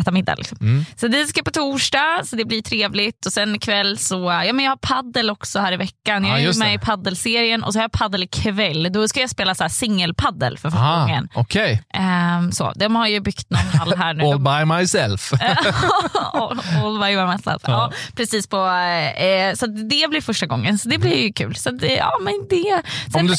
äta 0.00 0.10
middag. 0.10 0.34
Liksom. 0.34 0.58
Mm. 0.60 0.84
Så 0.96 1.08
det 1.08 1.24
ska 1.26 1.42
på 1.42 1.50
torsdag, 1.50 1.95
så 2.24 2.36
det 2.36 2.44
blir 2.44 2.62
trevligt. 2.62 3.26
Och 3.26 3.32
sen 3.32 3.54
ikväll 3.54 3.98
så, 3.98 4.42
ja 4.46 4.52
men 4.52 4.64
jag 4.64 4.72
har 4.72 4.76
paddel 4.76 5.30
också 5.30 5.58
här 5.58 5.72
i 5.72 5.76
veckan. 5.76 6.24
Jag 6.24 6.40
Ja, 6.42 6.50
är 6.50 6.58
med 6.58 6.68
det. 6.68 6.72
i 6.74 6.78
paddelserien 6.78 7.64
och 7.64 7.72
så 7.72 7.78
har 7.78 7.84
jag 7.84 7.92
paddel 7.92 8.22
ikväll. 8.22 8.92
Då 8.92 9.08
ska 9.08 9.20
jag 9.20 9.30
spela 9.30 9.54
så 9.54 9.64
här 9.64 9.68
singelpaddel 9.68 10.58
för 10.58 10.70
första 10.70 11.00
gången. 11.00 11.28
okej. 11.34 11.82
Ehm, 11.94 12.52
så, 12.52 12.72
de 12.76 12.96
har 12.96 13.06
ju 13.06 13.20
byggt 13.20 13.50
någon 13.50 13.60
hall 13.80 13.94
här 13.96 14.14
nu. 14.14 14.24
All 14.32 14.38
by 14.40 14.74
myself. 14.74 15.32
all, 16.32 16.60
all 16.84 16.98
by 17.00 17.16
myself. 17.36 17.62
Ja. 17.66 17.72
Ja. 17.72 17.92
precis 18.16 18.46
på, 18.46 18.66
eh, 18.66 19.54
så 19.54 19.66
det 19.66 20.10
blir 20.10 20.20
första 20.20 20.46
gången, 20.46 20.78
så 20.78 20.88
det 20.88 20.98
blir 20.98 21.22
ju 21.22 21.32
kul. 21.32 21.56
Så 21.56 21.70
det, 21.70 21.94
ja, 21.94 22.12
men 22.22 22.34
det, 22.50 22.82
sen, 23.12 23.20
Om 23.20 23.26
du 23.26 23.34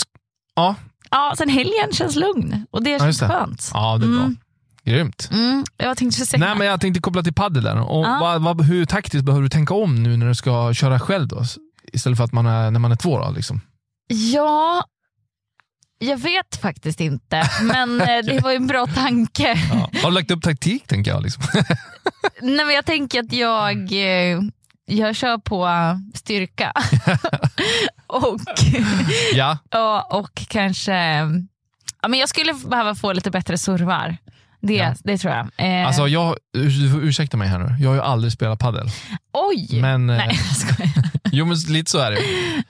ja, 0.55 0.75
ja, 1.11 1.33
sen 1.37 1.49
helgen 1.49 1.93
känns 1.93 2.15
lugn 2.15 2.65
och 2.71 2.83
det 2.83 2.89
Ja, 2.89 2.97
känns 2.99 3.07
just 3.07 3.19
det. 3.19 3.27
skönt. 3.27 3.71
ja, 3.73 3.97
det 3.97 4.05
är 4.05 4.09
bra. 4.09 4.19
Mm. 4.19 4.37
Grymt. 4.87 5.29
Mm, 5.31 5.65
jag 5.77 5.97
tänkte 5.97 6.25
säga 6.25 6.45
Nej, 6.45 6.55
men 6.57 6.67
jag 6.67 6.81
tänkte 6.81 7.01
koppla 7.01 7.23
till 7.23 7.33
paddeln. 7.33 7.77
Och 7.77 8.05
Ja. 8.05 8.17
vad, 8.21 8.41
vad, 8.41 8.65
hur 8.65 8.85
taktiskt 8.85 9.25
behöver 9.25 9.43
du 9.43 9.49
tänka 9.49 9.73
om 9.73 10.03
nu 10.03 10.17
när 10.17 10.27
du 10.27 10.35
ska 10.35 10.73
köra 10.73 10.99
själv? 10.99 11.27
Då? 11.27 11.43
Istället 11.93 12.17
för 12.17 12.23
att 12.23 12.31
man 12.31 12.45
är, 12.45 12.71
när 12.71 12.79
man 12.79 12.91
är 12.91 12.95
två. 12.95 13.19
Då, 13.19 13.31
liksom. 13.31 13.61
Ja, 14.07 14.85
jag 15.99 16.17
vet 16.17 16.55
faktiskt 16.61 16.99
inte, 16.99 17.49
men 17.61 18.01
eh, 18.01 18.07
det 18.25 18.39
var 18.43 18.51
ju 18.51 18.55
en 18.55 18.67
bra 18.67 18.85
tanke. 18.87 19.59
Ja. 19.73 19.89
Har 20.03 20.09
du 20.09 20.15
lagt 20.15 20.31
upp 20.31 20.41
taktik, 20.43 20.87
tänker 20.87 21.11
jag? 21.11 21.23
Liksom. 21.23 21.43
Nej, 22.41 22.65
men 22.65 22.75
jag 22.75 22.85
tänker 22.85 23.19
att 23.19 23.33
jag, 23.33 23.91
eh, 23.91 24.39
jag 24.85 25.15
kör 25.15 25.37
på 25.37 25.67
styrka. 26.13 26.71
och, 28.07 28.39
ja, 29.33 29.57
ja, 29.69 30.07
och 30.11 30.31
kanske... 30.47 30.93
Ja, 32.01 32.07
men 32.07 32.19
jag 32.19 32.29
skulle 32.29 32.53
behöva 32.53 32.95
få 32.95 33.13
lite 33.13 33.31
bättre 33.31 33.57
servar. 33.57 34.17
Det, 34.61 34.73
Ja. 34.73 34.93
det 35.03 35.17
tror 35.17 35.33
jag. 35.33 35.47
Eh, 35.81 35.87
alltså, 35.87 36.07
jag, 36.07 36.35
du 36.53 36.91
får 36.91 37.03
ursäkta 37.03 37.37
mig 37.37 37.47
här 37.47 37.59
nu. 37.59 37.75
Jag 37.79 37.89
har 37.89 37.95
ju 37.95 38.01
aldrig 38.01 38.33
spelat 38.33 38.59
paddel. 38.59 38.87
oj! 39.33 39.81
Men, 39.81 40.09
eh, 40.09 40.17
Nej, 40.17 40.27
jag 40.47 40.55
skojar. 40.57 40.93
Jo, 41.31 41.45
men 41.45 41.57
lite 41.69 41.91
så 41.91 41.97
är 41.99 42.11
det. 42.11 42.19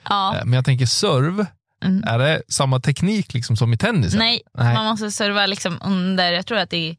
Ja. 0.09 0.35
Eh, 0.35 0.45
Men 0.45 0.53
jag 0.53 0.65
tänker 0.65 0.85
serv, 0.85 1.45
Mm. 1.85 2.03
är 2.07 2.19
det 2.19 2.41
samma 2.49 2.79
teknik 2.79 3.33
liksom 3.33 3.55
som 3.57 3.73
i 3.73 3.77
tennis? 3.77 4.13
Nej, 4.15 4.41
Nej. 4.57 4.73
man 4.73 4.85
måste 4.85 5.11
serva 5.11 5.45
liksom 5.45 5.77
under, 5.81 6.31
jag 6.31 6.45
tror 6.45 6.57
att 6.57 6.69
det 6.69 6.89
är 6.89 6.95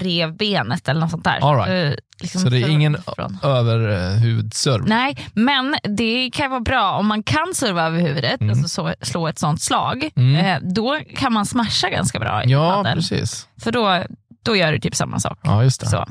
revbenet 0.00 0.88
eller 0.88 1.00
något 1.00 1.10
sånt 1.10 1.24
där. 1.24 1.38
All 1.42 1.56
right. 1.56 1.92
Eh, 1.92 1.98
liksom 2.20 2.40
Så 2.40 2.48
det 2.48 2.58
är 2.58 2.68
ingen 2.68 2.96
överhuvudserv? 3.42 4.88
Nej, 4.88 5.16
men 5.34 5.76
det 5.96 6.30
kan 6.32 6.50
vara 6.50 6.60
bra 6.60 6.92
om 6.92 7.06
man 7.06 7.22
kan 7.22 7.54
serva 7.54 7.82
över 7.86 8.00
huvudet, 8.00 8.40
Mm. 8.40 8.50
alltså 8.50 8.68
så, 8.68 8.94
slå 9.02 9.28
ett 9.28 9.38
sånt 9.38 9.62
slag. 9.62 10.10
Mm. 10.16 10.74
Då 10.74 10.98
kan 11.16 11.32
man 11.32 11.46
smasha 11.46 11.88
ganska 11.90 12.18
bra 12.18 12.44
i 12.44 12.50
Ja, 12.50 12.74
padel. 12.74 12.94
precis. 12.94 13.48
För 13.62 13.72
då, 13.72 14.04
då 14.42 14.56
gör 14.56 14.72
du 14.72 14.78
typ 14.80 14.94
samma 14.94 15.20
sak. 15.20 15.38
Ja, 15.42 15.62
just 15.64 15.80
det. 15.80 15.86
Så. 15.86 16.06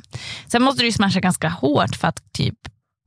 Sen 0.48 0.62
måste 0.64 0.82
du 0.82 0.86
ju 0.86 0.92
smasha 0.92 1.20
ganska 1.20 1.50
hårt 1.50 1.96
för 1.96 2.08
att 2.08 2.34
typ 2.34 2.56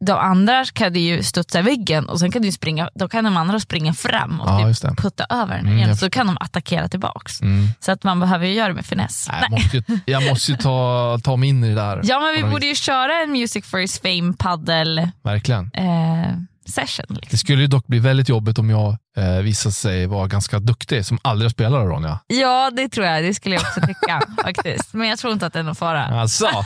de 0.06 0.12
andra 0.18 0.64
kan 0.64 0.92
du 0.92 1.00
ju 1.00 1.22
studsa 1.22 1.62
väggen 1.62 2.08
och 2.08 2.20
sen 2.20 2.30
kan 2.32 2.42
du 2.42 2.52
springa, 2.52 2.90
då 2.94 3.08
kan 3.08 3.24
de 3.24 3.36
andra 3.36 3.60
springa 3.60 3.94
fram 3.94 4.40
och 4.40 4.48
Ja, 4.48 4.74
typ 4.74 4.96
putta 5.02 5.26
över 5.30 5.56
den 5.56 5.66
Mm, 5.66 5.78
igen. 5.78 5.96
Så 5.96 6.10
kan 6.10 6.26
de 6.26 6.36
attackera 6.40 6.88
tillbaks. 6.88 7.40
Mm. 7.42 7.68
Så 7.80 7.92
att 7.92 8.04
man 8.04 8.20
behöver 8.20 8.46
ju 8.46 8.52
göra 8.54 8.68
det 8.68 8.74
med 8.74 8.86
finess. 8.86 9.28
Nej, 9.32 9.40
jag 9.42 9.50
måste 9.50 9.76
ju, 9.76 9.82
jag 10.06 10.28
måste 10.30 10.52
ju 10.52 10.56
ta, 10.58 11.18
ta 11.24 11.36
mig 11.36 11.48
in 11.48 11.64
i 11.64 11.68
det 11.68 11.74
där. 11.74 12.00
Ja 12.04 12.20
men 12.20 12.34
vi 12.46 12.50
borde 12.52 12.66
ju 12.66 12.74
köra 12.74 13.22
en 13.22 13.32
Music 13.32 13.66
for 13.66 13.78
his 13.78 14.00
fame 14.00 14.32
paddel 14.38 15.08
Verkligen. 15.22 15.70
eh, 15.74 16.32
session. 16.66 17.06
Liksom. 17.08 17.28
Det 17.30 17.36
skulle 17.36 17.60
ju 17.62 17.66
dock 17.68 17.86
bli 17.86 17.98
väldigt 17.98 18.28
jobbigt 18.28 18.58
om 18.58 18.70
jag 18.70 18.96
eh, 19.16 19.42
visade 19.42 19.72
sig 19.72 20.06
vara 20.06 20.26
ganska 20.26 20.58
duktig, 20.58 21.06
som 21.06 21.18
aldrig 21.22 21.50
spelat 21.50 21.84
Ronja. 21.86 22.18
Ja 22.26 22.70
det 22.76 22.88
tror 22.88 23.06
jag, 23.06 23.24
det 23.24 23.34
skulle 23.34 23.54
jag 23.54 23.62
också 23.62 23.80
tycka 23.80 24.22
faktiskt. 24.42 24.94
Men 24.94 25.08
jag 25.08 25.18
tror 25.18 25.32
inte 25.32 25.46
att 25.46 25.52
det 25.52 25.58
är 25.58 25.62
någon 25.62 25.74
fara. 25.74 26.04
Alltså. 26.04 26.46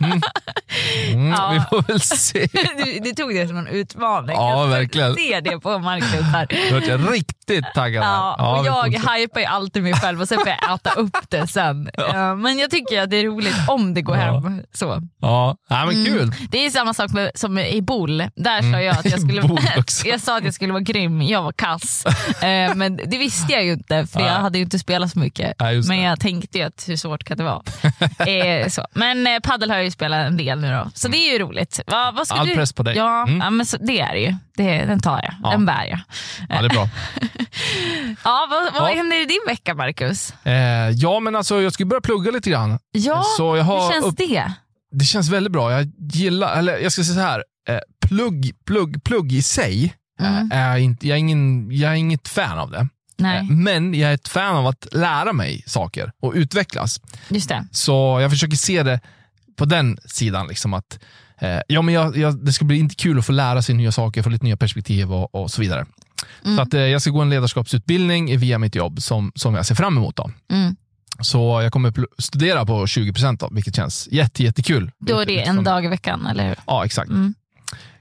Mm. 0.00 0.20
Mm, 1.12 1.28
Ja. 1.32 1.50
Vi 1.52 1.60
får 1.60 1.82
väl 1.82 2.00
se. 2.00 2.48
Du, 2.84 2.98
du 3.00 3.10
tog 3.12 3.34
det 3.34 3.48
som 3.48 3.56
en 3.58 3.66
utmaning. 3.66 4.36
Ja, 4.36 4.60
jag 4.60 4.68
verkligen. 4.68 5.14
ser 5.14 5.40
det 5.40 5.60
på 5.60 5.78
Marcus 5.78 6.20
här. 6.20 6.46
Nu 6.70 6.74
vart 6.80 6.86
jag 6.88 7.12
riktigt 7.12 7.64
taggad. 7.74 8.04
här. 8.04 8.10
Ja, 8.12 8.58
och 8.60 8.66
jag 8.66 8.92
se. 9.02 9.12
hypar 9.20 9.40
ju 9.40 9.46
alltid 9.46 9.82
mig 9.82 9.92
själv 9.94 10.20
och 10.20 10.28
sen 10.28 10.38
får 10.38 10.48
jag 10.48 10.74
äta 10.74 10.90
upp 10.90 11.16
det 11.28 11.46
sen. 11.46 11.90
Ja, 11.96 12.34
men 12.34 12.58
jag 12.58 12.70
tycker 12.70 13.02
att 13.02 13.10
det 13.10 13.16
är 13.16 13.24
roligt 13.24 13.54
om 13.68 13.94
det 13.94 14.02
går 14.02 14.16
Ja. 14.16 14.22
hem. 14.40 14.62
Så. 14.72 15.02
Ja, 15.20 15.56
ja 15.68 15.86
men 15.86 16.04
kul. 16.04 16.22
Mm. 16.22 16.34
Det 16.50 16.66
är 16.66 16.70
samma 16.70 16.94
sak 16.94 17.10
med, 17.12 17.30
som 17.34 17.58
i 17.58 17.82
Bol. 17.82 18.18
Där 18.36 18.72
sa 18.72 18.80
jag 18.80 18.96
att 18.98 19.04
jag 19.10 19.20
skulle 19.20 19.42
jag 20.04 20.20
sa 20.20 20.36
att 20.38 20.44
jag 20.44 20.54
skulle 20.54 20.72
vara 20.72 20.82
grym, 20.82 21.22
jag 21.22 21.42
var 21.42 21.52
kass. 21.52 21.89
Eh, 22.42 22.74
men 22.74 22.96
det 22.96 23.18
visste 23.18 23.52
jag 23.52 23.64
ju 23.64 23.72
inte 23.72 24.06
för 24.06 24.20
jag 24.20 24.32
hade 24.34 24.58
ju 24.58 24.64
inte 24.64 24.78
spelat 24.78 25.10
så 25.10 25.18
mycket. 25.18 25.54
Men 25.88 26.00
jag 26.00 26.20
tänkte 26.20 26.58
ju 26.58 26.64
att 26.64 26.84
hur 26.88 26.96
svårt 26.96 27.24
kan 27.24 27.36
det 27.36 27.44
vara? 27.44 27.62
eh, 28.30 28.68
så. 28.68 28.86
Men 28.94 29.26
eh, 29.26 29.40
paddel 29.40 29.70
har 29.70 29.76
jag 29.76 29.84
ju 29.84 29.90
spelat 29.90 30.26
en 30.26 30.36
del 30.36 30.60
nu 30.60 30.70
då, 30.72 30.90
så 30.94 31.08
det 31.08 31.16
är 31.16 31.32
ju 31.32 31.38
roligt. 31.38 31.80
Va, 31.86 32.12
vad 32.16 32.32
All 32.38 32.46
du... 32.46 32.54
press 32.54 32.72
på 32.72 32.82
dig. 32.82 32.96
Ja, 32.96 33.22
Mm. 33.22 33.40
ja 33.40 33.50
men 33.50 33.66
så, 33.66 33.76
det 33.76 34.00
är 34.00 34.12
det 34.14 34.20
ju. 34.20 34.34
Det, 34.56 34.84
den 34.84 35.00
tar 35.00 35.20
jag, 35.22 35.34
Ja. 35.42 35.50
den 35.50 35.66
bär 35.66 35.84
jag. 35.84 36.00
Ja, 36.48 36.60
det 36.62 36.66
är 36.66 36.70
bra. 36.74 36.88
Ja, 38.24 38.46
vad, 38.50 38.82
vad 38.82 38.90
Ja. 38.90 38.96
händer 38.96 39.22
i 39.22 39.24
din 39.24 39.40
vecka 39.46 39.74
Marcus? 39.74 40.32
Eh, 40.44 40.90
ja, 40.90 41.20
men 41.20 41.36
alltså 41.36 41.62
jag 41.62 41.72
ska 41.72 41.84
börja 41.84 42.00
plugga 42.00 42.30
lite 42.30 42.50
grann. 42.50 42.78
Ja, 42.92 43.22
Så 43.36 43.56
jag 43.56 43.64
har 43.64 43.82
hur 43.86 43.92
känns 43.92 44.04
upp- 44.06 44.16
det? 44.18 44.52
Det 44.92 45.04
känns 45.04 45.28
väldigt 45.30 45.52
bra. 45.52 45.72
Jag 45.72 45.90
gillar, 46.12 46.58
eller 46.58 46.78
jag 46.78 46.92
ska 46.92 47.04
säga 47.04 47.14
så 47.14 47.20
här. 47.20 47.44
Eh, 47.68 47.78
plugg, 48.08 48.50
plugg, 48.66 49.04
plugg 49.04 49.32
i 49.32 49.42
sig, 49.42 49.94
Mm. 50.26 50.48
är 50.52 50.76
inte, 50.76 51.08
jag, 51.08 51.14
är 51.14 51.18
ingen, 51.18 51.70
jag 51.72 51.90
är 51.90 51.96
inget 51.96 52.28
fan 52.28 52.58
av 52.58 52.70
det. 52.70 52.88
Nej, 53.16 53.38
Eh, 53.38 53.44
Men 53.44 53.94
jag 53.94 54.10
är 54.10 54.14
ett 54.14 54.28
fan 54.28 54.56
av 54.56 54.66
att 54.66 54.86
lära 54.92 55.32
mig 55.32 55.62
saker 55.66 56.12
och 56.20 56.32
utvecklas. 56.34 57.00
just 57.28 57.48
det. 57.48 57.66
Så 57.72 58.18
jag 58.22 58.30
försöker 58.30 58.56
se 58.56 58.82
det 58.82 59.00
på 59.56 59.64
den 59.64 59.98
sidan. 60.04 60.48
Liksom 60.48 60.74
att, 60.74 60.98
eh, 61.38 61.58
ja, 61.68 61.82
men 61.82 61.94
jag, 61.94 62.16
jag, 62.16 62.44
det 62.44 62.52
ska 62.52 62.64
bli 62.64 62.78
inte 62.78 62.94
kul 62.94 63.18
att 63.18 63.26
få 63.26 63.32
lära 63.32 63.62
sig 63.62 63.74
nya 63.74 63.92
saker, 63.92 64.22
få 64.22 64.28
lite 64.28 64.44
nya 64.44 64.56
perspektiv 64.56 65.12
och, 65.12 65.34
och 65.34 65.50
så 65.50 65.60
vidare. 65.60 65.86
Mm. 66.44 66.56
Så 66.56 66.62
att, 66.62 66.74
eh, 66.74 66.80
jag 66.80 67.02
ska 67.02 67.10
gå 67.10 67.20
en 67.20 67.30
ledarskapsutbildning 67.30 68.38
via 68.38 68.58
mitt 68.58 68.74
jobb 68.74 69.02
som, 69.02 69.32
som 69.34 69.54
jag 69.54 69.66
ser 69.66 69.74
fram 69.74 69.96
emot. 69.96 70.16
Då. 70.16 70.30
Mm. 70.52 70.76
Så 71.20 71.60
jag 71.62 71.72
kommer 71.72 71.92
studera 72.18 72.66
på 72.66 72.86
20%, 72.86 73.36
då, 73.40 73.48
vilket 73.52 73.76
känns 73.76 74.08
jätte, 74.10 74.42
jättekul. 74.42 74.90
Då 74.98 75.18
är 75.18 75.26
det 75.26 75.42
en 75.42 75.64
dag 75.64 75.84
i 75.84 75.88
veckan, 75.88 76.26
eller 76.26 76.48
hur? 76.48 76.56
Ja, 76.66 76.84
exakt. 76.84 77.10
Mm. 77.10 77.34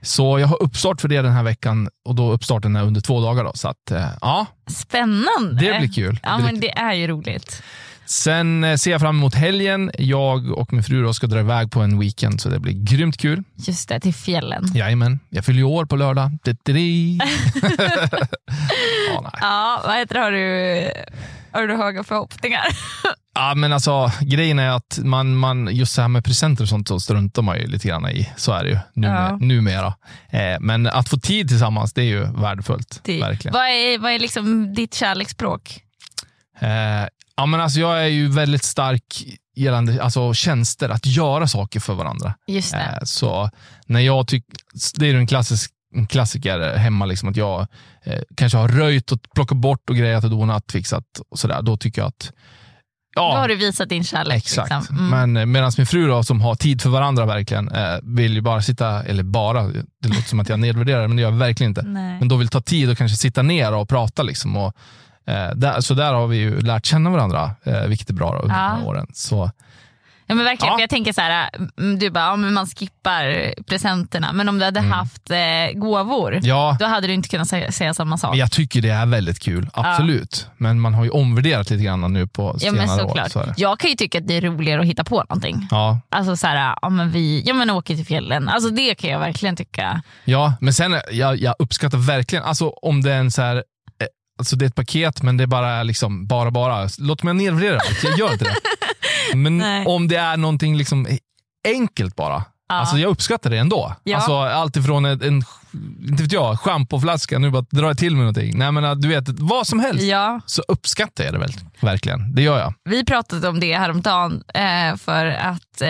Så 0.01 0.39
jag 0.39 0.47
har 0.47 0.63
uppstart 0.63 1.01
för 1.01 1.07
det 1.07 1.21
den 1.21 1.31
här 1.33 1.43
veckan 1.43 1.89
och 2.05 2.15
då 2.15 2.31
uppstarten 2.31 2.75
är 2.75 2.83
under 2.83 3.01
två 3.01 3.21
dagar. 3.21 3.43
Då, 3.43 3.51
så 3.55 3.67
att, 3.67 3.91
eh, 3.91 4.09
ja, 4.21 4.45
Spännande! 4.67 5.59
det 5.59 5.79
blir 5.79 5.93
kul. 5.93 6.19
Ja, 6.23 6.37
det 6.37 6.43
men 6.43 6.51
kul. 6.51 6.59
det 6.59 6.77
är 6.77 6.93
ju 6.93 7.07
roligt. 7.07 7.63
Sen 8.05 8.63
eh, 8.63 8.75
ser 8.75 8.91
jag 8.91 9.01
fram 9.01 9.17
emot 9.17 9.35
helgen. 9.35 9.91
Jag 9.97 10.51
och 10.51 10.73
min 10.73 10.83
fru 10.83 11.13
ska 11.13 11.27
dra 11.27 11.39
iväg 11.39 11.71
på 11.71 11.79
en 11.81 11.99
weekend, 11.99 12.41
så 12.41 12.49
det 12.49 12.59
blir 12.59 12.73
grymt 12.73 13.17
kul. 13.17 13.43
Just 13.55 13.89
det, 13.89 13.99
till 13.99 14.13
fjällen. 14.13 14.71
Jajamän, 14.75 15.19
jag 15.29 15.45
fyller 15.45 15.57
ju 15.59 15.63
år 15.63 15.85
på 15.85 15.95
lördag. 15.95 16.31
Ja, 19.13 19.21
nej. 19.21 19.31
Ja, 19.41 19.81
vad 19.85 19.95
heter 19.95 20.15
det? 20.15 20.21
Har 20.21 20.31
du, 20.31 20.91
har 21.51 21.67
du 21.67 21.75
höga 21.75 22.03
förhoppningar? 22.03 22.63
Ja, 23.33 23.55
men 23.55 23.73
alltså, 23.73 24.11
grejen 24.21 24.59
är 24.59 24.69
att 24.69 24.99
man, 25.03 25.35
man, 25.35 25.75
just 25.75 25.93
så 25.93 26.01
här 26.01 26.07
med 26.07 26.25
presenter 26.25 26.63
och 26.63 26.69
sånt 26.69 26.87
så 26.87 26.99
struntar 26.99 27.41
man 27.41 27.59
ju 27.59 27.67
lite 27.67 27.87
grann 27.87 28.09
i. 28.09 28.29
Så 28.37 28.51
är 28.51 28.63
det 28.63 28.69
ju 28.69 28.77
numer, 28.93 29.29
Ja. 29.29 29.37
numera. 29.37 29.87
Eh, 30.29 30.59
men 30.59 30.87
att 30.87 31.09
få 31.09 31.17
tid 31.19 31.47
tillsammans, 31.49 31.93
det 31.93 32.01
är 32.01 32.05
ju 32.05 32.23
värdefullt. 32.41 32.99
Det- 33.03 33.19
Verkligen. 33.21 33.53
Vad 33.53 33.65
är, 33.65 33.97
vad 33.99 34.11
är 34.11 34.19
liksom 34.19 34.73
ditt 34.73 34.93
kärleksspråk? 34.93 35.81
Eh, 36.59 36.69
ja, 37.37 37.45
men 37.45 37.61
alltså, 37.61 37.79
jag 37.79 38.03
är 38.03 38.07
ju 38.07 38.27
väldigt 38.27 38.63
stark 38.63 39.23
gällande 39.55 40.03
alltså, 40.03 40.33
tjänster, 40.33 40.89
att 40.89 41.05
göra 41.05 41.47
saker 41.47 41.79
för 41.79 41.93
varandra. 41.93 42.33
Just 42.47 42.71
det. 42.71 42.77
Eh, 42.77 43.03
så 43.03 43.49
när 43.85 43.99
jag 43.99 44.27
tycker, 44.27 44.53
det 44.99 45.05
är 45.05 45.11
ju 45.11 45.17
en, 45.17 45.27
klassisk, 45.27 45.71
en 45.95 46.07
klassiker 46.07 46.77
hemma, 46.77 47.05
liksom, 47.05 47.29
att 47.29 47.37
jag 47.37 47.67
eh, 48.03 48.19
kanske 48.35 48.57
har 48.57 48.67
röjt 48.67 49.11
och 49.11 49.19
plockat 49.35 49.57
bort 49.57 49.89
och 49.89 49.95
grejat 49.95 50.23
och 50.23 50.29
donat, 50.29 50.71
fixat 50.71 51.05
och 51.29 51.39
sådär. 51.39 51.61
Då 51.61 51.77
tycker 51.77 52.01
jag 52.01 52.07
att 52.07 52.31
Ja, 53.15 53.31
Då 53.33 53.37
har 53.39 53.47
du 53.47 53.55
visat 53.55 53.89
din 53.89 54.03
kärlek. 54.03 54.37
Exakt. 54.37 54.71
Liksom. 54.71 54.97
Mm. 54.97 55.31
Men 55.33 55.51
medan 55.51 55.71
min 55.77 55.85
fru 55.87 56.07
då, 56.07 56.23
som 56.23 56.41
har 56.41 56.55
tid 56.55 56.81
för 56.81 56.89
varandra 56.89 57.25
verkligen, 57.25 57.71
eh, 57.71 57.97
vill 58.03 58.33
ju 58.33 58.41
bara 58.41 58.61
sitta, 58.61 59.03
eller 59.03 59.23
bara, 59.23 59.63
det 60.01 60.07
låter 60.09 60.21
som 60.21 60.39
att 60.39 60.49
jag 60.49 60.59
nedvärderar 60.59 61.07
men 61.07 61.15
det 61.17 61.21
gör 61.21 61.29
jag 61.31 61.37
verkligen 61.37 61.71
inte. 61.71 61.81
Nej. 61.81 62.19
Men 62.19 62.27
då 62.27 62.35
vill 62.35 62.47
ta 62.47 62.61
tid 62.61 62.89
och 62.89 62.97
kanske 62.97 63.17
sitta 63.17 63.41
ner 63.41 63.73
och 63.73 63.89
prata. 63.89 64.23
Liksom, 64.23 64.57
och, 64.57 64.73
eh, 65.27 65.49
där, 65.55 65.81
så 65.81 65.93
där 65.93 66.13
har 66.13 66.27
vi 66.27 66.37
ju 66.37 66.59
lärt 66.61 66.85
känna 66.85 67.09
varandra, 67.09 67.51
eh, 67.63 67.81
vilket 67.83 68.09
är 68.09 68.13
bra 68.13 68.31
då, 68.31 68.39
under 68.39 68.55
Ja. 68.55 68.83
åren. 68.85 69.07
Så, 69.13 69.51
Ja, 70.29 70.35
men 70.35 70.45
verkligen, 70.45 70.73
Ja. 70.73 70.79
jag 70.79 70.89
tänker 70.89 71.13
så 71.13 71.21
här, 71.21 71.49
mm, 71.79 71.99
du 71.99 72.09
bara, 72.09 72.23
ja, 72.25 72.35
men 72.35 72.53
man 72.53 72.65
skippar 72.67 73.53
presenterna, 73.63 74.33
men 74.33 74.49
om 74.49 74.59
du 74.59 74.65
hade 74.65 74.79
haft 74.79 75.29
eh, 75.31 75.37
gåvor, 75.79 76.31
Mm. 76.33 76.45
ja, 76.45 76.77
då 76.79 76.85
hade 76.85 77.07
du 77.07 77.13
inte 77.13 77.29
kunnat 77.29 77.47
säga, 77.47 77.71
säga 77.71 77.93
samma 77.93 78.17
sak. 78.17 78.29
men 78.31 78.39
jag 78.39 78.51
tycker 78.51 78.81
det 78.81 78.89
är 78.89 79.05
väldigt 79.05 79.39
kul, 79.39 79.69
absolut. 79.73 80.47
Men 80.57 80.79
man 80.79 80.93
har 80.93 81.03
ju 81.03 81.09
omvärderat 81.09 81.69
lite 81.69 81.83
grann 81.83 82.13
nu 82.13 82.27
på 82.27 82.51
Ja, 82.53 82.59
senare 82.59 82.87
men 82.97 83.05
år. 83.05 83.29
Så. 83.29 83.45
Jag 83.57 83.79
kan 83.79 83.89
ju 83.89 83.95
tycka 83.95 84.17
att 84.17 84.27
det 84.27 84.37
är 84.37 84.41
roligare 84.41 84.81
att 84.81 84.87
hitta 84.87 85.03
på 85.03 85.15
någonting. 85.29 85.67
Ja, 85.71 85.99
Alltså 86.09 86.35
så 86.37 86.47
här, 86.47 86.75
ja, 86.81 86.89
men 86.89 87.11
vi 87.11 87.43
ja, 87.45 87.53
men 87.53 87.69
åker 87.69 87.95
till 87.95 88.05
fjällen. 88.05 88.49
Alltså 88.49 88.69
det 88.69 88.95
kan 88.95 89.09
jag 89.09 89.19
verkligen 89.19 89.55
tycka. 89.55 90.01
Ja, 90.25 90.53
men 90.61 90.73
sen 90.73 91.01
jag, 91.11 91.37
jag 91.37 91.55
uppskattar 91.59 91.97
verkligen, 91.97 92.43
alltså 92.45 92.69
om 92.69 93.01
det 93.01 93.13
är 93.13 93.19
en 93.19 93.31
så 93.31 93.41
här, 93.41 93.63
alltså 94.39 94.55
det 94.55 94.65
är 94.65 94.67
ett 94.67 94.75
paket 94.75 95.21
men 95.21 95.37
det 95.37 95.43
är 95.43 95.47
bara 95.47 95.83
liksom, 95.83 96.27
bara 96.27 96.51
bara, 96.51 96.89
låt 96.97 97.23
mig 97.23 97.33
nedvärdera 97.33 97.75
allt, 97.75 98.03
jag 98.03 98.19
gör 98.19 98.31
inte 98.33 98.45
det. 98.45 98.55
Men 99.35 99.57
Nej. 99.57 99.85
om 99.85 100.07
det 100.07 100.15
är 100.15 100.37
någonting 100.37 100.77
liksom 100.77 101.07
enkelt 101.67 102.15
bara, 102.15 102.43
alltså 102.69 102.97
jag 102.97 103.09
uppskattar 103.09 103.49
det 103.49 103.57
ändå. 103.57 103.95
Ja. 104.03 104.15
Alltså 104.17 104.37
allt 104.37 104.75
ifrån 104.75 105.05
en, 105.05 105.21
en 105.21 105.43
inte 106.09 106.23
vet 106.23 106.31
jag, 106.31 106.59
schampoflaska, 106.59 107.39
nu 107.39 107.49
bara 107.49 107.65
drar 107.71 107.87
jag 107.87 107.97
till 107.97 108.15
med 108.15 108.19
någonting. 108.19 108.57
Nej 108.57 108.71
men 108.71 108.83
eh, 108.83 108.95
du 108.95 109.07
vet, 109.07 109.29
vad 109.29 109.67
som 109.67 109.79
helst. 109.79 110.03
Ja, 110.03 110.41
Så 110.45 110.63
uppskattar 110.67 111.23
jag 111.23 111.33
det 111.33 111.39
väl, 111.39 111.53
verkligen. 111.79 112.35
Det 112.35 112.41
gör 112.41 112.59
jag. 112.59 112.73
vi 112.83 113.05
pratade 113.05 113.47
om 113.49 113.59
det 113.59 113.77
häromdagen 113.77 114.43
eh, 114.53 114.95
för 114.97 115.25
att 115.25 115.81
eh, 115.81 115.89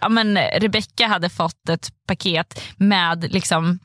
ja, 0.00 0.08
men 0.08 0.38
Rebecca 0.38 1.06
hade 1.06 1.28
fått 1.28 1.68
ett 1.68 1.88
paket 2.08 2.60
med 2.76 3.32
liksom 3.32 3.78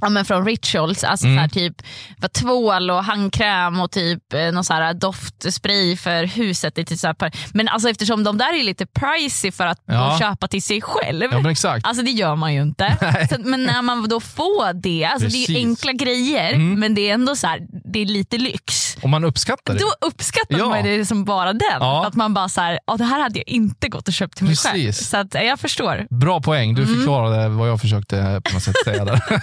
Ja, 0.00 0.08
men 0.08 0.24
från 0.24 0.46
Rituals, 0.46 1.04
alltså 1.04 1.26
Mm. 1.26 1.36
så 1.36 1.40
här, 1.40 1.48
typ 1.48 1.82
vad 2.18 2.32
tvål 2.32 2.90
och 2.90 3.04
handkräm 3.04 3.80
och 3.80 3.90
typ 3.90 4.32
eh, 4.32 4.52
någon 4.52 4.64
så 4.64 4.74
här 4.74 4.94
doftspray 4.94 5.96
för 5.96 6.24
huset. 6.24 6.78
Är 6.78 6.84
typ 6.84 6.98
så 6.98 7.06
här, 7.06 7.32
men 7.54 7.68
alltså 7.68 7.88
eftersom 7.90 8.24
de 8.24 8.38
där 8.38 8.60
är 8.60 8.64
lite 8.64 8.86
pricey 8.86 9.52
för 9.52 9.66
att 9.66 9.80
Ja. 9.86 10.16
köpa 10.20 10.48
till 10.48 10.62
sig 10.62 10.80
själv. 10.82 11.28
Ja 11.32 11.50
exakt. 11.50 11.86
Alltså 11.86 12.02
det 12.02 12.10
gör 12.10 12.36
man 12.36 12.54
ju 12.54 12.62
inte. 12.62 12.96
Så, 13.30 13.36
men 13.48 13.64
när 13.64 13.82
man 13.82 14.08
då 14.08 14.20
får 14.20 14.72
det, 14.72 15.04
alltså 15.04 15.28
det 15.28 15.44
är 15.44 15.56
enkla 15.56 15.92
grejer 15.92 16.52
Mm. 16.52 16.80
men 16.80 16.94
det 16.94 17.10
är 17.10 17.14
ändå 17.14 17.36
så 17.36 17.46
här, 17.46 17.60
det 17.92 17.98
är 17.98 18.06
lite 18.06 18.38
lyx. 18.38 18.85
Och 19.02 19.08
man 19.08 19.24
uppskattar 19.24 19.74
det. 19.74 19.80
Då 19.80 20.06
uppskattar 20.06 20.58
Ja. 20.58 20.68
man 20.68 20.84
det 20.84 21.06
som 21.06 21.24
bara 21.24 21.52
den. 21.52 21.60
Ja. 21.80 22.06
Att 22.06 22.14
man 22.14 22.34
bara 22.34 22.48
så 22.48 22.60
här, 22.60 22.78
"Ja, 22.86 22.96
det 22.96 23.04
här 23.04 23.20
hade 23.22 23.38
jag 23.38 23.48
inte 23.48 23.88
gått 23.88 24.08
och 24.08 24.14
köpt 24.14 24.36
till 24.36 24.46
mig 24.46 24.56
själv. 24.56 24.84
Precis. 24.86 25.08
Så 25.08 25.16
att, 25.16 25.34
ja, 25.34 25.40
jag 25.42 25.60
förstår. 25.60 26.06
Bra 26.10 26.40
poäng, 26.40 26.70
Mm. 26.70 26.82
du 26.82 26.94
förklarade 26.96 27.48
vad 27.48 27.68
jag 27.68 27.80
försökte 27.80 28.40
på 28.44 28.54
något 28.54 28.62
sätt 28.62 28.74
säga 28.84 29.04
där. 29.04 29.20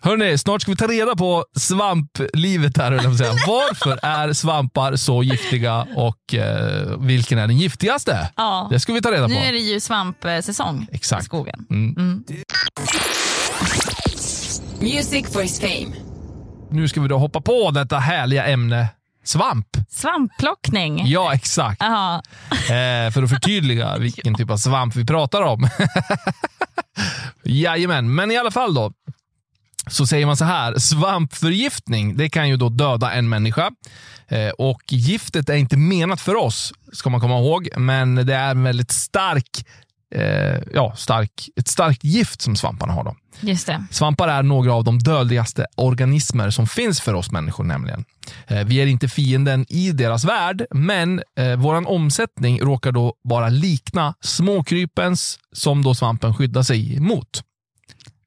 Hörrni, 0.00 0.38
snart 0.38 0.62
ska 0.62 0.70
vi 0.70 0.76
ta 0.76 0.86
reda 0.86 1.16
på 1.16 1.44
svamplivet 1.58 2.76
här. 2.76 2.92
jag 2.92 3.16
säga. 3.16 3.32
Varför 3.46 3.98
är 4.02 4.32
svampar 4.32 4.96
så 4.96 5.22
giftiga 5.22 5.86
och 5.96 6.34
eh, 6.34 6.96
vilken 6.98 7.38
är 7.38 7.46
den 7.46 7.56
giftigaste? 7.56 8.28
Ja. 8.36 8.68
Det 8.70 8.80
ska 8.80 8.92
vi 8.92 9.02
ta 9.02 9.10
reda 9.12 9.22
på. 9.22 9.28
Nu 9.28 9.36
är 9.36 9.52
det 9.52 9.58
ju 9.58 9.80
svampsäsong 9.80 10.86
Exakt. 10.92 11.22
i 11.22 11.24
skogen. 11.24 11.66
Mm. 11.70 12.24
Music 14.80 15.32
for 15.32 15.42
his 15.42 15.60
fame. 15.60 16.07
Nu 16.70 16.88
ska 16.88 17.00
vi 17.00 17.08
då 17.08 17.18
hoppa 17.18 17.40
på 17.40 17.70
detta 17.70 17.98
härliga 17.98 18.46
ämne 18.46 18.88
svamp. 19.24 19.66
Svampplockning. 19.90 21.06
Ja, 21.06 21.34
exakt. 21.34 21.82
Eh, 21.82 23.12
för 23.12 23.22
att 23.22 23.30
förtydliga 23.30 23.96
vilken 23.98 24.34
typ 24.34 24.50
av 24.50 24.56
svamp 24.56 24.96
vi 24.96 25.06
pratar 25.06 25.42
om. 25.42 25.68
Jajamän, 27.42 28.14
men 28.14 28.30
i 28.30 28.36
alla 28.36 28.50
fall 28.50 28.74
då. 28.74 28.92
Så 29.86 30.06
säger 30.06 30.26
man 30.26 30.36
så 30.36 30.44
här, 30.44 30.78
svampförgiftning 30.78 32.16
det 32.16 32.30
kan 32.30 32.48
ju 32.48 32.56
då 32.56 32.68
döda 32.68 33.12
en 33.12 33.28
människa. 33.28 33.70
Eh, 34.28 34.48
och 34.48 34.82
giftet 34.88 35.48
är 35.48 35.56
inte 35.56 35.76
menat 35.76 36.20
för 36.20 36.34
oss, 36.34 36.72
ska 36.92 37.10
man 37.10 37.20
komma 37.20 37.38
ihåg. 37.38 37.68
Men 37.76 38.14
det 38.14 38.34
är 38.34 38.50
en 38.50 38.62
väldigt 38.62 38.90
stark, 38.90 39.66
eh, 40.14 40.58
ja, 40.74 40.94
stark, 40.96 41.48
ett 41.56 41.68
starkt 41.68 42.04
gift 42.04 42.42
som 42.42 42.56
svamparna 42.56 42.92
har. 42.92 43.04
Då. 43.04 43.16
Svampar 43.90 44.28
är 44.28 44.42
några 44.42 44.74
av 44.74 44.84
de 44.84 44.98
dödligaste 44.98 45.66
organismer 45.76 46.50
som 46.50 46.66
finns 46.66 47.00
för 47.00 47.14
oss 47.14 47.30
människor 47.30 47.64
nämligen. 47.64 48.04
Eh, 48.46 48.64
Vi 48.64 48.76
är 48.76 48.86
inte 48.86 49.08
fienden 49.08 49.66
i 49.68 49.92
deras 49.92 50.24
värld, 50.24 50.66
men 50.70 51.22
eh, 51.38 51.56
våran 51.56 51.86
omsättning 51.86 52.60
råkar 52.60 52.92
då 52.92 53.14
bara 53.28 53.48
likna 53.48 54.14
småkrypens 54.20 55.38
som 55.52 55.82
då 55.84 55.94
svampen 55.94 56.34
skyddar 56.34 56.62
sig 56.62 56.96
emot. 56.96 57.42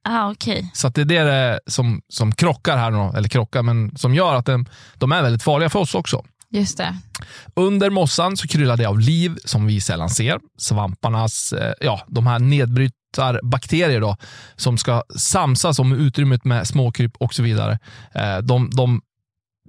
Ah, 0.04 0.30
okej. 0.30 0.70
Så 0.74 0.88
det 0.88 1.00
är 1.00 1.04
det 1.04 1.24
det 1.24 1.60
som, 1.66 2.02
som 2.08 2.32
krockar 2.34 2.76
här, 2.76 2.90
då, 2.90 3.12
eller 3.16 3.28
krockar, 3.28 3.62
men 3.62 3.96
som 3.96 4.14
gör 4.14 4.34
att 4.34 4.46
de, 4.46 4.66
de 4.94 5.12
är 5.12 5.22
väldigt 5.22 5.42
farliga 5.42 5.70
för 5.70 5.78
oss 5.78 5.94
också. 5.94 6.24
Just 6.50 6.78
det. 6.78 6.96
Under 7.56 7.90
mossan 7.90 8.36
så 8.36 8.48
kryllar 8.48 8.76
det 8.76 8.86
av 8.86 8.98
liv 9.00 9.38
som 9.44 9.66
vi 9.66 9.80
sällan 9.80 10.10
ser. 10.10 10.38
Svamparnas, 10.58 11.52
eh, 11.52 11.72
ja, 11.80 12.00
de 12.08 12.26
här 12.26 12.38
nedbrytarbakterier 13.18 14.00
då, 14.00 14.16
som 14.56 14.78
ska 14.78 15.02
samsas 15.16 15.78
om 15.78 15.92
utrymmet 15.92 16.44
med 16.44 16.66
småkryp 16.66 17.12
och 17.18 17.34
så 17.34 17.42
vidare. 17.42 17.78
Eh, 18.14 18.38
de, 18.38 18.70
de, 18.70 19.00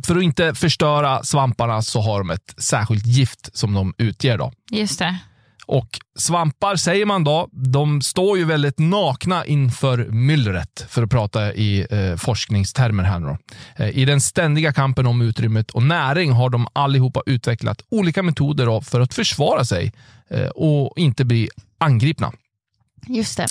för 0.06 0.16
att 0.16 0.24
inte 0.24 0.56
förstöra 0.56 1.24
svamparna 1.24 1.82
så 1.82 2.02
har 2.02 2.20
de 2.20 2.30
ett 2.30 2.56
särskilt 2.58 3.06
gift 3.06 3.58
som 3.58 3.74
de 3.74 3.94
utger. 3.98 4.38
Då. 4.38 4.52
Just 4.72 5.00
det. 5.00 5.18
Och 5.66 6.00
svampar 6.20 6.76
säger 6.76 7.06
man 7.06 7.24
då, 7.24 7.50
de 7.52 8.02
står 8.02 8.38
ju 8.38 8.46
väldigt 8.46 8.80
nakna 8.80 9.46
inför 9.46 9.98
myllret, 10.12 10.86
för 10.90 11.04
att 11.04 11.10
prata 11.10 11.54
i 11.54 11.88
eh, 11.90 12.16
forskningstermer 12.16 13.04
här 13.04 13.20
nu. 13.20 13.38
Eh, 13.76 13.98
I 13.98 14.06
den 14.06 14.22
ständiga 14.22 14.74
kampen 14.74 15.06
om 15.08 15.22
utrymmet 15.22 15.72
och 15.72 15.84
näring 15.84 16.32
har 16.32 16.50
de 16.50 16.68
allihopa 16.74 17.22
utvecklat 17.26 17.82
olika 17.92 18.24
metoder 18.24 18.82
för 18.82 19.02
att 19.02 19.14
försvara 19.14 19.66
sig 19.66 19.94
eh, 20.30 20.48
och 20.48 20.94
inte 20.98 21.26
bli 21.26 21.50
angripna. 21.78 22.32
Just 23.08 23.38
det. 23.38 23.48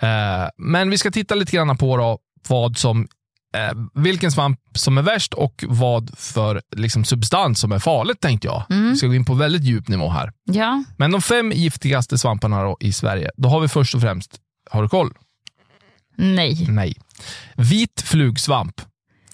Eh, 0.00 0.48
men 0.58 0.90
vi 0.90 0.98
ska 0.98 1.10
titta 1.10 1.34
lite 1.34 1.56
grann 1.56 1.76
på 1.76 1.96
då 1.96 2.18
vad 2.48 2.76
som, 2.78 3.08
eh, 3.56 4.02
vilken 4.02 4.32
svamp 4.32 4.60
som 4.74 4.98
är 4.98 5.02
värst 5.02 5.34
och 5.34 5.64
vad 5.68 6.18
för 6.18 6.62
liksom, 6.76 7.04
substans 7.04 7.60
som 7.60 7.72
är 7.72 7.78
farligt 7.78 8.20
tänkte 8.20 8.46
jag. 8.48 8.64
Vi 8.68 8.96
ska 8.96 9.06
gå 9.06 9.14
in 9.14 9.24
på 9.24 9.34
väldigt 9.34 9.62
djup 9.62 9.88
nivå 9.88 10.08
här. 10.08 10.32
Ja. 10.44 10.84
Men 10.96 11.10
de 11.10 11.22
fem 11.22 11.52
giftigaste 11.52 12.18
svamparna 12.18 12.62
då 12.62 12.76
i 12.80 12.92
Sverige, 12.92 13.30
då 13.36 13.48
har 13.48 13.60
vi 13.60 13.68
först 13.68 13.94
och 13.94 14.00
främst, 14.00 14.36
har 14.70 14.82
du 14.82 14.88
koll? 14.88 15.10
Nej. 16.16 16.66
Nej. 16.68 16.94
Vit 17.56 18.02
flugsvamp. 18.02 18.80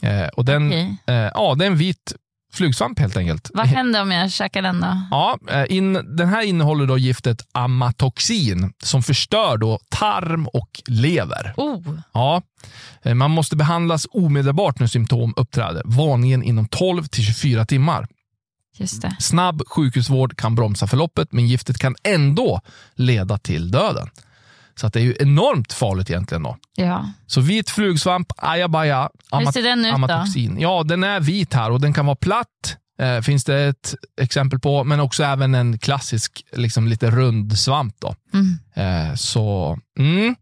Eh, 0.03 0.27
och 0.29 0.45
den, 0.45 0.67
Okej. 0.67 0.97
eh, 1.07 1.15
ja, 1.15 1.55
det 1.59 1.65
är 1.65 1.71
en 1.71 1.77
vit 1.77 2.15
flugsvamp 2.53 2.99
helt 2.99 3.17
enkelt. 3.17 3.51
Vad 3.55 3.67
händer 3.67 4.03
om 4.03 4.11
jag 4.11 4.33
käkar 4.33 4.63
den 4.63 4.81
då? 4.81 5.01
Ja, 5.11 5.39
eh, 5.51 5.77
in, 5.77 5.93
den 6.17 6.29
här 6.29 6.43
innehåller 6.43 6.87
då 6.87 6.99
giftet 6.99 7.47
amatoxin 7.53 8.73
som 8.83 9.03
förstör 9.03 9.57
då 9.57 9.79
tarm 9.89 10.47
och 10.47 10.83
lever. 10.87 11.55
Oh. 11.57 11.99
Ja, 12.13 12.43
eh, 13.03 13.15
man 13.15 13.31
måste 13.31 13.57
behandlas 13.57 14.07
omedelbart 14.11 14.81
när 14.81 14.87
symptom 14.87 15.35
uppträder, 15.37 15.83
vanligen 15.85 16.43
inom 16.43 16.69
12 16.69 17.05
till 17.05 17.25
24 17.25 17.67
timmar. 17.67 18.07
Just 18.77 19.03
det. 19.03 19.17
Snabb 19.21 19.63
sjukhusvård 19.67 20.37
kan 20.37 20.55
bromsa 20.55 20.87
förloppet, 20.87 21.33
men 21.33 21.47
giftet 21.47 21.79
kan 21.79 21.97
ändå 22.03 22.61
leda 22.95 23.39
till 23.39 23.71
döden. 23.71 24.09
Så 24.75 24.87
att 24.87 24.93
det 24.93 25.01
är 25.01 25.05
ju 25.05 25.17
enormt 25.21 25.73
farligt 25.73 26.11
egentligen. 26.11 26.43
då. 26.43 26.57
Ja. 26.77 27.11
Så 27.27 27.41
vit 27.41 27.71
flugsvamp, 27.71 28.33
ajabaja, 28.37 29.11
Hur 29.33 29.53
ser 29.53 29.63
den 29.63 29.85
ut 29.85 30.55
då? 30.55 30.61
Ja, 30.61 30.83
den 30.83 31.05
är 31.05 31.21
vit 31.21 31.55
här 31.55 31.71
och 31.71 31.81
den 31.81 31.93
kan 31.93 32.07
vara 32.07 32.17
platt 32.17 32.77
eh, 32.99 33.21
finns 33.21 33.45
det 33.45 33.61
ett 33.61 33.95
exempel 34.21 34.59
på, 34.59 34.85
men 34.85 35.01
också 35.01 35.25
även 35.25 35.55
en 35.55 35.79
klassisk 35.79 36.45
liksom 36.53 36.89
lite 36.89 37.11
rund 37.11 37.59
svamp. 37.59 37.95
Då. 37.99 38.15
Mm. 38.35 38.59
Eh, 38.75 39.15
så 39.15 39.79
mm. 39.99 40.37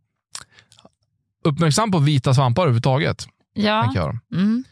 uppmärksam 1.44 1.90
på 1.90 1.98
vita 1.98 2.34
svampar 2.34 2.62
överhuvudtaget. 2.62 3.26
Ja. 3.54 3.94
Mm. 4.32 4.64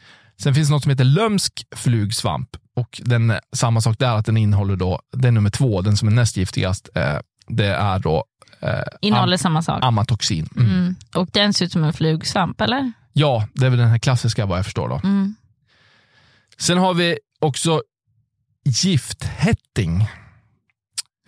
Sen 0.42 0.54
finns 0.54 0.68
det 0.68 0.74
något 0.74 0.82
som 0.82 0.90
heter 0.90 1.04
lömsk 1.04 1.66
flugsvamp. 1.76 2.48
Och 2.74 3.00
den, 3.04 3.32
samma 3.52 3.80
sak 3.80 3.98
där, 3.98 4.16
att 4.16 4.26
den 4.26 4.36
innehåller 4.36 4.76
då, 4.76 5.00
den 5.12 5.34
nummer 5.34 5.50
två, 5.50 5.82
den 5.82 5.96
som 5.96 6.08
är 6.08 6.12
näst 6.12 6.36
giftigast, 6.36 6.88
eh, 6.94 7.18
det 7.48 7.66
är 7.66 7.98
då 7.98 8.24
eh, 8.60 8.80
Innehåller 9.00 9.34
am- 9.36 9.38
samma 9.38 9.62
sak. 9.62 9.78
amatoxin. 9.84 10.48
Mm. 10.56 10.70
Mm. 10.72 10.94
Och 11.14 11.28
den 11.32 11.52
ser 11.54 11.64
ut 11.66 11.72
som 11.72 11.84
en 11.84 11.92
flugsvamp, 11.92 12.60
eller? 12.60 12.92
Ja, 13.12 13.48
det 13.54 13.66
är 13.66 13.70
väl 13.70 13.78
den 13.78 13.88
här 13.88 13.98
klassiska 13.98 14.46
vad 14.46 14.58
jag 14.58 14.64
förstår. 14.64 14.88
Då. 14.88 15.00
Mm. 15.04 15.34
Sen 16.58 16.78
har 16.78 16.94
vi 16.94 17.18
också 17.40 17.82
gifthätting. 18.82 20.08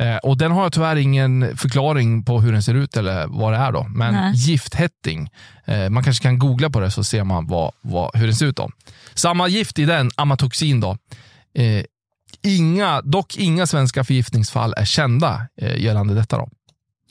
Eh, 0.01 0.17
och 0.17 0.39
Den 0.39 0.53
har 0.53 0.63
jag 0.63 0.73
tyvärr 0.73 0.97
ingen 0.97 1.57
förklaring 1.57 2.25
på 2.25 2.41
hur 2.41 2.53
den 2.53 2.63
ser 2.63 2.75
ut 2.75 2.97
eller 2.97 3.27
vad 3.27 3.53
det 3.53 3.57
är. 3.59 3.73
då. 3.73 3.87
Men 3.89 4.15
Nej. 4.15 4.33
gifthätting, 4.35 5.31
eh, 5.65 5.89
man 5.91 6.05
kanske 6.05 6.23
kan 6.23 6.39
googla 6.39 6.71
på 6.71 6.81
det 6.81 6.91
så 6.91 7.05
ser 7.05 7.25
man 7.25 7.47
vad, 7.47 7.73
vad, 7.81 8.11
hur 8.17 8.27
den 8.27 8.37
ser 8.37 8.47
ut. 8.47 8.57
då. 8.57 8.71
Samma 9.15 9.49
gift 9.49 9.79
i 9.79 9.85
den, 9.85 10.11
amatoxin. 10.17 10.81
Då. 10.81 10.97
Eh, 11.55 11.85
inga, 12.43 13.03
dock 13.03 13.37
inga 13.37 13.67
svenska 13.67 14.05
förgiftningsfall 14.05 14.75
är 14.77 14.85
kända 14.85 15.47
eh, 15.61 15.77
gällande 15.83 16.15
detta. 16.15 16.37
Då. 16.39 16.49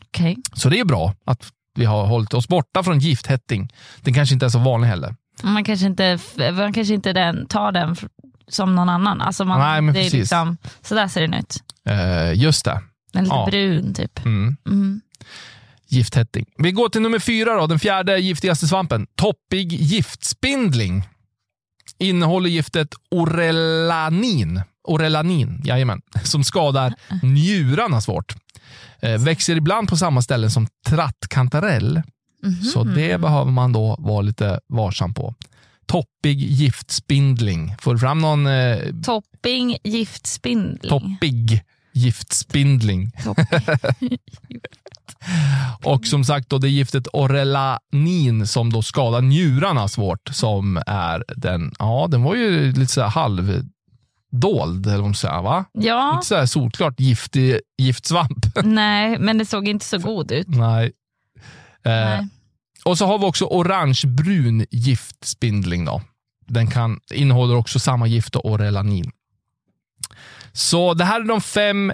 Okej. 0.10 0.38
Så 0.54 0.70
det 0.70 0.80
är 0.80 0.86
bra 0.86 1.14
att 1.26 1.52
vi 1.76 1.86
har 1.86 2.06
hållit 2.06 2.34
oss 2.34 2.48
borta 2.48 2.84
från 2.84 3.00
gifthätting. 3.00 3.74
Den 4.02 4.14
kanske 4.14 4.34
inte 4.34 4.46
är 4.46 4.50
så 4.50 4.60
vanlig 4.60 4.88
heller. 4.88 5.16
Man 5.44 5.64
kanske 5.64 5.86
inte, 5.86 6.20
man 6.54 6.74
kanske 6.74 6.94
inte 6.94 7.14
den, 7.14 7.46
tar 7.46 7.72
den 7.72 7.96
som 8.48 8.76
någon 8.76 8.90
annan. 8.90 9.22
Alltså 9.22 9.46
man, 9.46 9.60
Nej, 9.60 9.82
men 9.82 9.94
det 9.94 10.00
är 10.00 10.04
precis. 10.04 10.20
liksom, 10.20 10.58
så 10.82 10.96
där 10.96 11.08
ser 11.08 11.22
den 11.22 11.34
ut. 11.34 11.58
Eh, 11.86 12.34
just 12.34 12.66
det. 12.66 12.82
Den 13.14 13.20
är 13.20 13.24
lite 13.24 13.36
Ja. 13.36 13.48
brun 13.50 13.94
typ. 13.94 14.26
Mm. 14.26 14.58
Mm. 14.68 15.02
Gifthätting. 15.88 16.46
Vi 16.58 16.72
går 16.72 16.90
till 16.90 17.02
nummer 17.02 17.20
fyra, 17.20 17.56
då, 17.56 17.68
den 17.68 17.80
fjärde 17.80 18.20
giftigaste 18.20 18.68
svampen. 18.68 19.08
Toppig 19.16 19.74
giftspindling. 19.74 21.08
Innehåller 22.00 22.50
giftet 22.50 22.88
orelanin. 23.12 24.62
Orelanin, 24.90 25.62
jajamän, 25.64 26.02
som 26.24 26.44
skadar 26.44 26.94
njurarna 27.24 28.02
svårt. 28.02 28.36
Eh, 29.02 29.18
växer 29.22 29.56
ibland 29.56 29.90
på 29.90 29.98
samma 29.98 30.22
ställen 30.22 30.52
som 30.52 30.68
trattkantarell. 30.88 32.02
Mhm. 32.44 32.64
Så 32.64 32.84
det 32.84 33.22
behöver 33.22 33.52
man 33.52 33.74
då 33.74 33.96
vara 34.00 34.22
lite 34.22 34.60
varsam 34.68 35.14
på. 35.14 35.36
Toppig 35.88 36.40
giftspindling. 36.42 37.76
Får 37.82 37.94
du 37.94 38.00
fram 38.00 38.20
någon 38.20 38.48
eh, 38.48 38.78
Topping, 39.04 39.78
giftspindling. 39.84 40.90
toppig 40.90 41.62
giftspindling? 41.94 43.12
Och 45.84 46.06
som 46.06 46.24
sagt, 46.26 46.50
då 46.50 46.58
det 46.58 46.68
är 46.68 46.70
giftet 46.70 47.08
orelanin 47.14 48.48
som 48.48 48.74
då 48.74 48.82
skadar 48.82 49.22
njurarna 49.22 49.88
svårt, 49.88 50.30
som 50.32 50.82
är 50.88 51.24
den, 51.38 51.72
ja 51.80 52.08
den 52.12 52.24
var 52.24 52.36
ju 52.36 52.72
lite 52.72 52.94
så 52.94 53.02
här 53.02 53.10
halvdold, 54.32 54.86
eller 54.86 54.96
vad 54.98 55.06
man 55.06 55.16
säger, 55.16 55.42
va? 55.42 55.66
Ja, 55.74 56.14
Inte 56.14 56.26
så 56.26 56.36
här 56.36 56.46
solklart 56.46 57.00
giftig, 57.00 57.60
giftsvamp. 57.78 58.46
nej, 58.64 59.20
men 59.20 59.38
det 59.38 59.46
såg 59.46 59.68
inte 59.68 59.86
så 59.86 59.98
god 59.98 60.32
ut. 60.32 60.48
Nej. 60.48 60.86
Eh, 61.84 61.92
Nej. 61.92 62.28
och 62.86 62.98
så 62.98 63.06
har 63.06 63.20
vi 63.20 63.26
också 63.26 63.46
orangebrun 63.46 64.66
giftspindling. 64.72 65.86
Då. 65.86 66.02
Den 66.48 66.68
kan, 66.68 67.00
innehåller 67.14 67.56
också 67.56 67.80
samma 67.80 68.08
gift, 68.08 68.34
då, 68.34 68.40
orelanin. 68.40 69.12
Så 70.54 70.94
det 70.94 71.06
här 71.06 71.22
är 71.22 71.26
de 71.26 71.42
fem 71.42 71.94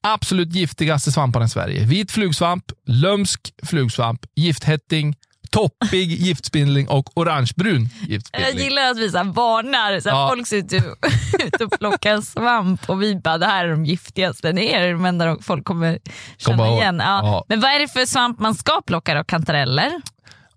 absolut 0.00 0.54
giftigaste 0.54 1.12
svamparna 1.12 1.44
i 1.44 1.48
Sverige. 1.48 1.84
Vit 1.84 2.10
flugsvamp, 2.10 2.64
lömsk 2.86 3.52
flugsvamp, 3.62 4.26
gifthätting, 4.34 5.16
toppig 5.56 6.12
giftspindling 6.12 6.88
och 6.88 7.16
orangebrun 7.18 7.88
Jag 8.00 8.08
giftspindling. 8.10 8.58
gillar 8.64 8.90
att 8.90 8.98
vi 8.98 9.10
så 9.10 9.22
varnar, 9.24 10.00
så 10.00 10.08
Ja. 10.08 10.28
folk 10.32 10.46
ser 10.46 10.56
ut 10.56 10.72
ute 11.44 11.64
och 11.64 11.78
plockar 11.78 12.20
svamp 12.20 12.88
och 12.90 13.02
vi 13.02 13.16
bara 13.16 13.38
det 13.38 13.46
här 13.46 13.64
är 13.64 13.70
de 13.70 13.84
giftigaste. 13.84 14.52
Det 14.52 14.74
är 14.74 14.92
de 14.92 15.04
enda 15.04 15.36
folk 15.42 15.64
kommer 15.64 15.98
känna 16.38 16.66
ihåg. 16.66 16.78
igen. 16.78 16.98
Ja. 17.04 17.20
Ja. 17.26 17.44
Men 17.48 17.60
vad 17.60 17.70
är 17.70 17.78
det 17.78 17.88
för 17.88 18.06
svamp 18.06 18.38
man 18.40 18.54
ska 18.54 18.82
plocka 18.86 19.14
då? 19.14 19.24
Kantareller? 19.24 19.92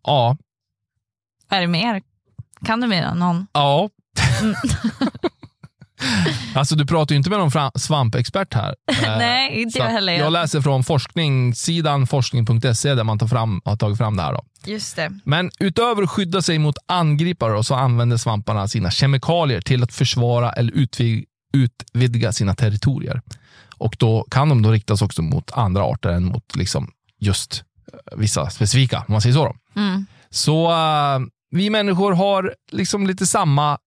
Ja, 0.04 0.38
Vad 1.50 1.58
är 1.58 1.62
det 1.62 1.68
mer? 1.68 2.02
Kan 2.66 2.82
du 2.82 2.88
mer 2.88 3.04
än 3.04 3.18
någon? 3.20 3.48
ja. 3.54 3.90
alltså 6.56 6.76
du 6.76 6.86
pratar 6.86 7.14
ju 7.14 7.18
inte 7.18 7.30
med 7.30 7.40
någon 7.40 7.72
svampexpert 7.76 8.54
här. 8.54 8.76
Eh, 9.04 9.18
Nej, 9.18 9.62
inte 9.62 9.72
så 9.72 9.80
jag 9.80 9.86
heller. 9.90 10.14
Jag 10.14 10.34
läser 10.34 10.62
från 10.62 10.84
forskningssidan 10.84 12.08
forskning.se 12.08 12.96
där 12.96 13.04
man 13.04 13.20
tar 13.20 13.28
fram, 13.28 13.62
har 13.66 13.76
tagit 13.76 13.98
fram 13.98 14.18
det 14.18 14.24
här. 14.24 14.34
Då. 14.34 14.44
Just 14.66 14.96
det. 14.96 15.12
Men 15.24 15.52
utöver 15.60 16.04
att 16.04 16.10
skydda 16.10 16.42
sig 16.42 16.60
mot 16.60 16.76
angripare 16.88 17.64
så 17.64 17.76
använder 17.76 18.18
svamparna 18.18 18.68
sina 18.68 18.92
kemikalier 18.92 19.62
till 19.62 19.84
att 19.84 19.94
försvara 19.94 20.52
eller 20.52 20.72
utvid- 20.74 21.26
utvidga 21.54 22.32
sina 22.32 22.56
territorier. 22.56 23.22
Och 23.78 23.96
då 24.00 24.26
kan 24.32 24.50
de 24.50 24.62
då 24.62 24.72
riktas 24.72 25.02
också 25.02 25.22
mot 25.22 25.52
andra 25.52 25.84
arter 25.84 26.10
än 26.10 26.26
mot 26.26 26.56
liksom 26.56 26.92
just 27.20 27.64
eh, 27.94 28.18
vissa 28.18 28.50
specifika, 28.50 28.98
om 28.98 29.06
man 29.08 29.22
säger 29.22 29.36
så. 29.36 29.56
Mm. 29.76 30.06
Så 30.30 30.72
eh, 30.72 31.20
vi 31.52 31.70
människor 31.70 32.14
har 32.14 32.54
liksom 32.72 33.08
lite 33.08 33.28
samma, 33.28 33.72
eh, 33.72 33.78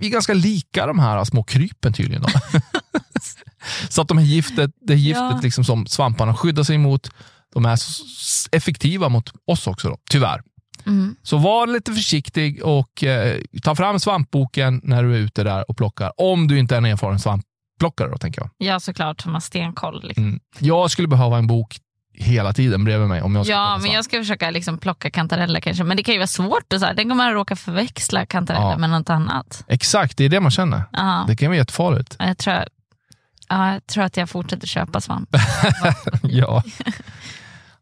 vi 0.00 0.06
är 0.06 0.10
ganska 0.10 0.34
lika 0.34 0.86
de 0.86 0.98
här 0.98 1.24
små 1.24 1.42
krypen 1.44 1.92
tydligen. 1.92 2.24
Så 3.88 4.02
att 4.02 4.08
de 4.08 4.18
här 4.18 4.24
giftet, 4.24 4.70
det 4.80 4.94
giftet 4.94 5.22
Ja. 5.30 5.40
liksom 5.42 5.64
som 5.64 5.86
svamparna 5.86 6.34
skyddar 6.34 6.62
sig 6.62 6.78
mot, 6.78 7.10
de 7.54 7.64
är 7.66 7.78
effektiva 8.52 9.08
mot 9.08 9.32
oss 9.46 9.66
också, 9.66 9.88
då, 9.88 9.96
tyvärr. 10.10 10.42
Mm. 10.86 11.16
Så 11.22 11.36
var 11.38 11.66
lite 11.66 11.92
försiktig 11.92 12.64
och 12.64 13.04
eh, 13.04 13.40
ta 13.62 13.74
fram 13.74 14.00
svampboken 14.00 14.80
när 14.84 15.02
du 15.02 15.14
är 15.14 15.18
ute 15.18 15.44
där 15.44 15.70
och 15.70 15.76
plockar. 15.76 16.12
Om 16.20 16.48
du 16.48 16.58
inte 16.58 16.74
är 16.74 16.78
en 16.78 16.84
erfaren 16.84 17.18
svampplockare 17.18 18.10
då, 18.10 18.18
tänker 18.18 18.40
jag. 18.40 18.50
Ja 18.58 18.80
såklart, 18.80 19.24
de 19.24 19.32
har 19.32 19.40
stenkoll. 19.40 20.02
Liksom. 20.08 20.24
Mm. 20.24 20.40
Jag 20.58 20.90
skulle 20.90 21.08
behöva 21.08 21.38
en 21.38 21.46
bok 21.46 21.76
hela 22.14 22.52
tiden 22.52 22.84
bredvid 22.84 23.08
mig 23.08 23.22
om 23.22 23.36
jag 23.36 23.46
ska 23.46 23.52
Ja, 23.54 23.78
men 23.82 23.90
jag 23.92 24.04
ska 24.04 24.18
försöka 24.18 24.50
liksom 24.50 24.78
plocka 24.78 25.10
kantareller 25.10 25.60
kanske. 25.60 25.84
Men 25.84 25.96
det 25.96 26.02
kan 26.02 26.12
ju 26.14 26.18
vara 26.18 26.26
svårt. 26.26 26.72
Och 26.72 26.80
så 26.80 26.86
här. 26.86 26.94
Tänk 26.96 27.10
om 27.12 27.16
man 27.16 27.32
råkar 27.32 27.56
förväxla 27.56 28.26
kantareller 28.26 28.70
Ja. 28.70 28.76
med 28.78 28.90
något 28.90 29.10
annat. 29.10 29.64
Exakt, 29.68 30.16
det 30.16 30.24
är 30.24 30.28
det 30.28 30.40
man 30.40 30.50
känner. 30.50 30.82
Ja, 30.92 31.24
Det 31.28 31.36
kan 31.36 31.48
vara 31.48 31.56
jättefarligt. 31.58 32.16
jag, 32.18 32.38
tror, 32.38 32.56
ja, 33.48 33.72
jag 33.72 33.86
tror 33.86 34.04
att 34.04 34.16
jag 34.16 34.30
fortsätter 34.30 34.66
köpa 34.66 35.00
svamp. 35.00 35.28
ja. 36.22 36.62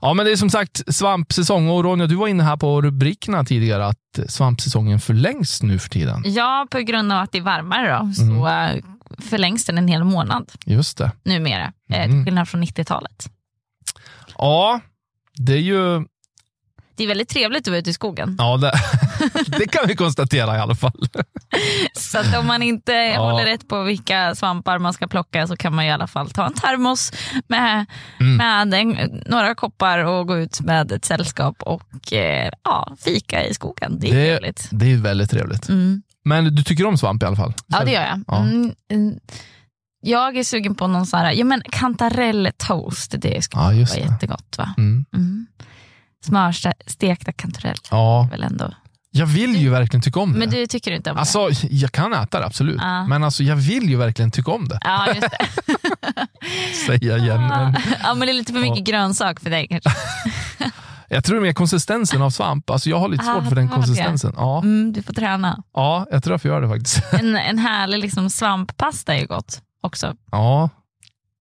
ja, 0.00 0.14
men 0.14 0.26
det 0.26 0.32
är 0.32 0.36
som 0.36 0.50
sagt 0.50 0.94
svampsäsong 0.94 1.68
och 1.68 1.84
Ronja, 1.84 2.06
du 2.06 2.14
var 2.14 2.28
inne 2.28 2.42
här 2.42 2.56
på 2.56 2.82
rubrikerna 2.82 3.44
tidigare 3.44 3.86
att 3.86 3.96
svampsäsongen 4.28 5.00
förlängs 5.00 5.62
nu 5.62 5.78
för 5.78 5.88
tiden. 5.88 6.22
Ja, 6.26 6.66
på 6.70 6.78
grund 6.78 7.12
av 7.12 7.18
att 7.22 7.32
det 7.32 7.38
är 7.38 7.42
varmare 7.42 7.98
då, 7.98 8.12
så 8.12 8.22
Mm. 8.46 8.76
eh, 8.78 8.84
förlängs 9.18 9.64
den 9.64 9.78
en 9.78 9.88
hel 9.88 10.04
månad 10.04 10.50
Just 10.66 10.98
det. 10.98 11.10
numera. 11.24 11.72
Eh, 11.92 12.04
Mm. 12.04 12.10
Till 12.10 12.24
skillnad 12.24 12.48
från 12.48 12.60
90-talet. 12.64 13.26
Ja, 14.38 14.80
det 15.38 15.52
är 15.52 15.58
ju... 15.58 16.04
Det 16.96 17.04
är 17.04 17.08
väldigt 17.08 17.28
trevligt 17.28 17.60
att 17.60 17.68
vara 17.68 17.78
ute 17.78 17.90
i 17.90 17.92
skogen. 17.92 18.36
Ja, 18.38 18.56
det, 18.56 18.72
det 19.58 19.66
kan 19.66 19.84
vi 19.88 19.96
konstatera 19.96 20.56
i 20.56 20.60
alla 20.60 20.74
fall. 20.74 21.08
Så 21.92 22.18
att 22.18 22.36
om 22.38 22.46
man 22.46 22.62
inte 22.62 22.92
Ja. 22.92 23.30
håller 23.30 23.44
rätt 23.46 23.68
på 23.68 23.82
vilka 23.82 24.34
svampar 24.34 24.78
man 24.78 24.92
ska 24.92 25.06
plocka 25.06 25.46
så 25.46 25.56
kan 25.56 25.74
man 25.74 25.84
i 25.84 25.92
alla 25.92 26.06
fall 26.06 26.30
ta 26.30 26.46
en 26.46 26.54
termos 26.54 27.12
med, 27.48 27.86
Mm. 28.20 28.36
med 28.70 28.80
en, 28.80 29.22
några 29.26 29.54
koppar 29.54 29.98
och 29.98 30.26
gå 30.26 30.38
ut 30.38 30.60
med 30.60 30.92
ett 30.92 31.04
sällskap 31.04 31.62
och 31.62 32.12
eh, 32.12 32.50
ja, 32.64 32.96
fika 33.00 33.46
i 33.46 33.54
skogen. 33.54 33.98
Det 34.00 34.06
är 34.10 34.14
Det- 34.14 34.26
trevligt. 34.26 34.68
Det 34.70 34.92
är 34.92 34.96
väldigt 34.96 35.30
trevligt. 35.30 35.68
Mm. 35.68 36.02
Men 36.24 36.54
du 36.54 36.62
tycker 36.62 36.86
om 36.86 36.98
svamp 36.98 37.22
i 37.22 37.26
alla 37.26 37.36
fall? 37.36 37.54
Ja, 37.66 37.84
det 37.84 37.90
gör 37.90 38.02
jag. 38.02 38.20
Ja. 38.26 38.38
Mm, 38.42 38.74
mm. 38.90 39.14
Jag 40.04 40.36
är 40.36 40.44
sugen 40.44 40.74
på 40.74 40.86
någon 40.86 41.06
sån 41.06 41.20
här, 41.20 41.32
ja 41.32 41.44
men 41.44 41.62
kantarelltoast, 41.70 43.14
det 43.18 43.42
skulle 43.42 43.62
Ja, 43.62 43.66
vara 43.66 43.74
det. 43.74 44.00
jättegott 44.00 44.58
va? 44.58 44.74
Mm. 44.78 45.04
Mm. 45.14 45.46
Smörstekta 46.24 47.32
kantareller 47.32 47.78
Ja, 47.90 48.28
väl 48.30 48.42
ändå. 48.42 48.74
jag 49.10 49.26
vill 49.26 49.56
ju 49.56 49.70
verkligen 49.70 50.02
tycka 50.02 50.20
om 50.20 50.32
det. 50.32 50.38
Men 50.38 50.50
du 50.50 50.66
tycker 50.66 50.92
inte 50.92 51.10
om 51.10 51.16
det? 51.16 51.20
Alltså, 51.20 51.48
jag 51.70 51.92
kan 51.92 52.12
äta 52.12 52.38
det 52.40 52.46
absolut, 52.46 52.78
Ja. 52.80 53.06
men 53.06 53.24
alltså, 53.24 53.42
jag 53.42 53.56
vill 53.56 53.88
ju 53.90 53.96
verkligen 53.96 54.30
tycka 54.30 54.50
om 54.50 54.68
det. 54.68 54.78
Ja, 54.84 55.06
just 55.14 55.20
det. 55.30 55.46
Säga 56.86 57.18
igen. 57.18 57.46
Men 57.48 57.76
ja, 58.02 58.14
men 58.14 58.20
det 58.26 58.32
är 58.32 58.34
lite 58.34 58.52
för 58.52 58.60
mycket 58.60 58.88
Ja. 58.88 58.92
grönsak 58.98 59.40
för 59.40 59.50
dig 59.50 59.66
kanske. 59.70 59.90
jag 61.08 61.24
tror 61.24 61.36
det 61.36 61.40
är 61.40 61.46
mer 61.46 61.52
konsistensen 61.52 62.22
av 62.22 62.30
svamp. 62.30 62.70
Alltså, 62.70 62.90
jag 62.90 62.98
har 62.98 63.08
lite 63.08 63.24
Ah, 63.30 63.34
svårt 63.34 63.48
för 63.48 63.56
den 63.56 63.66
det. 63.66 63.72
konsistensen. 63.74 64.32
Ja, 64.36 64.58
Mm, 64.58 64.92
du 64.92 65.02
får 65.02 65.12
träna. 65.14 65.62
ja, 65.74 66.06
jag 66.10 66.22
tror 66.24 66.34
jag 66.34 66.42
får 66.42 66.50
göra 66.50 66.60
det 66.60 66.68
faktiskt. 66.68 67.12
En, 67.12 67.36
en 67.36 67.58
härlig 67.58 67.98
liksom, 67.98 68.30
svamppasta 68.30 69.14
är 69.14 69.20
ju 69.20 69.26
gott 69.26 69.60
också. 69.82 70.14
Ja, 70.30 70.68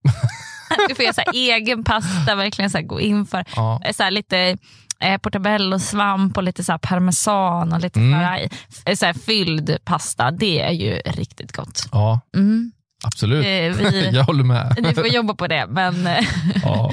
Du 0.89 0.95
får 0.95 1.03
göra 1.03 1.13
så 1.13 1.21
här, 1.21 1.33
egen 1.33 1.83
pasta, 1.83 2.35
verkligen 2.35 2.69
så 2.71 2.77
här, 2.77 2.85
gå 2.85 3.01
in 3.01 3.25
för 3.25 3.45
ja. 3.55 3.81
så 3.93 4.03
här, 4.03 4.11
lite 4.11 4.57
eh, 4.99 5.17
portabello, 5.17 5.79
svamp 5.79 6.37
och 6.37 6.43
lite 6.43 6.63
så 6.63 6.77
parmesan 6.77 7.73
och 7.73 7.79
lite 7.79 7.99
Mm. 7.99 8.19
så 8.19 8.25
här, 8.25 8.49
eh, 8.85 8.95
så 8.95 9.05
här 9.05 9.13
fylld 9.13 9.77
pasta. 9.85 10.31
Det 10.31 10.59
är 10.61 10.71
ju 10.71 10.93
riktigt 11.05 11.51
gott. 11.55 11.85
Ja, 11.91 12.19
Mm. 12.35 12.71
absolut. 13.03 13.45
Eh, 13.45 13.85
vi, 13.91 14.09
Jag 14.13 14.23
håller 14.23 14.43
med. 14.43 14.75
ni 14.83 14.93
får 14.93 15.07
jobba 15.07 15.33
på 15.33 15.47
det. 15.47 15.65
Men, 15.69 16.07
eh, 16.07 16.25
Ja. 16.63 16.91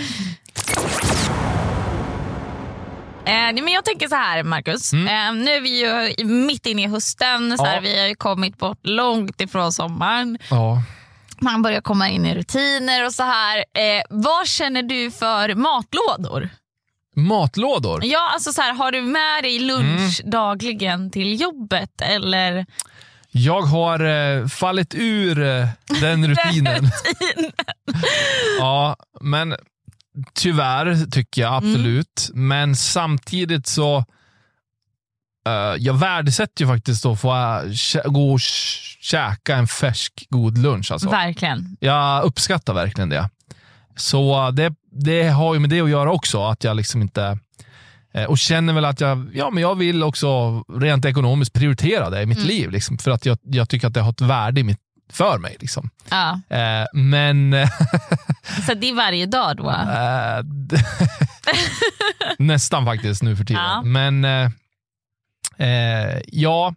Eh, 3.24 3.54
men 3.62 3.68
jag 3.68 3.84
tänker 3.84 4.08
så 4.08 4.14
här, 4.14 4.42
Marcus. 4.42 4.92
Mm. 4.92 5.06
Eh, 5.38 5.44
nu 5.44 5.50
är 5.50 5.60
vi 5.60 5.80
ju 6.18 6.24
mitt 6.24 6.66
inne 6.66 6.82
i 6.82 6.86
hösten. 6.86 7.58
Så 7.58 7.64
här, 7.64 7.74
Ja. 7.74 7.80
Vi 7.80 8.00
har 8.00 8.06
ju 8.06 8.14
kommit 8.14 8.58
bort 8.58 8.78
långt 8.82 9.40
ifrån 9.40 9.72
sommaren. 9.72 10.38
Ja. 10.50 10.82
Man 11.40 11.62
börjar 11.62 11.80
komma 11.80 12.08
in 12.08 12.26
i 12.26 12.34
rutiner 12.34 13.06
och 13.06 13.12
så 13.12 13.22
här. 13.22 13.58
Eh, 13.58 14.02
vad 14.10 14.46
känner 14.48 14.82
du 14.82 15.10
för 15.10 15.54
matlådor? 15.54 16.48
Matlådor? 17.16 18.04
Ja, 18.04 18.30
alltså 18.32 18.52
så 18.52 18.62
här, 18.62 18.72
har 18.74 18.92
du 18.92 19.02
med 19.02 19.42
dig 19.44 19.58
lunch 19.58 20.20
Mm. 20.20 20.30
dagligen 20.30 21.10
till 21.10 21.40
jobbet? 21.40 22.00
Eller? 22.02 22.66
Jag 23.30 23.62
har 23.62 24.00
eh, 24.04 24.46
fallit 24.46 24.94
ur 24.94 25.42
eh, 25.42 25.68
den 26.00 26.26
rutinen. 26.34 26.84
ja, 28.58 28.96
men 29.20 29.56
tyvärr 30.34 31.10
tycker 31.10 31.42
jag 31.42 31.54
absolut. 31.54 32.30
Men 32.34 32.76
samtidigt 32.76 33.66
så 33.66 34.04
jag 35.78 35.94
värdesätter 35.94 36.64
ju 36.64 36.70
faktiskt 36.70 37.06
att 37.06 37.20
få 37.20 37.28
kä- 37.32 38.08
gå 38.08 38.32
och 38.32 38.38
kä- 38.38 38.96
käka 39.00 39.56
en 39.56 39.68
färsk 39.68 40.26
god 40.30 40.58
lunch. 40.58 40.92
Alltså. 40.92 41.10
Verkligen. 41.10 41.76
Jag 41.80 42.24
uppskattar 42.24 42.74
verkligen 42.74 43.08
det. 43.08 43.30
Så 43.96 44.50
det, 44.50 44.72
det 44.92 45.28
har 45.28 45.54
ju 45.54 45.60
med 45.60 45.70
det 45.70 45.80
att 45.80 45.90
göra 45.90 46.12
också, 46.12 46.44
att 46.46 46.64
jag 46.64 46.76
liksom 46.76 47.02
inte 47.02 47.38
eh, 48.14 48.24
och 48.24 48.38
känner 48.38 48.72
väl 48.72 48.84
att 48.84 49.00
jag, 49.00 49.30
ja, 49.34 49.50
men 49.50 49.62
jag 49.62 49.74
vill 49.74 50.02
också 50.02 50.58
rent 50.80 51.04
ekonomiskt 51.04 51.52
prioritera 51.52 52.10
det 52.10 52.22
i 52.22 52.26
mitt 52.26 52.38
liv. 52.44 52.70
Liksom, 52.70 52.98
för 52.98 53.10
att 53.10 53.26
jag, 53.26 53.38
jag 53.42 53.68
tycker 53.68 53.86
att 53.86 53.94
det 53.94 54.00
har 54.00 54.10
ett 54.10 54.20
värde 54.20 54.60
i 54.60 54.64
mitt, 54.64 54.78
för 55.12 55.38
mig. 55.38 55.56
Liksom. 55.60 55.90
Ja. 56.10 56.40
Eh, 56.56 56.86
men 56.92 57.50
Så 58.66 58.74
det 58.74 58.90
är 58.90 58.94
varje 58.94 59.26
dag 59.26 59.56
då? 59.56 59.70
eh, 59.70 60.42
nästan 62.38 62.84
faktiskt 62.84 63.22
nu 63.22 63.36
för 63.36 63.44
tiden. 63.44 63.62
Ja. 63.62 63.82
Men 63.82 64.24
eh, 64.24 64.50
eh, 65.58 66.20
ja, 66.26 66.74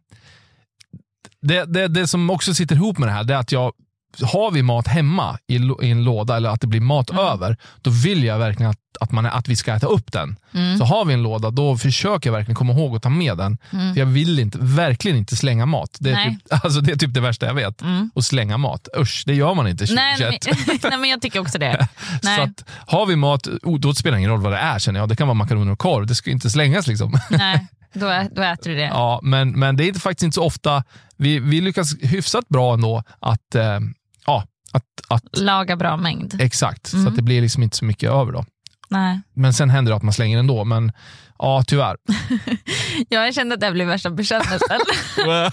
det, 1.41 1.65
det, 1.65 1.87
det 1.87 2.07
som 2.07 2.29
också 2.29 2.53
sitter 2.53 2.75
ihop 2.75 2.97
med 2.97 3.07
det 3.07 3.13
här 3.13 3.23
det 3.23 3.33
är 3.33 3.37
att 3.37 3.51
jag 3.51 3.73
har 4.21 4.51
vi 4.51 4.63
mat 4.63 4.87
hemma 4.87 5.39
i, 5.47 5.55
i 5.55 5.91
en 5.91 6.03
låda 6.03 6.37
eller 6.37 6.49
att 6.49 6.61
det 6.61 6.67
blir 6.67 6.81
mat 6.81 7.09
Mm. 7.09 7.25
över, 7.25 7.57
då 7.81 7.89
vill 7.89 8.23
jag 8.23 8.39
verkligen 8.39 8.69
att, 8.69 8.77
att, 8.99 9.11
man, 9.11 9.25
att 9.25 9.47
vi 9.47 9.55
ska 9.55 9.73
äta 9.75 9.87
upp 9.87 10.11
den. 10.11 10.35
Mm. 10.53 10.77
Så 10.77 10.83
har 10.85 11.05
vi 11.05 11.13
en 11.13 11.23
låda, 11.23 11.49
då 11.51 11.77
försöker 11.77 12.29
jag 12.29 12.33
verkligen 12.37 12.55
komma 12.55 12.73
ihåg 12.73 12.95
att 12.95 13.03
ta 13.03 13.09
med 13.09 13.37
den. 13.37 13.57
För 13.69 13.99
jag 13.99 14.05
vill 14.05 14.39
inte, 14.39 14.57
verkligen 14.61 15.17
inte 15.17 15.35
slänga 15.35 15.65
mat. 15.65 15.97
Det 15.99 16.09
är, 16.09 16.13
Nej. 16.13 16.29
typ, 16.29 16.41
alltså 16.63 16.81
det 16.81 16.91
är 16.91 16.95
typ 16.95 17.13
det 17.13 17.19
värsta 17.21 17.45
jag 17.45 17.53
vet. 17.53 17.81
Mm. 17.81 18.11
Att 18.15 18.25
slänga 18.25 18.57
mat. 18.57 18.87
Usch, 18.97 19.23
det 19.25 19.33
gör 19.33 19.53
man 19.53 19.67
inte 19.67 19.85
2021. 19.85 20.45
Nej, 20.45 20.55
nej, 20.67 20.79
nej, 20.89 20.97
men 20.99 21.09
jag 21.09 21.21
tycker 21.21 21.39
också 21.39 21.57
det. 21.59 21.87
Så 22.21 22.41
att, 22.41 22.65
har 22.87 23.05
vi 23.05 23.15
mat, 23.15 23.47
oh, 23.47 23.79
då 23.79 23.93
spelar 23.93 24.15
det 24.15 24.19
ingen 24.19 24.31
roll 24.31 24.41
vad 24.41 24.51
det 24.51 24.57
är 24.59 24.79
känner 24.79 24.99
jag. 24.99 25.09
Det 25.09 25.15
kan 25.15 25.27
vara 25.27 25.35
makaroner 25.35 25.71
och 25.71 25.79
korv, 25.79 26.05
det 26.07 26.15
ska 26.15 26.31
inte 26.31 26.49
slängas. 26.49 26.87
liksom. 26.87 27.13
Nej, 27.29 27.67
då, 27.93 28.23
då 28.31 28.41
äter 28.41 28.69
du 28.69 28.75
det. 28.75 28.81
ja, 28.85 29.19
men, 29.23 29.51
men 29.59 29.75
det 29.77 29.83
är 29.85 29.87
inte, 29.87 29.99
faktiskt 29.99 30.23
inte 30.23 30.35
så 30.35 30.43
ofta, 30.43 30.83
vi, 31.17 31.39
vi 31.39 31.61
lyckas 31.61 31.95
hyfsat 32.01 32.47
bra 32.49 32.73
ändå 32.73 33.03
att, 33.19 33.55
eh, 33.55 33.79
ja, 34.25 34.43
att, 34.71 34.83
att 35.07 35.23
Laga 35.37 35.75
bra 35.75 35.97
mängd. 35.97 36.41
exakt, 36.41 36.87
så 36.87 36.97
Mm. 36.97 37.07
att 37.07 37.15
det 37.15 37.21
blir 37.21 37.41
liksom 37.41 37.63
inte 37.63 37.77
så 37.77 37.85
mycket 37.85 38.09
över 38.11 38.31
då. 38.31 38.45
Nej. 38.91 39.21
Men 39.33 39.53
sen 39.53 39.69
händer 39.69 39.91
det 39.91 39.95
att 39.95 40.03
man 40.03 40.13
slänger 40.13 40.39
ändå, 40.39 40.63
men 40.63 40.91
ja, 41.39 41.63
tyvärr. 41.67 41.97
Ja, 43.09 43.25
jag 43.25 43.33
kände 43.35 43.53
att 43.55 43.59
det 43.59 43.65
här 43.65 43.73
blev 43.73 43.87
värsta 43.87 44.09
bekännelsen. 44.09 44.79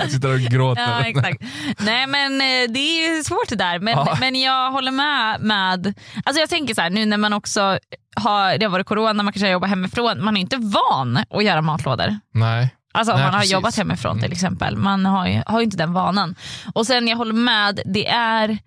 jag 0.00 0.10
sitter 0.10 0.34
och 0.34 0.40
gråter. 0.40 0.82
ja, 0.82 1.00
exakt. 1.00 1.42
Nej, 1.78 2.06
men 2.06 2.32
eh, 2.40 2.72
det 2.72 2.78
är 2.80 3.16
ju 3.16 3.22
svårt 3.24 3.48
det 3.48 3.56
där. 3.56 3.78
Men, 3.78 3.92
Ja. 3.94 4.16
men 4.20 4.40
jag 4.40 4.70
håller 4.72 4.90
med. 4.92 5.40
med 5.40 5.94
alltså 6.24 6.40
jag 6.40 6.48
tänker 6.48 6.74
så 6.74 6.80
här, 6.80 6.90
nu 6.90 7.06
när 7.06 7.16
man 7.16 7.32
också 7.32 7.78
har, 8.16 8.58
det 8.58 8.64
har 8.66 8.70
varit 8.70 8.86
corona, 8.86 9.22
man 9.22 9.32
kanske 9.32 9.46
har 9.46 9.52
jobbat 9.52 9.70
hemifrån. 9.70 10.24
Man 10.24 10.36
är 10.36 10.40
inte 10.40 10.56
van 10.56 11.16
att 11.30 11.44
göra 11.44 11.60
matlådor. 11.62 12.18
Nej. 12.34 12.74
Alltså 12.94 13.12
om 13.12 13.18
Nej, 13.18 13.24
man 13.26 13.34
har 13.34 13.40
precis. 13.40 13.52
jobbat 13.52 13.76
hemifrån 13.76 14.12
Mm. 14.12 14.22
till 14.22 14.32
exempel. 14.32 14.76
Man 14.76 15.06
har 15.06 15.26
ju, 15.26 15.42
har 15.46 15.60
ju 15.60 15.64
inte 15.64 15.76
den 15.76 15.92
vanan. 15.92 16.34
Och 16.74 16.86
sen 16.86 17.08
jag 17.08 17.16
håller 17.16 17.32
med, 17.34 17.80
det 17.84 18.08
är, 18.08 18.58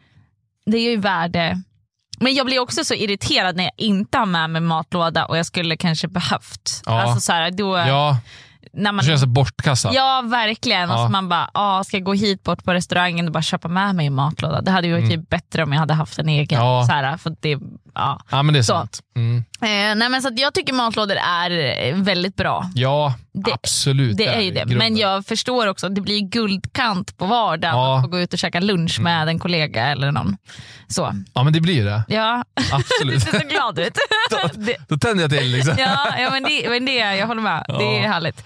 det 0.65 0.77
är 0.77 0.91
ju 0.91 0.97
värde. 0.97 1.61
Men 2.19 2.33
jag 2.33 2.45
blir 2.45 2.59
också 2.59 2.83
så 2.85 2.93
irriterad 2.93 3.55
när 3.55 3.63
jag 3.63 3.73
inte 3.77 4.17
har 4.17 4.25
med 4.25 4.49
mig 4.49 4.61
matlåda 4.61 5.25
och 5.25 5.37
jag 5.37 5.45
skulle 5.45 5.77
kanske 5.77 6.07
behövt. 6.07 6.81
Ja. 6.85 7.01
Alltså 7.01 7.19
så 7.19 7.31
här, 7.33 7.51
då, 7.51 7.77
Ja, 7.77 8.17
när 8.73 8.91
man, 8.91 8.97
det 9.05 9.09
känns 9.09 9.21
så 9.21 9.27
bortkastat. 9.27 9.93
Ja 9.93 10.23
verkligen. 10.25 10.89
Och 10.89 10.99
Ja. 10.99 11.05
så 11.05 11.11
man 11.11 11.29
bara, 11.29 11.49
ah, 11.53 11.83
ska 11.83 11.97
jag 11.97 12.03
gå 12.03 12.13
hit 12.13 12.43
bort 12.43 12.63
på 12.63 12.73
restaurangen 12.73 13.25
och 13.25 13.31
bara 13.31 13.43
köpa 13.43 13.67
med 13.67 13.95
mig 13.95 14.05
en 14.07 14.13
matlåda? 14.13 14.61
Det 14.61 14.71
hade 14.71 14.87
ju 14.87 14.93
varit 14.93 15.09
typ 15.11 15.29
bättre 15.29 15.63
om 15.63 15.71
jag 15.73 15.79
hade 15.79 15.93
haft 15.93 16.19
en 16.19 16.29
egen. 16.29 16.59
Mm. 16.59 16.69
Ja. 16.71 16.85
Så 16.87 16.91
här, 16.93 17.17
för 17.17 17.35
det, 17.39 17.59
ja. 17.95 18.19
Ja, 18.31 18.43
men 18.43 18.53
det 18.53 18.59
är 18.59 18.63
Så. 18.63 18.73
sant. 18.73 18.99
Mm. 19.15 19.37
eh, 19.61 19.95
nej, 19.97 20.09
men 20.09 20.21
så 20.21 20.27
att 20.27 20.39
jag 20.39 20.53
tycker 20.53 20.73
matlådor 20.73 21.15
är 21.17 21.51
eh, 21.89 21.95
väldigt 21.95 22.35
bra. 22.35 22.69
Ja, 22.75 23.13
Det- 23.33 23.53
absolut. 23.53 24.17
Det 24.17 24.25
är 24.27 24.41
ju 24.41 24.51
det. 24.51 24.65
Men 24.65 24.97
jag 24.97 25.25
förstår 25.25 25.67
också 25.67 25.87
att 25.87 25.95
det 25.95 26.01
blir 26.01 26.19
guldkant 26.21 27.17
på 27.17 27.25
vardagen 27.25 27.75
Ja. 27.77 27.93
Mm. 27.93 28.05
att 28.05 28.11
gå 28.11 28.19
ut 28.19 28.33
och 28.33 28.39
käka 28.39 28.59
lunch 28.59 28.99
med 28.99 29.27
en 29.27 29.39
kollega 29.39 29.85
eller 29.87 30.11
någon. 30.11 30.37
Så. 30.87 31.11
Ja, 31.33 31.43
men 31.43 31.53
det 31.53 31.61
blir 31.61 31.73
ju 31.73 31.83
det. 31.85 32.03
Ja, 32.07 32.43
du 32.55 32.63
Absolut. 32.75 33.23
ser 33.23 33.39
så 33.39 33.47
glad 33.47 33.79
ut. 33.79 33.97
det, 34.53 34.75
Då 34.87 34.97
tänder 34.97 35.23
jag 35.23 35.31
till. 35.31 35.51
Liksom. 35.51 35.75
ja, 35.77 36.07
ja 36.19 36.29
men, 36.31 36.43
det, 36.43 36.69
men 36.69 36.85
det, 36.85 36.95
jag 36.95 37.27
håller 37.27 37.41
med. 37.41 37.65
Det 37.67 37.73
är 37.97 38.01
Ja. 38.03 38.07
härligt. 38.07 38.43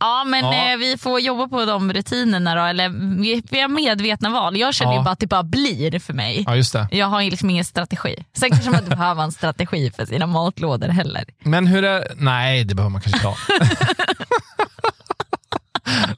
Ja, 0.00 0.24
men 0.24 0.44
Ja. 0.44 0.72
Eh, 0.72 0.76
vi 0.78 0.98
får 0.98 1.20
jobba 1.20 1.48
på 1.48 1.64
de 1.64 1.92
rutinerna 1.92 2.54
då. 2.54 2.62
Eller 2.62 2.88
vi, 3.22 3.42
vi 3.50 3.60
har 3.60 3.68
medvetna 3.68 4.30
val. 4.30 4.56
Jag 4.56 4.74
känner 4.74 4.92
Ja. 4.92 4.98
ju 4.98 5.04
bara 5.04 5.10
att 5.10 5.18
det 5.18 5.26
bara 5.26 5.42
blir 5.42 5.98
för 5.98 6.12
mig. 6.12 6.44
Ja, 6.46 6.56
just 6.56 6.72
det. 6.72 6.88
Jag 6.90 7.06
har 7.06 7.22
liksom 7.22 7.50
ingen 7.50 7.64
strategi. 7.64 8.24
Sen 8.38 8.50
kanske 8.50 8.70
man 8.70 8.78
inte 8.84 8.96
behöver 8.96 9.22
en 9.22 9.32
strategi 9.32 9.90
för 9.96 10.06
sina 10.06 10.26
matlådor 10.26 10.88
heller. 10.88 11.24
Men 11.44 11.66
hur 11.66 11.84
är 11.84 12.12
Nej, 12.16 12.64
det 12.64 12.74
behöver 12.74 12.90
man 12.90 13.00
kanske 13.00 13.18
inte 13.18 13.28
ha. 13.28 13.36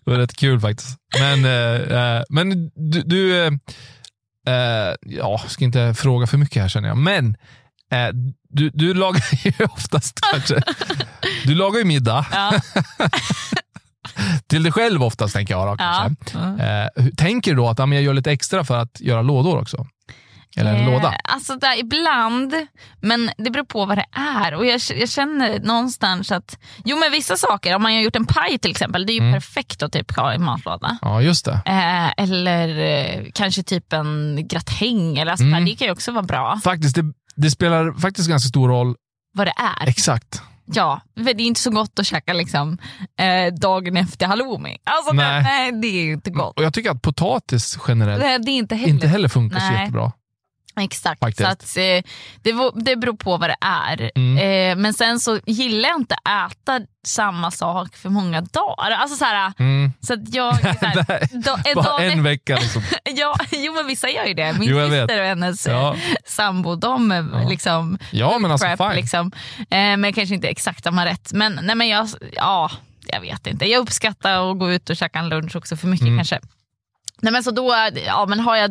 det 0.04 0.10
var 0.10 0.18
rätt 0.18 0.36
kul 0.36 0.60
faktiskt. 0.60 0.98
Men, 1.20 1.44
eh, 1.44 1.98
eh, 2.16 2.22
men 2.28 2.70
du, 2.74 3.02
du 3.02 3.44
eh, 3.46 3.52
eh, 4.54 4.94
ja, 5.00 5.38
ska 5.48 5.64
inte 5.64 5.94
fråga 5.94 6.26
för 6.26 6.38
mycket 6.38 6.62
här 6.62 6.68
känner 6.68 6.88
jag. 6.88 6.96
Men 6.96 7.36
eh, 7.92 8.08
du, 8.48 8.70
du 8.74 8.94
lagar 8.94 9.24
ju 9.46 9.52
oftast 9.64 10.20
kanske, 10.32 10.62
du 11.44 11.54
lagar 11.54 11.78
ju 11.78 11.84
middag 11.84 12.26
Ja. 12.32 12.52
Till 14.46 14.62
dig 14.62 14.72
själv 14.72 15.02
oftast 15.02 15.34
tänker 15.34 15.54
jag. 15.54 15.66
Då, 15.78 15.84
Ja. 15.84 16.10
Eh, 16.64 17.06
tänker 17.16 17.50
du 17.50 17.56
då 17.56 17.68
att 17.68 17.78
ja, 17.78 17.86
men 17.86 17.96
jag 17.96 18.04
gör 18.04 18.14
lite 18.14 18.32
extra 18.32 18.64
för 18.64 18.76
att 18.78 19.00
göra 19.00 19.22
lådor 19.22 19.58
också? 19.60 19.86
Eller 20.56 20.74
en 20.74 20.80
Eh, 20.80 20.90
låda? 20.92 21.14
Alltså 21.24 21.56
där, 21.56 21.78
ibland, 21.78 22.54
men 23.00 23.30
det 23.38 23.50
beror 23.50 23.64
på 23.64 23.86
vad 23.86 23.98
det 23.98 24.06
är. 24.44 24.54
Och 24.54 24.66
jag, 24.66 24.80
jag 24.96 25.08
känner 25.08 25.58
någonstans 25.60 26.32
att, 26.32 26.58
jo 26.84 26.96
men 26.98 27.12
vissa 27.12 27.36
saker, 27.36 27.76
om 27.76 27.82
man 27.82 27.92
har 27.92 28.00
gjort 28.00 28.16
en 28.16 28.26
paj 28.26 28.58
till 28.58 28.70
exempel, 28.70 29.06
det 29.06 29.12
är 29.12 29.14
ju 29.14 29.20
Mm. 29.20 29.32
perfekt 29.32 29.82
att 29.82 29.92
typ 29.92 30.16
ha 30.16 30.34
i 30.34 30.38
matlåda. 30.38 30.98
Ja, 31.02 31.22
just 31.22 31.44
det. 31.44 31.60
Eh, 31.66 32.24
eller 32.24 32.78
eh, 32.78 33.24
kanske 33.34 33.62
typ 33.62 33.92
en 33.92 34.40
gratäng, 34.48 35.18
eller 35.18 35.32
alltså, 35.32 35.46
Mm. 35.46 35.64
det 35.64 35.76
kan 35.76 35.86
ju 35.86 35.92
också 35.92 36.12
vara 36.12 36.22
bra. 36.22 36.60
Faktiskt, 36.64 36.96
det, 36.96 37.12
det 37.36 37.50
spelar 37.50 37.92
faktiskt 38.00 38.28
ganska 38.28 38.48
stor 38.48 38.68
roll. 38.68 38.94
Vad 39.36 39.46
det 39.46 39.54
är. 39.82 39.88
Exakt. 39.88 40.42
Ja, 40.66 41.00
för 41.16 41.34
det 41.34 41.42
är 41.42 41.46
inte 41.46 41.60
så 41.60 41.70
gott 41.70 41.98
att 41.98 42.06
käka 42.06 42.32
liksom, 42.32 42.78
eh, 43.18 43.54
dagen 43.54 43.96
efter 43.96 44.26
halloumi. 44.26 44.76
Alltså, 44.84 45.12
Nej. 45.12 45.42
nej. 45.42 45.70
Det, 45.70 45.72
nej, 45.72 45.80
det 45.80 45.86
är 46.08 46.12
inte 46.12 46.30
gott. 46.30 46.56
Och 46.58 46.64
jag 46.64 46.74
tycker 46.74 46.90
att 46.90 47.02
potatis 47.02 47.78
generellt 47.88 48.22
Det, 48.22 48.38
det 48.38 48.50
är 48.50 48.58
inte 48.58 48.74
heller. 48.74 48.92
inte 48.94 49.06
heller 49.06 49.28
funkar 49.28 49.60
så 49.60 49.66
Nej. 49.70 49.80
jättebra. 49.80 50.12
Exakt. 50.80 51.20
Faktiskt. 51.20 51.46
Så 51.46 51.52
att, 51.52 51.76
eh, 51.76 52.10
det, 52.42 52.52
det 52.84 52.96
beror 52.96 53.16
på 53.16 53.36
vad 53.36 53.50
det 53.50 53.56
är. 53.60 54.10
Mm. 54.14 54.38
Eh, 54.38 54.82
men 54.82 54.94
sen 54.94 55.20
så 55.20 55.38
gillar 55.46 55.88
jag 55.88 55.98
inte 56.00 56.14
att 56.24 56.52
äta 56.52 56.80
samma 57.06 57.50
sak 57.50 57.96
för 57.96 58.08
många 58.08 58.40
dagar. 58.40 58.90
Alltså 58.90 59.16
så 59.16 59.24
här, 59.24 59.52
Mm. 59.58 59.92
så 60.00 60.14
att 60.14 60.34
jag... 60.34 60.56
Så 60.60 60.68
här, 60.86 61.28
en 61.68 61.74
Bara 61.74 62.02
en 62.04 62.22
vecka. 62.22 62.56
Liksom. 62.56 62.82
ja, 63.16 63.36
jo 63.52 63.72
men 63.74 63.86
vissa 63.86 64.08
gör 64.10 64.24
ju 64.24 64.34
det. 64.34 64.52
Min 64.52 64.68
Jo, 64.68 64.76
syster 64.90 65.20
och 65.20 65.26
hennes 65.26 65.66
Ja. 65.66 65.94
eh, 65.94 66.00
sambo, 66.26 66.76
de 66.76 67.12
är 67.12 67.28
Ja. 67.42 67.48
liksom 67.48 67.98
Ja, 68.10 68.38
men 68.38 68.50
alltså 68.50 68.66
prep, 68.66 68.78
fine. 68.78 68.94
liksom. 68.96 69.32
eh, 69.70 69.96
men 69.96 70.12
kanske 70.12 70.34
inte 70.34 70.48
exakt 70.48 70.84
samma 70.84 71.06
rätt. 71.06 71.32
Men, 71.32 71.60
nej, 71.62 71.74
men 71.76 71.88
jag, 71.88 72.08
ja, 72.32 72.70
jag 73.06 73.20
vet 73.20 73.46
inte. 73.46 73.64
Jag 73.66 73.80
uppskattar 73.80 74.50
att 74.50 74.58
gå 74.58 74.72
ut 74.72 74.90
och 74.90 74.96
käka 74.96 75.18
en 75.18 75.28
lunch 75.28 75.56
också 75.56 75.76
för 75.76 75.86
mycket 75.88 76.06
Mm. 76.06 76.18
kanske. 76.18 76.40
Nej, 77.20 77.32
men 77.32 77.44
så 77.44 77.50
då, 77.50 77.74
ja, 78.06 78.26
men 78.28 78.40
har 78.40 78.56
jag 78.56 78.70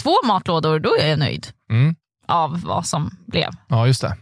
två 0.00 0.14
matlådor 0.26 0.78
då 0.78 0.96
är 1.00 1.08
jag 1.08 1.18
nöjd 1.18 1.46
Mm. 1.70 1.94
av 2.28 2.60
vad 2.64 2.86
som 2.86 3.10
blev. 3.26 3.50
Ja, 3.68 3.86
just 3.86 4.00
det. 4.00 4.16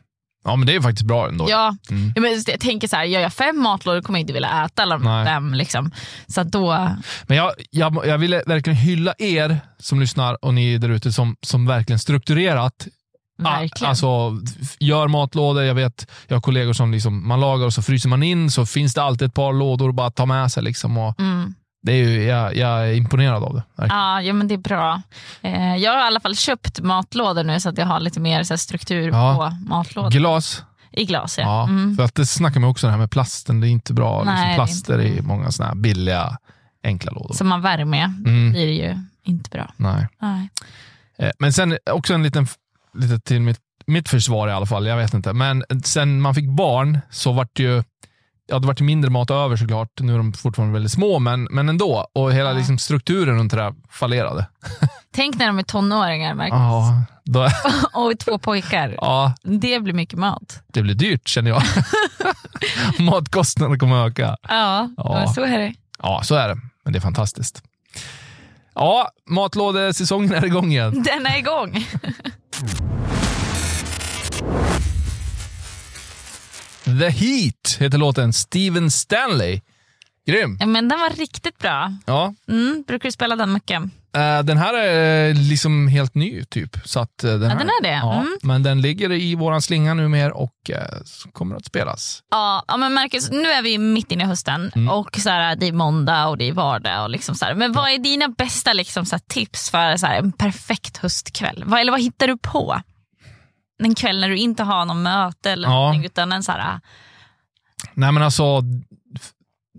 Ja, 0.44 0.56
men 0.56 0.66
det 0.66 0.74
är 0.74 0.80
faktiskt 0.80 1.06
bra 1.06 1.28
ändå. 1.28 1.46
Ja, 1.50 1.76
Mm. 1.90 2.12
men, 2.16 2.42
jag 2.46 2.60
tänker 2.60 2.88
så 2.88 2.96
här, 2.96 3.04
gör 3.04 3.20
jag 3.20 3.32
fem 3.32 3.58
matlådor 3.62 4.02
kommer 4.02 4.18
jag 4.18 4.22
inte 4.22 4.32
vilja 4.32 4.64
äta 4.64 4.82
alla 4.82 5.24
fem. 5.24 5.54
Liksom. 5.54 5.90
Så 6.26 6.42
då, 6.42 6.88
Men 7.22 7.36
jag, 7.36 7.52
jag, 7.70 8.06
jag 8.06 8.18
ville 8.18 8.42
verkligen 8.46 8.76
hylla 8.76 9.14
er 9.18 9.60
som 9.78 10.00
lyssnar 10.00 10.44
och 10.44 10.54
ni 10.54 10.78
där 10.78 10.88
ute 10.88 11.12
som, 11.12 11.36
som 11.42 11.66
verkligen 11.66 11.98
strukturerat 11.98 12.88
Verkligen. 13.42 13.88
Alltså, 13.90 14.36
gör 14.80 15.08
matlådor. 15.08 15.62
Jag 15.62 15.74
vet, 15.74 16.10
jag 16.26 16.36
har 16.36 16.40
kollegor 16.40 16.72
som 16.72 16.92
liksom, 16.92 17.28
man 17.28 17.40
lagar 17.40 17.66
och 17.66 17.74
så 17.74 17.82
fryser 17.82 18.08
man 18.08 18.22
in, 18.22 18.50
så 18.50 18.66
finns 18.66 18.94
det 18.94 19.02
alltid 19.02 19.28
ett 19.28 19.34
par 19.34 19.52
lådor 19.52 19.88
att 19.88 19.94
bara 19.94 20.10
ta 20.10 20.26
med 20.26 20.52
sig. 20.52 20.62
Liksom, 20.62 20.98
och 20.98 21.20
Mm. 21.20 21.54
Det 21.82 21.92
är 21.92 21.96
ju, 22.08 22.22
jag, 22.22 22.56
jag 22.56 22.88
är 22.88 22.92
imponerad 22.94 23.44
av 23.44 23.54
det. 23.54 23.62
verkligen. 23.76 23.98
Ja, 24.02 24.22
ja, 24.22 24.32
men 24.32 24.48
det 24.48 24.54
är 24.54 24.58
bra. 24.58 25.02
Eh, 25.42 25.76
jag 25.76 25.92
har 25.92 25.98
i 25.98 26.02
alla 26.02 26.20
fall 26.20 26.36
köpt 26.36 26.80
matlådor 26.80 27.44
nu 27.44 27.60
så 27.60 27.68
att 27.68 27.78
jag 27.78 27.86
har 27.86 28.00
lite 28.00 28.20
mer 28.20 28.42
så 28.42 28.52
här, 28.54 28.58
struktur 28.58 29.08
Ja. 29.12 29.34
på 29.60 29.68
matlådor. 29.68 30.10
Glas, 30.10 30.62
I 30.92 31.04
glas, 31.04 31.38
ja. 31.38 31.44
ja. 31.44 31.62
Mm. 31.68 31.96
För 31.96 32.02
att 32.04 32.14
det 32.14 32.26
snackar 32.26 32.60
man 32.60 32.70
också 32.70 32.86
det 32.86 32.90
här 32.90 32.98
med 32.98 33.10
plasten. 33.10 33.60
Det 33.60 33.68
är 33.68 33.70
inte 33.70 33.92
bra. 33.92 34.22
Nej, 34.24 34.34
liksom, 34.34 34.50
är 34.50 34.54
plaster 34.54 35.00
inte 35.00 35.18
i 35.18 35.22
många 35.22 35.50
såna 35.52 35.68
här 35.68 35.74
billiga, 35.76 36.38
enkla 36.84 37.12
lådor. 37.12 37.34
Som 37.34 37.48
man 37.48 37.62
värmer 37.62 38.04
Mm. 38.04 38.52
blir 38.52 38.66
det 38.66 38.72
ju 38.72 38.98
inte 39.22 39.50
bra. 39.50 39.72
Nej. 39.76 40.08
Nej. 40.20 40.48
Eh, 41.18 41.30
Men 41.38 41.52
sen 41.52 41.78
också 41.90 42.14
en 42.14 42.22
liten, 42.22 42.46
lite 42.94 43.20
till 43.20 43.40
mitt, 43.40 43.58
mitt 43.86 44.08
försvar 44.08 44.48
i 44.48 44.52
alla 44.52 44.66
fall, 44.66 44.86
jag 44.86 44.96
vet 44.96 45.14
inte. 45.14 45.32
Men 45.32 45.64
sen 45.84 46.20
man 46.20 46.34
fick 46.34 46.48
barn 46.48 46.98
så 47.10 47.32
vart 47.32 47.50
det 47.56 47.62
ju, 47.62 47.82
ja 48.48 48.58
det 48.58 48.66
vart 48.66 48.80
mindre 48.80 49.10
mat 49.10 49.30
över 49.30 49.56
såklart. 49.56 49.88
Nu 50.00 50.14
är 50.14 50.16
de 50.18 50.32
fortfarande 50.32 50.72
väldigt 50.72 50.92
små, 50.92 51.18
men, 51.18 51.44
men 51.50 51.68
ändå. 51.68 52.06
Och 52.12 52.32
hela 52.32 52.50
Ja. 52.50 52.56
liksom, 52.56 52.78
strukturen 52.78 53.38
runt 53.38 53.50
det 53.50 53.56
där 53.56 53.74
fallerade. 53.90 54.46
Tänk 55.14 55.38
när 55.38 55.46
de 55.46 55.58
är 55.58 55.62
tonåringar 55.62 56.34
Marcus. 56.34 56.52
Ja, 56.52 57.02
då, 57.24 57.48
och 58.00 58.18
två 58.18 58.38
pojkar. 58.38 58.94
ja, 59.00 59.34
Det 59.42 59.80
blir 59.82 59.92
mycket 59.94 60.18
mat. 60.18 60.62
det 60.72 60.82
blir 60.82 60.94
dyrt 60.94 61.28
känner 61.28 61.50
jag. 61.50 61.62
Matkostnaderna 62.98 63.78
kommer 63.78 63.96
att 64.06 64.10
öka. 64.10 64.36
Ja, 64.48 64.90
Ja. 64.96 65.32
så 65.34 65.42
är 65.44 65.58
det. 65.58 65.74
Ja, 66.02 66.20
så 66.24 66.34
är 66.34 66.48
det. 66.48 66.54
Men 66.84 66.92
det 66.92 66.98
är 66.98 67.00
fantastiskt. 67.00 67.62
Ja, 68.74 69.08
matlådesäsongen 69.30 70.34
är 70.34 70.44
igång 70.44 70.70
igen. 70.72 71.02
Den 71.02 71.26
är 71.26 71.38
igång. 71.38 71.86
The 77.00 77.08
Heat 77.08 77.76
heter 77.78 77.98
låten. 77.98 78.32
Steven 78.32 78.90
Stanley. 78.90 79.60
Grym. 80.26 80.56
Ja, 80.60 80.66
men 80.66 80.88
den 80.88 81.00
var 81.00 81.10
riktigt 81.10 81.58
bra. 81.58 81.92
Ja, 82.06 82.34
Mm, 82.48 82.84
brukar 82.86 83.08
du 83.08 83.12
spela 83.12 83.36
den 83.36 83.52
mycket? 83.52 83.82
Eh, 84.16 84.42
den 84.42 84.58
här 84.58 84.74
är 84.74 85.34
liksom 85.34 85.88
helt 85.88 86.14
ny, 86.14 86.44
typ. 86.44 86.76
Så 86.84 87.00
att, 87.00 87.24
eh, 87.24 87.30
den, 87.34 87.50
här, 87.50 87.58
den 87.58 87.68
är 87.68 87.82
det? 87.82 87.88
Ja, 88.02 88.14
Mm. 88.14 88.38
Men 88.42 88.62
den 88.62 88.80
ligger 88.80 89.12
i 89.12 89.34
våran 89.34 89.62
slinga 89.62 89.94
nu 89.94 90.08
mer 90.08 90.30
och 90.30 90.70
eh, 90.70 90.78
kommer 91.32 91.56
att 91.56 91.64
spelas. 91.64 92.22
Ja, 92.30 92.64
ja, 92.68 92.76
men 92.76 92.94
Marcus, 92.94 93.30
nu 93.30 93.48
är 93.50 93.62
vi 93.62 93.78
mitt 93.78 94.12
inne 94.12 94.24
i 94.24 94.26
hösten 94.26 94.72
Mm. 94.74 94.88
och 94.88 95.16
så 95.16 95.30
här, 95.30 95.56
det 95.56 95.66
är 95.68 95.72
måndag 95.72 96.26
och 96.28 96.38
det 96.38 96.48
är 96.48 96.52
vardag. 96.52 97.02
Och 97.02 97.10
liksom 97.10 97.34
så 97.34 97.44
här. 97.44 97.54
Men 97.54 97.72
vad 97.72 97.90
är 97.90 97.98
dina 97.98 98.28
bästa 98.28 98.72
liksom, 98.72 99.06
så 99.06 99.14
här, 99.16 99.22
tips 99.28 99.70
för 99.70 99.96
så 99.96 100.06
här, 100.06 100.18
en 100.18 100.32
perfekt 100.32 100.96
höstkväll? 100.96 101.62
Vad, 101.66 101.80
eller 101.80 101.92
vad 101.92 102.00
hittar 102.00 102.26
du 102.26 102.38
på? 102.38 102.80
En 103.78 103.94
kväll 103.94 104.20
när 104.20 104.28
du 104.28 104.36
inte 104.36 104.62
har 104.62 104.84
någon 104.84 105.02
möte 105.02 105.50
eller 105.50 105.68
Ja. 105.68 105.74
någonting, 105.74 106.04
utan 106.04 106.32
en 106.32 106.42
så 106.42 106.52
här, 106.52 106.80
Nej, 107.94 108.12
men 108.12 108.22
alltså, 108.22 108.62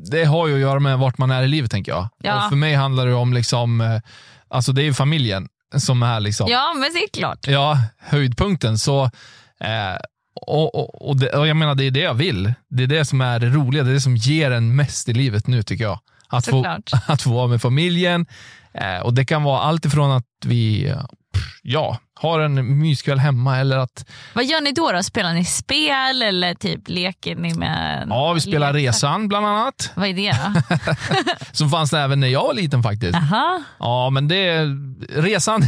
det 0.09 0.23
har 0.23 0.47
ju 0.47 0.53
att 0.53 0.59
göra 0.59 0.79
med 0.79 0.99
vart 0.99 1.17
man 1.17 1.31
är 1.31 1.43
i 1.43 1.47
livet, 1.47 1.71
tänker 1.71 1.91
jag. 1.91 2.09
Ja. 2.21 2.43
Och 2.43 2.49
för 2.49 2.55
mig 2.55 2.75
handlar 2.75 3.05
det 3.05 3.13
om, 3.13 3.33
liksom, 3.33 3.81
eh, 3.81 4.01
alltså 4.47 4.71
det 4.71 4.81
är 4.81 4.83
ju 4.83 4.93
familjen 4.93 5.47
som 5.77 6.03
är 6.03 6.19
liksom, 6.19 6.47
ja 6.51 6.73
men 6.73 6.93
det 6.93 6.99
är 6.99 7.07
klart. 7.19 7.47
ja, 7.47 7.77
höjdpunkten. 7.97 8.77
Så, 8.77 9.03
eh, 9.59 9.97
och, 10.47 10.75
och, 10.75 11.09
och, 11.09 11.17
det, 11.17 11.29
och 11.29 11.47
jag 11.47 11.57
menar, 11.57 11.75
det 11.75 11.83
är 11.83 11.91
det 11.91 11.99
jag 11.99 12.13
vill. 12.13 12.53
Det 12.69 12.83
är 12.83 12.87
det 12.87 13.05
som 13.05 13.21
är 13.21 13.39
det 13.39 13.49
roliga, 13.49 13.83
det 13.83 13.89
är 13.89 13.93
det 13.93 14.01
som 14.01 14.15
ger 14.15 14.51
en 14.51 14.75
mest 14.75 15.09
i 15.09 15.13
livet 15.13 15.47
nu, 15.47 15.63
tycker 15.63 15.83
jag. 15.83 15.99
Att 16.27 16.45
få, 16.47 16.65
att 17.07 17.21
få 17.21 17.29
vara 17.29 17.47
med 17.47 17.61
familjen. 17.61 18.25
Eh, 18.73 18.97
och 18.99 19.13
Det 19.13 19.25
kan 19.25 19.43
vara 19.43 19.59
allt 19.61 19.85
ifrån 19.85 20.11
att 20.11 20.25
vi 20.45 20.89
eh, 20.89 21.01
ja, 21.61 21.97
har 22.21 22.39
en 22.39 22.79
myskväll 22.79 23.19
hemma 23.19 23.57
eller 23.57 23.77
att 23.77 24.05
Vad 24.33 24.45
gör 24.45 24.61
ni 24.61 24.71
då? 24.71 24.91
då? 24.91 25.03
Spelar 25.03 25.33
ni 25.33 25.45
spel 25.45 26.21
eller 26.21 26.53
typ 26.53 26.81
leker 26.89 27.35
ni 27.35 27.53
med? 27.53 28.07
ja, 28.09 28.33
vi 28.33 28.41
spelar 28.41 28.73
lekar? 28.73 28.87
Resan 28.87 29.27
bland 29.27 29.45
annat. 29.47 29.91
Vad 29.95 30.07
är 30.07 30.13
det 30.13 30.31
då? 30.31 30.75
Som 31.51 31.69
fanns 31.69 31.91
det 31.91 31.99
även 31.99 32.19
när 32.19 32.27
jag 32.27 32.43
var 32.43 32.53
liten 32.53 32.83
faktiskt. 32.83 33.15
Aha. 33.15 33.61
Ja, 33.79 34.09
men 34.09 34.27
det 34.27 34.65
Resan. 35.15 35.61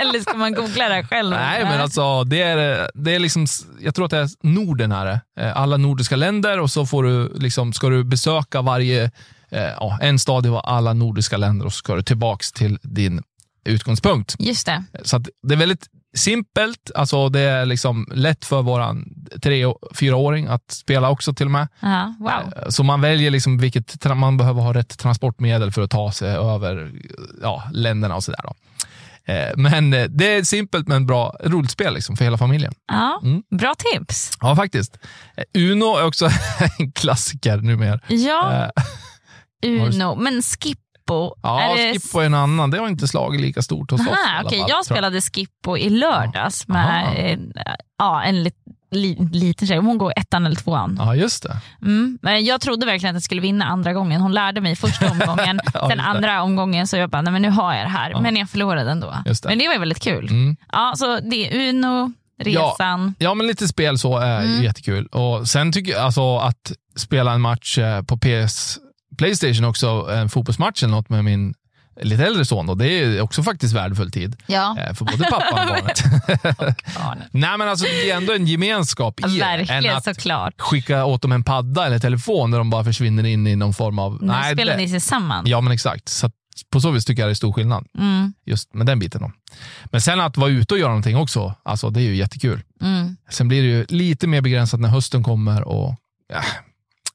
eller 0.00 0.20
ska 0.20 0.36
man 0.36 0.54
googla 0.54 0.88
det 0.88 1.04
själv? 1.06 1.30
Nej, 1.30 1.64
men 1.64 1.80
alltså 1.80 2.24
det 2.24 2.42
är, 2.42 2.90
det 2.94 3.14
är 3.14 3.18
liksom, 3.18 3.46
jag 3.80 3.94
tror 3.94 4.04
att 4.04 4.10
det 4.10 4.18
är 4.18 4.28
Norden 4.42 4.92
här. 4.92 5.20
eh, 5.40 5.56
Alla 5.56 5.76
nordiska 5.76 6.16
länder 6.16 6.60
och 6.60 6.70
så 6.70 6.86
får 6.86 7.02
du 7.02 7.32
liksom, 7.38 7.72
ska 7.72 7.88
du 7.88 8.04
besöka 8.04 8.62
varje, 8.62 9.04
eh, 9.50 9.62
ja, 9.80 9.98
en 10.02 10.18
stad 10.18 10.46
i 10.46 10.60
alla 10.64 10.92
nordiska 10.92 11.36
länder 11.36 11.66
och 11.66 11.72
så 11.72 11.76
ska 11.78 11.94
du 11.94 12.02
tillbaks 12.02 12.52
till 12.52 12.78
din 12.82 13.22
utgångspunkt. 13.64 14.36
Just 14.38 14.66
det. 14.66 14.84
Så 15.02 15.18
det 15.18 15.54
är 15.54 15.58
väldigt 15.58 15.86
simpelt. 16.16 16.90
Alltså 16.94 17.28
det 17.28 17.40
är 17.40 17.66
liksom 17.66 18.08
lätt 18.14 18.44
för 18.44 18.62
våran 18.62 19.04
tre 19.42 19.64
och 19.66 19.78
fyraåring 19.96 20.46
att 20.46 20.70
spela 20.70 21.10
också 21.10 21.34
till 21.34 21.46
och 21.46 21.52
med. 21.52 21.68
Ja, 21.80 22.14
wow. 22.20 22.70
Så 22.70 22.82
man 22.82 23.00
väljer 23.00 23.30
liksom 23.30 23.58
vilket 23.58 24.04
man 24.14 24.36
behöver 24.36 24.62
ha 24.62 24.74
rätt 24.74 24.98
transportmedel 24.98 25.72
för 25.72 25.82
att 25.82 25.90
ta 25.90 26.12
sig 26.12 26.28
över 26.30 26.92
ja, 27.42 27.64
länderna 27.72 28.16
och 28.16 28.24
sådär. 28.24 28.40
Eh, 29.26 29.56
Men 29.56 29.92
eh, 29.94 30.04
det 30.04 30.34
är 30.34 30.42
simpelt 30.42 30.88
men 30.88 31.06
bra, 31.06 31.36
roligt 31.44 31.70
spel 31.70 31.94
liksom 31.94 32.16
för 32.16 32.24
hela 32.24 32.38
familjen. 32.38 32.74
Ja, 32.92 33.20
Mm. 33.22 33.42
Bra 33.58 33.74
tips. 33.78 34.30
Ja, 34.40 34.56
faktiskt. 34.56 34.98
Eh, 35.36 35.62
Uno 35.62 35.96
är 35.96 36.06
också 36.06 36.28
en 36.78 36.92
klassiker 36.92 37.56
numera. 37.56 38.00
Ja, 38.08 38.52
Eh, 38.52 38.70
Uno. 39.70 40.14
Men 40.14 40.42
Skippo? 41.04 41.34
Ja, 41.42 41.60
är. 41.78 41.92
Skippo 41.92 42.18
är 42.20 42.26
en 42.26 42.34
annan. 42.34 42.70
Det 42.70 42.78
har 42.78 42.88
inte 42.88 43.08
slagit 43.08 43.40
lika 43.40 43.62
stort 43.62 43.90
hos 43.90 44.00
oss. 44.00 44.06
Aha, 44.06 44.42
okej. 44.44 44.60
fall, 44.60 44.68
Jag 44.70 44.84
tror 44.84 44.94
spelade 44.96 45.20
Skippo 45.20 45.76
i 45.76 45.90
lördags 45.90 46.66
Aha. 46.68 46.78
med 46.78 47.14
en, 47.32 47.52
ja, 47.98 48.22
en 48.22 48.42
lit, 48.42 48.54
li, 48.90 49.16
liten 49.32 49.68
tjej. 49.68 49.78
Hon 49.78 49.98
går 49.98 50.12
ettan 50.16 50.46
eller 50.46 50.56
tvåan. 50.56 50.96
Ja, 51.00 51.14
just 51.14 51.42
det. 51.42 51.56
Mm. 51.82 52.18
Men 52.22 52.44
jag 52.44 52.60
trodde 52.60 52.86
verkligen 52.86 53.14
att 53.14 53.16
jag 53.16 53.22
skulle 53.22 53.40
vinna 53.40 53.64
andra 53.64 53.92
gången. 53.92 54.20
Hon 54.20 54.32
lärde 54.32 54.60
mig 54.60 54.76
första 54.76 55.10
omgången. 55.10 55.60
Ja, 55.74 55.88
Sen 55.88 56.00
andra 56.00 56.42
omgången 56.42 56.86
så 56.86 56.96
jag 56.96 57.10
bara, 57.10 57.22
nej 57.22 57.32
men 57.32 57.42
nu 57.42 57.50
har 57.50 57.74
jag 57.74 57.84
det 57.84 57.90
här. 57.90 58.10
Ja. 58.10 58.20
Men 58.20 58.36
jag 58.36 58.50
förlorade 58.50 58.90
ändå. 58.90 59.14
Just 59.26 59.42
det. 59.42 59.48
Men 59.48 59.58
det 59.58 59.66
var 59.66 59.74
ju 59.74 59.80
väldigt 59.80 60.02
kul. 60.02 60.26
Mm. 60.30 60.56
Ja, 60.72 60.92
så 60.96 61.20
det 61.20 61.36
är 61.66 61.68
Uno, 61.68 62.12
Resan. 62.40 63.14
Ja, 63.18 63.34
men 63.34 63.46
lite 63.46 63.68
spel 63.68 63.98
så 63.98 64.18
är 64.18 64.40
Mm. 64.42 64.62
jättekul. 64.62 65.06
Och 65.06 65.48
Sen 65.48 65.72
tycker 65.72 65.92
jag 65.92 66.00
alltså 66.02 66.36
att 66.38 66.72
spela 66.96 67.32
en 67.32 67.40
match 67.40 67.78
eh, 67.78 68.02
på 68.02 68.18
PS 68.18 68.78
Playstation 69.18 69.64
också, 69.64 69.86
en 70.12 70.28
fotbollsmatch 70.28 70.82
eller 70.82 70.90
något 70.94 71.08
med 71.08 71.24
min 71.24 71.54
lite 72.00 72.24
äldre 72.26 72.44
son, 72.44 72.66
då, 72.66 72.74
det 72.74 72.86
är 72.88 73.20
också 73.20 73.42
faktiskt 73.42 73.74
värdefull 73.74 74.10
tid. 74.10 74.36
Ja, 74.46 74.76
eh, 74.78 74.94
För 74.94 75.04
både 75.04 75.24
pappan 75.24 75.68
och 75.68 75.76
barnet. 75.76 76.04
barnen. 76.98 77.24
Nej 77.30 77.58
men 77.58 77.68
alltså 77.68 77.84
det 77.84 78.10
är 78.10 78.16
ändå 78.16 78.32
en 78.32 78.46
gemenskap 78.46 79.20
i 79.20 79.38
det, 79.38 79.44
än 79.72 79.96
att 79.96 80.04
såklart. 80.04 80.54
skicka 80.60 81.04
åt 81.04 81.22
dem 81.22 81.32
en 81.32 81.44
padda 81.44 81.86
eller 81.86 81.98
telefon 81.98 82.50
där 82.50 82.58
de 82.58 82.70
bara 82.70 82.84
försvinner 82.84 83.24
in 83.26 83.46
i 83.46 83.56
någon 83.56 83.74
form 83.74 83.98
av... 83.98 84.18
Nu 84.22 84.32
spelar 84.52 84.72
det, 84.72 84.76
ni 84.82 84.88
tillsammans. 84.90 85.48
Ja 85.48 85.60
men 85.60 85.72
exakt. 85.72 86.08
Så 86.08 86.30
på 86.70 86.80
så 86.80 86.90
vis 86.90 87.04
tycker 87.04 87.22
jag 87.22 87.28
det 87.28 87.32
är 87.32 87.34
stor 87.34 87.52
skillnad. 87.52 87.86
Mm, 87.98 88.32
Just 88.46 88.74
med 88.74 88.86
den 88.86 88.98
biten. 88.98 89.20
Då. 89.22 89.32
Men 89.84 90.00
sen 90.00 90.20
att 90.20 90.36
vara 90.36 90.50
ute 90.50 90.74
och 90.74 90.80
göra 90.80 90.88
någonting 90.88 91.16
också, 91.16 91.54
alltså 91.62 91.90
det 91.90 92.00
är 92.00 92.04
ju 92.04 92.16
jättekul. 92.16 92.62
mm. 92.82 93.16
Sen 93.30 93.48
blir 93.48 93.62
det 93.62 93.68
ju 93.68 93.86
lite 93.88 94.26
mer 94.26 94.40
begränsat 94.40 94.80
när 94.80 94.88
hösten 94.88 95.22
kommer 95.22 95.62
och 95.68 95.94
ja, 96.32 96.42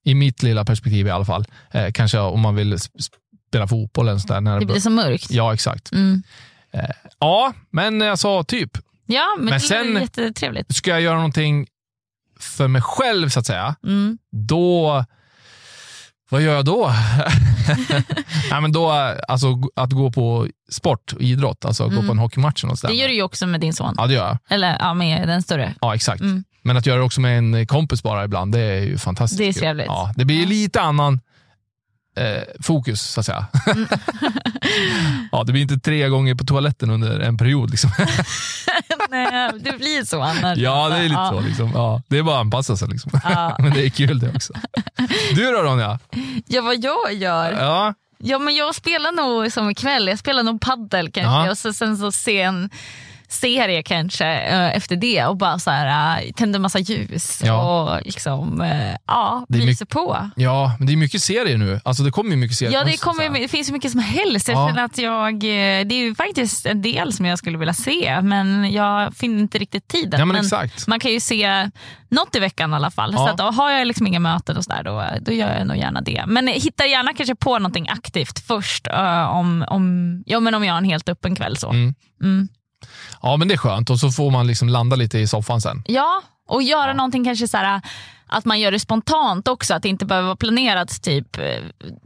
i 0.05 0.15
mitt 0.15 0.43
lilla 0.43 0.65
perspektiv 0.65 1.07
i 1.07 1.09
alla 1.09 1.25
fall, 1.25 1.45
eh, 1.71 1.91
kanske 1.91 2.19
om 2.19 2.39
man 2.41 2.55
vill 2.55 2.73
sp- 2.73 3.09
spela 3.49 3.67
fotboll 3.67 4.07
eller 4.07 4.19
sådär. 4.19 4.41
När 4.41 4.53
Det 4.53 4.59
det 4.59 4.65
blir 4.65 4.79
så 4.79 4.89
mörkt. 4.89 5.31
Ja, 5.31 5.53
exakt. 5.53 5.91
Mm. 5.91 6.23
Ja, 7.19 7.53
men 7.69 8.01
alltså 8.01 8.43
typ, 8.43 8.77
Ja, 9.05 9.25
men, 9.37 9.45
Men 9.45 9.53
det 9.53 9.59
sen- 9.59 9.97
är 9.97 10.01
jättetrevligt. 10.01 10.75
ska 10.75 10.89
jag 10.91 11.01
göra 11.01 11.15
någonting 11.15 11.67
för 12.39 12.67
mig 12.67 12.81
själv 12.81 13.29
så 13.29 13.39
att 13.39 13.45
säga, 13.45 13.75
Mm. 13.83 14.17
då 14.31 15.05
vad 16.31 16.41
gör 16.41 16.53
jag 16.55 16.65
då? 16.65 16.87
Nej, 18.51 18.61
men 18.61 18.71
då 18.71 18.89
alltså, 19.27 19.47
att 19.75 19.91
gå 19.91 20.11
på 20.11 20.47
sport 20.71 21.13
och 21.13 21.21
idrott, 21.21 21.65
alltså 21.65 21.83
gå 21.85 21.91
Mm. 21.91 22.05
på 22.05 22.11
en 22.11 22.19
hockeymatch. 22.19 22.63
Och 22.63 22.77
Det 22.87 22.93
gör 22.93 23.07
du 23.07 23.13
ju 23.13 23.21
också 23.23 23.47
med 23.47 23.61
din 23.61 23.73
son. 23.73 23.95
Ja, 23.97 24.07
det 24.07 24.13
gör 24.13 24.27
jag. 24.27 24.37
Eller 24.49 24.77
ja, 24.79 24.93
med 24.93 25.27
den 25.27 25.41
större. 25.43 25.73
Ja, 25.81 25.95
exakt. 25.95 26.21
Mm. 26.21 26.43
Men 26.61 26.77
att 26.77 26.85
göra 26.85 26.97
det 26.97 27.03
också 27.03 27.21
med 27.21 27.37
en 27.37 27.67
kompis 27.67 28.03
bara 28.03 28.23
ibland, 28.23 28.51
det 28.51 28.59
är 28.59 28.81
ju 28.81 28.97
fantastiskt 28.97 29.37
Det 29.37 29.47
är 29.47 29.53
trevligt. 29.53 29.85
Ja, 29.87 30.13
det 30.15 30.25
blir 30.25 30.35
ju 30.35 30.45
lite 30.45 30.81
annan 30.81 31.19
eh, 32.17 32.43
fokus, 32.61 33.01
så 33.01 33.19
att 33.19 33.25
säga. 33.25 33.47
Mm. 33.67 33.87
ja, 35.31 35.43
det 35.43 35.51
blir 35.51 35.61
inte 35.61 35.79
tre 35.79 36.09
gånger 36.09 36.35
på 36.35 36.43
toaletten 36.43 36.89
under 36.89 37.19
en 37.19 37.37
period. 37.37 37.69
Liksom. 37.69 37.91
Nej, 39.09 39.51
det 39.59 39.77
blir 39.77 40.05
så 40.05 40.21
annars. 40.21 40.57
ja, 40.57 40.89
det 40.89 40.97
är 40.97 41.03
lite 41.03 41.13
ja. 41.13 41.29
så. 41.33 41.41
Liksom. 41.41 41.71
Ja, 41.73 42.01
det 42.07 42.17
är 42.17 42.23
bara 42.23 42.35
att 42.35 42.41
anpassa 42.41 42.77
sig. 42.77 42.87
Liksom. 42.87 43.11
Ja. 43.23 43.55
Men 43.59 43.73
det 43.73 43.85
är 43.85 43.89
kul 43.89 44.19
det 44.19 44.29
också. 44.35 44.53
Du 45.35 45.51
då 45.51 45.61
Ronja? 45.61 45.99
ja, 46.45 46.61
vad 46.61 46.83
jag 46.83 47.13
gör? 47.13 47.51
Ja, 47.51 47.93
Ja, 48.23 48.39
men 48.39 48.55
jag 48.55 48.75
spelar 48.75 49.11
nog 49.11 49.51
som 49.51 49.69
ikväll. 49.69 50.07
Jag 50.07 50.19
spelar 50.19 50.43
nog 50.43 50.61
paddel 50.61 51.11
kanske. 51.11 51.45
Ja. 51.45 51.51
Och 51.51 51.57
så, 51.57 51.73
sen 51.73 51.97
så 51.97 52.11
sen 52.11 52.69
serie 53.29 53.83
kanske 53.83 54.25
eh, 54.25 54.75
efter 54.77 54.95
det 54.95 55.25
och 55.25 55.37
bara 55.37 55.59
så 55.59 55.71
här, 55.71 56.21
eh, 56.21 56.31
tänder 56.31 56.59
massa 56.59 56.79
ljus 56.79 57.41
Ja. 57.45 57.83
och 57.93 58.01
liksom, 58.05 58.61
eh, 58.61 58.95
ja, 59.07 59.45
myser 59.49 59.85
på. 59.85 60.29
Ja, 60.35 60.75
men 60.79 60.87
det 60.87 60.93
är 60.93 60.97
mycket 60.97 61.21
serier 61.21 61.57
nu. 61.57 61.79
Alltså 61.83 62.03
det 62.03 62.11
kommer 62.11 62.31
ju 62.31 62.37
mycket 62.37 62.57
serier. 62.57 62.73
Ja, 62.73 62.83
det, 62.83 62.97
kommer, 63.01 63.29
det 63.39 63.47
finns 63.47 63.67
så 63.67 63.73
mycket 63.73 63.91
som 63.91 63.99
helst. 63.99 64.47
Jag 64.47 64.57
Ja. 64.77 64.83
att 64.83 64.97
jag, 64.97 65.39
det 65.39 65.91
är 65.91 65.93
ju 65.93 66.15
faktiskt 66.15 66.65
en 66.65 66.81
del 66.81 67.13
som 67.13 67.25
jag 67.25 67.37
skulle 67.39 67.57
vilja 67.57 67.73
se, 67.73 68.21
men 68.21 68.71
jag 68.71 69.15
finner 69.15 69.39
inte 69.39 69.57
riktigt 69.57 69.87
tiden. 69.87 70.19
Ja, 70.19 70.25
men 70.25 70.35
exakt. 70.35 70.87
Man 70.87 70.99
kan 70.99 71.11
ju 71.11 71.19
se 71.19 71.69
något 72.09 72.35
i 72.35 72.39
veckan 72.39 72.73
i 72.73 72.75
alla 72.75 72.91
fall. 72.91 73.13
Ja. 73.13 73.17
Så 73.37 73.43
att, 73.47 73.55
har 73.55 73.71
jag 73.71 73.87
liksom 73.87 74.07
inga 74.07 74.19
möten 74.19 74.57
och 74.57 74.63
så 74.63 74.71
där, 74.71 74.83
då, 74.83 75.03
då 75.21 75.31
gör 75.31 75.57
jag 75.57 75.67
nog 75.67 75.77
gärna 75.77 76.01
det. 76.01 76.23
Men 76.27 76.47
hitta 76.47 76.85
gärna 76.85 77.13
kanske 77.13 77.35
på 77.35 77.59
någonting 77.59 77.89
aktivt 77.89 78.39
först 78.39 78.87
eh, 78.87 79.29
om, 79.29 79.65
om, 79.67 80.23
ja, 80.25 80.39
men 80.39 80.55
om 80.55 80.63
jag 80.63 80.73
har 80.73 80.77
en 80.77 80.85
helt 80.85 81.09
öppen 81.09 81.35
kväll. 81.35 81.57
Så. 81.57 81.69
Mm. 81.69 81.93
Mm. 82.23 82.47
Ja, 83.21 83.37
men 83.37 83.47
det 83.47 83.53
är 83.53 83.57
skönt 83.57 83.89
och 83.89 83.99
så 83.99 84.11
får 84.11 84.31
man 84.31 84.47
liksom 84.47 84.69
landa 84.69 84.95
lite 84.95 85.19
i 85.19 85.27
soffan 85.27 85.61
sen. 85.61 85.83
Ja, 85.87 86.21
och 86.47 86.63
göra 86.63 86.93
någonting 86.93 87.25
kanske 87.25 87.47
så 87.47 87.57
här 87.57 87.81
att 88.27 88.45
man 88.45 88.59
gör 88.59 88.71
det 88.71 88.79
spontant 88.79 89.47
också, 89.47 89.73
att 89.73 89.83
det 89.83 89.89
inte 89.89 90.05
behöver 90.05 90.25
vara 90.25 90.35
planerat 90.35 91.01
typ 91.01 91.37
eh, 91.37 91.43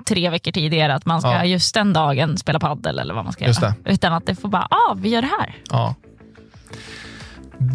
tre 0.07 0.30
veckor 0.30 0.51
tidigare 0.51 0.95
att 0.95 1.05
man 1.05 1.21
ska 1.21 1.32
Ja. 1.32 1.45
just 1.45 1.74
den 1.74 1.93
dagen 1.93 2.38
spela 2.38 2.59
paddel 2.59 2.99
eller 2.99 3.13
vad 3.13 3.24
man 3.24 3.34
ska 3.34 3.45
Just 3.45 3.61
göra. 3.61 3.74
Utan 3.86 4.13
att 4.13 4.26
det 4.26 4.36
får 4.36 4.49
bara, 4.49 4.67
ja 4.71 4.78
ah, 4.78 4.93
vi 4.93 5.09
gör 5.09 5.21
det 5.21 5.32
här. 5.39 5.55
Ja. 5.69 5.95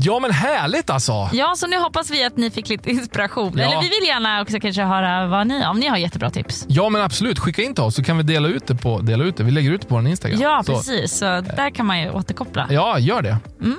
Ja, 0.00 0.18
men 0.18 0.30
härligt 0.30 0.90
alltså. 0.90 1.30
Ja, 1.32 1.54
så 1.56 1.66
nu 1.66 1.78
hoppas 1.78 2.10
vi 2.10 2.24
att 2.24 2.36
ni 2.36 2.50
fick 2.50 2.68
lite 2.68 2.90
inspiration. 2.90 3.52
Ja. 3.56 3.64
Eller 3.64 3.80
vi 3.80 3.88
vill 3.88 4.08
gärna 4.08 4.42
också 4.42 4.60
kanske 4.60 4.82
höra 4.82 5.26
vad 5.26 5.46
ni, 5.46 5.66
om 5.66 5.80
ni 5.80 5.86
har 5.88 5.96
jättebra 5.96 6.30
tips. 6.30 6.64
Ja, 6.68 6.88
men 6.88 7.02
absolut. 7.02 7.38
Skicka 7.38 7.62
in 7.62 7.74
till 7.74 7.84
oss 7.84 7.94
så 7.94 8.02
kan 8.02 8.16
vi 8.16 8.22
dela 8.22 8.48
ut 8.48 8.66
det 8.66 8.74
på, 8.74 8.98
dela 8.98 9.24
ut 9.24 9.36
det. 9.36 9.44
Vi 9.44 9.50
lägger 9.50 9.70
ut 9.70 9.80
det 9.80 9.86
på 9.86 9.94
vår 9.94 10.06
Instagram. 10.06 10.40
Ja, 10.40 10.62
så, 10.66 10.76
precis. 10.76 11.18
Så 11.18 11.24
där 11.24 11.70
kan 11.70 11.86
man 11.86 12.00
ju 12.00 12.10
återkoppla. 12.10 12.66
Ja, 12.70 12.98
gör 12.98 13.22
det. 13.22 13.36
Mm. 13.60 13.78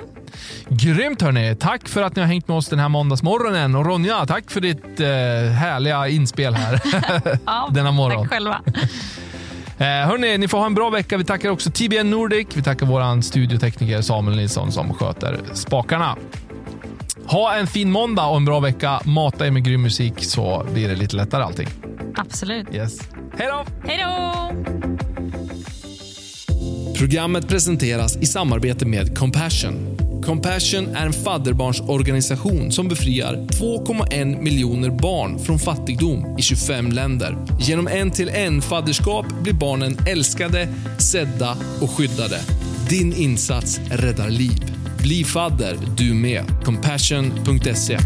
Grymt 0.68 1.22
hörni. 1.22 1.56
Tack 1.60 1.88
för 1.88 2.02
att 2.02 2.16
ni 2.16 2.22
har 2.22 2.26
hängt 2.28 2.48
med 2.48 2.56
oss 2.56 2.68
den 2.68 2.78
här 2.78 2.88
måndagsmorgonen. 2.88 3.74
Och 3.74 3.86
Ronja, 3.86 4.26
tack 4.26 4.50
för 4.50 4.60
ditt 4.60 5.00
eh, 5.00 5.06
härliga 5.52 6.08
inspel 6.08 6.54
här 6.54 6.80
Ja, 7.46 7.68
denna 7.72 7.90
morgon. 7.90 8.22
Tack 8.22 8.30
själva. 8.30 8.60
Eh, 9.80 9.86
hörni, 9.86 10.38
ni 10.38 10.48
får 10.48 10.58
ha 10.58 10.66
en 10.66 10.74
bra 10.74 10.90
vecka. 10.90 11.16
Vi 11.16 11.24
tackar 11.24 11.50
också 11.50 11.70
TBN 11.70 12.10
Nordic. 12.10 12.46
Vi 12.54 12.62
tackar 12.62 12.86
vår 12.86 13.20
studiotekniker 13.20 14.00
Samuel 14.00 14.36
Nilsson 14.36 14.72
som 14.72 14.94
sköter 14.94 15.40
spakarna. 15.54 16.16
Ha 17.26 17.54
en 17.54 17.66
fin 17.66 17.90
måndag 17.90 18.26
och 18.26 18.36
en 18.36 18.44
bra 18.44 18.60
vecka. 18.60 19.00
Mata 19.04 19.46
er 19.46 19.50
med 19.50 19.64
grym 19.64 19.82
musik 19.82 20.14
så 20.18 20.66
blir 20.72 20.88
det 20.88 20.94
lite 20.94 21.16
lättare 21.16 21.42
allting. 21.42 21.68
Absolut. 22.16 22.74
Yes. 22.74 23.00
Hej 23.38 23.48
då! 23.50 23.64
Hej 23.88 24.04
då! 24.04 25.19
Programmet 27.00 27.48
presenteras 27.48 28.16
i 28.16 28.26
samarbete 28.26 28.86
med 28.86 29.18
Compassion. 29.18 29.96
Compassion 30.24 30.86
är 30.86 31.06
en 31.06 31.12
fadderbarnsorganisation 31.12 32.72
som 32.72 32.88
befriar 32.88 33.34
2,1 33.34 34.42
miljoner 34.42 34.90
barn 34.90 35.38
från 35.38 35.58
fattigdom 35.58 36.36
i 36.38 36.42
25 36.42 36.92
länder. 36.92 37.36
Genom 37.60 37.88
en 37.88 38.10
till 38.10 38.28
en 38.28 38.62
fadderskap 38.62 39.26
blir 39.42 39.52
barnen 39.52 39.96
älskade, 40.06 40.68
sedda 40.98 41.56
och 41.80 41.90
skyddade. 41.90 42.40
Din 42.88 43.12
insats 43.12 43.80
räddar 43.90 44.30
liv. 44.30 44.74
Bli 45.02 45.24
fadder 45.24 45.76
du 45.96 46.14
med. 46.14 46.44
Compassion.se 46.64 47.98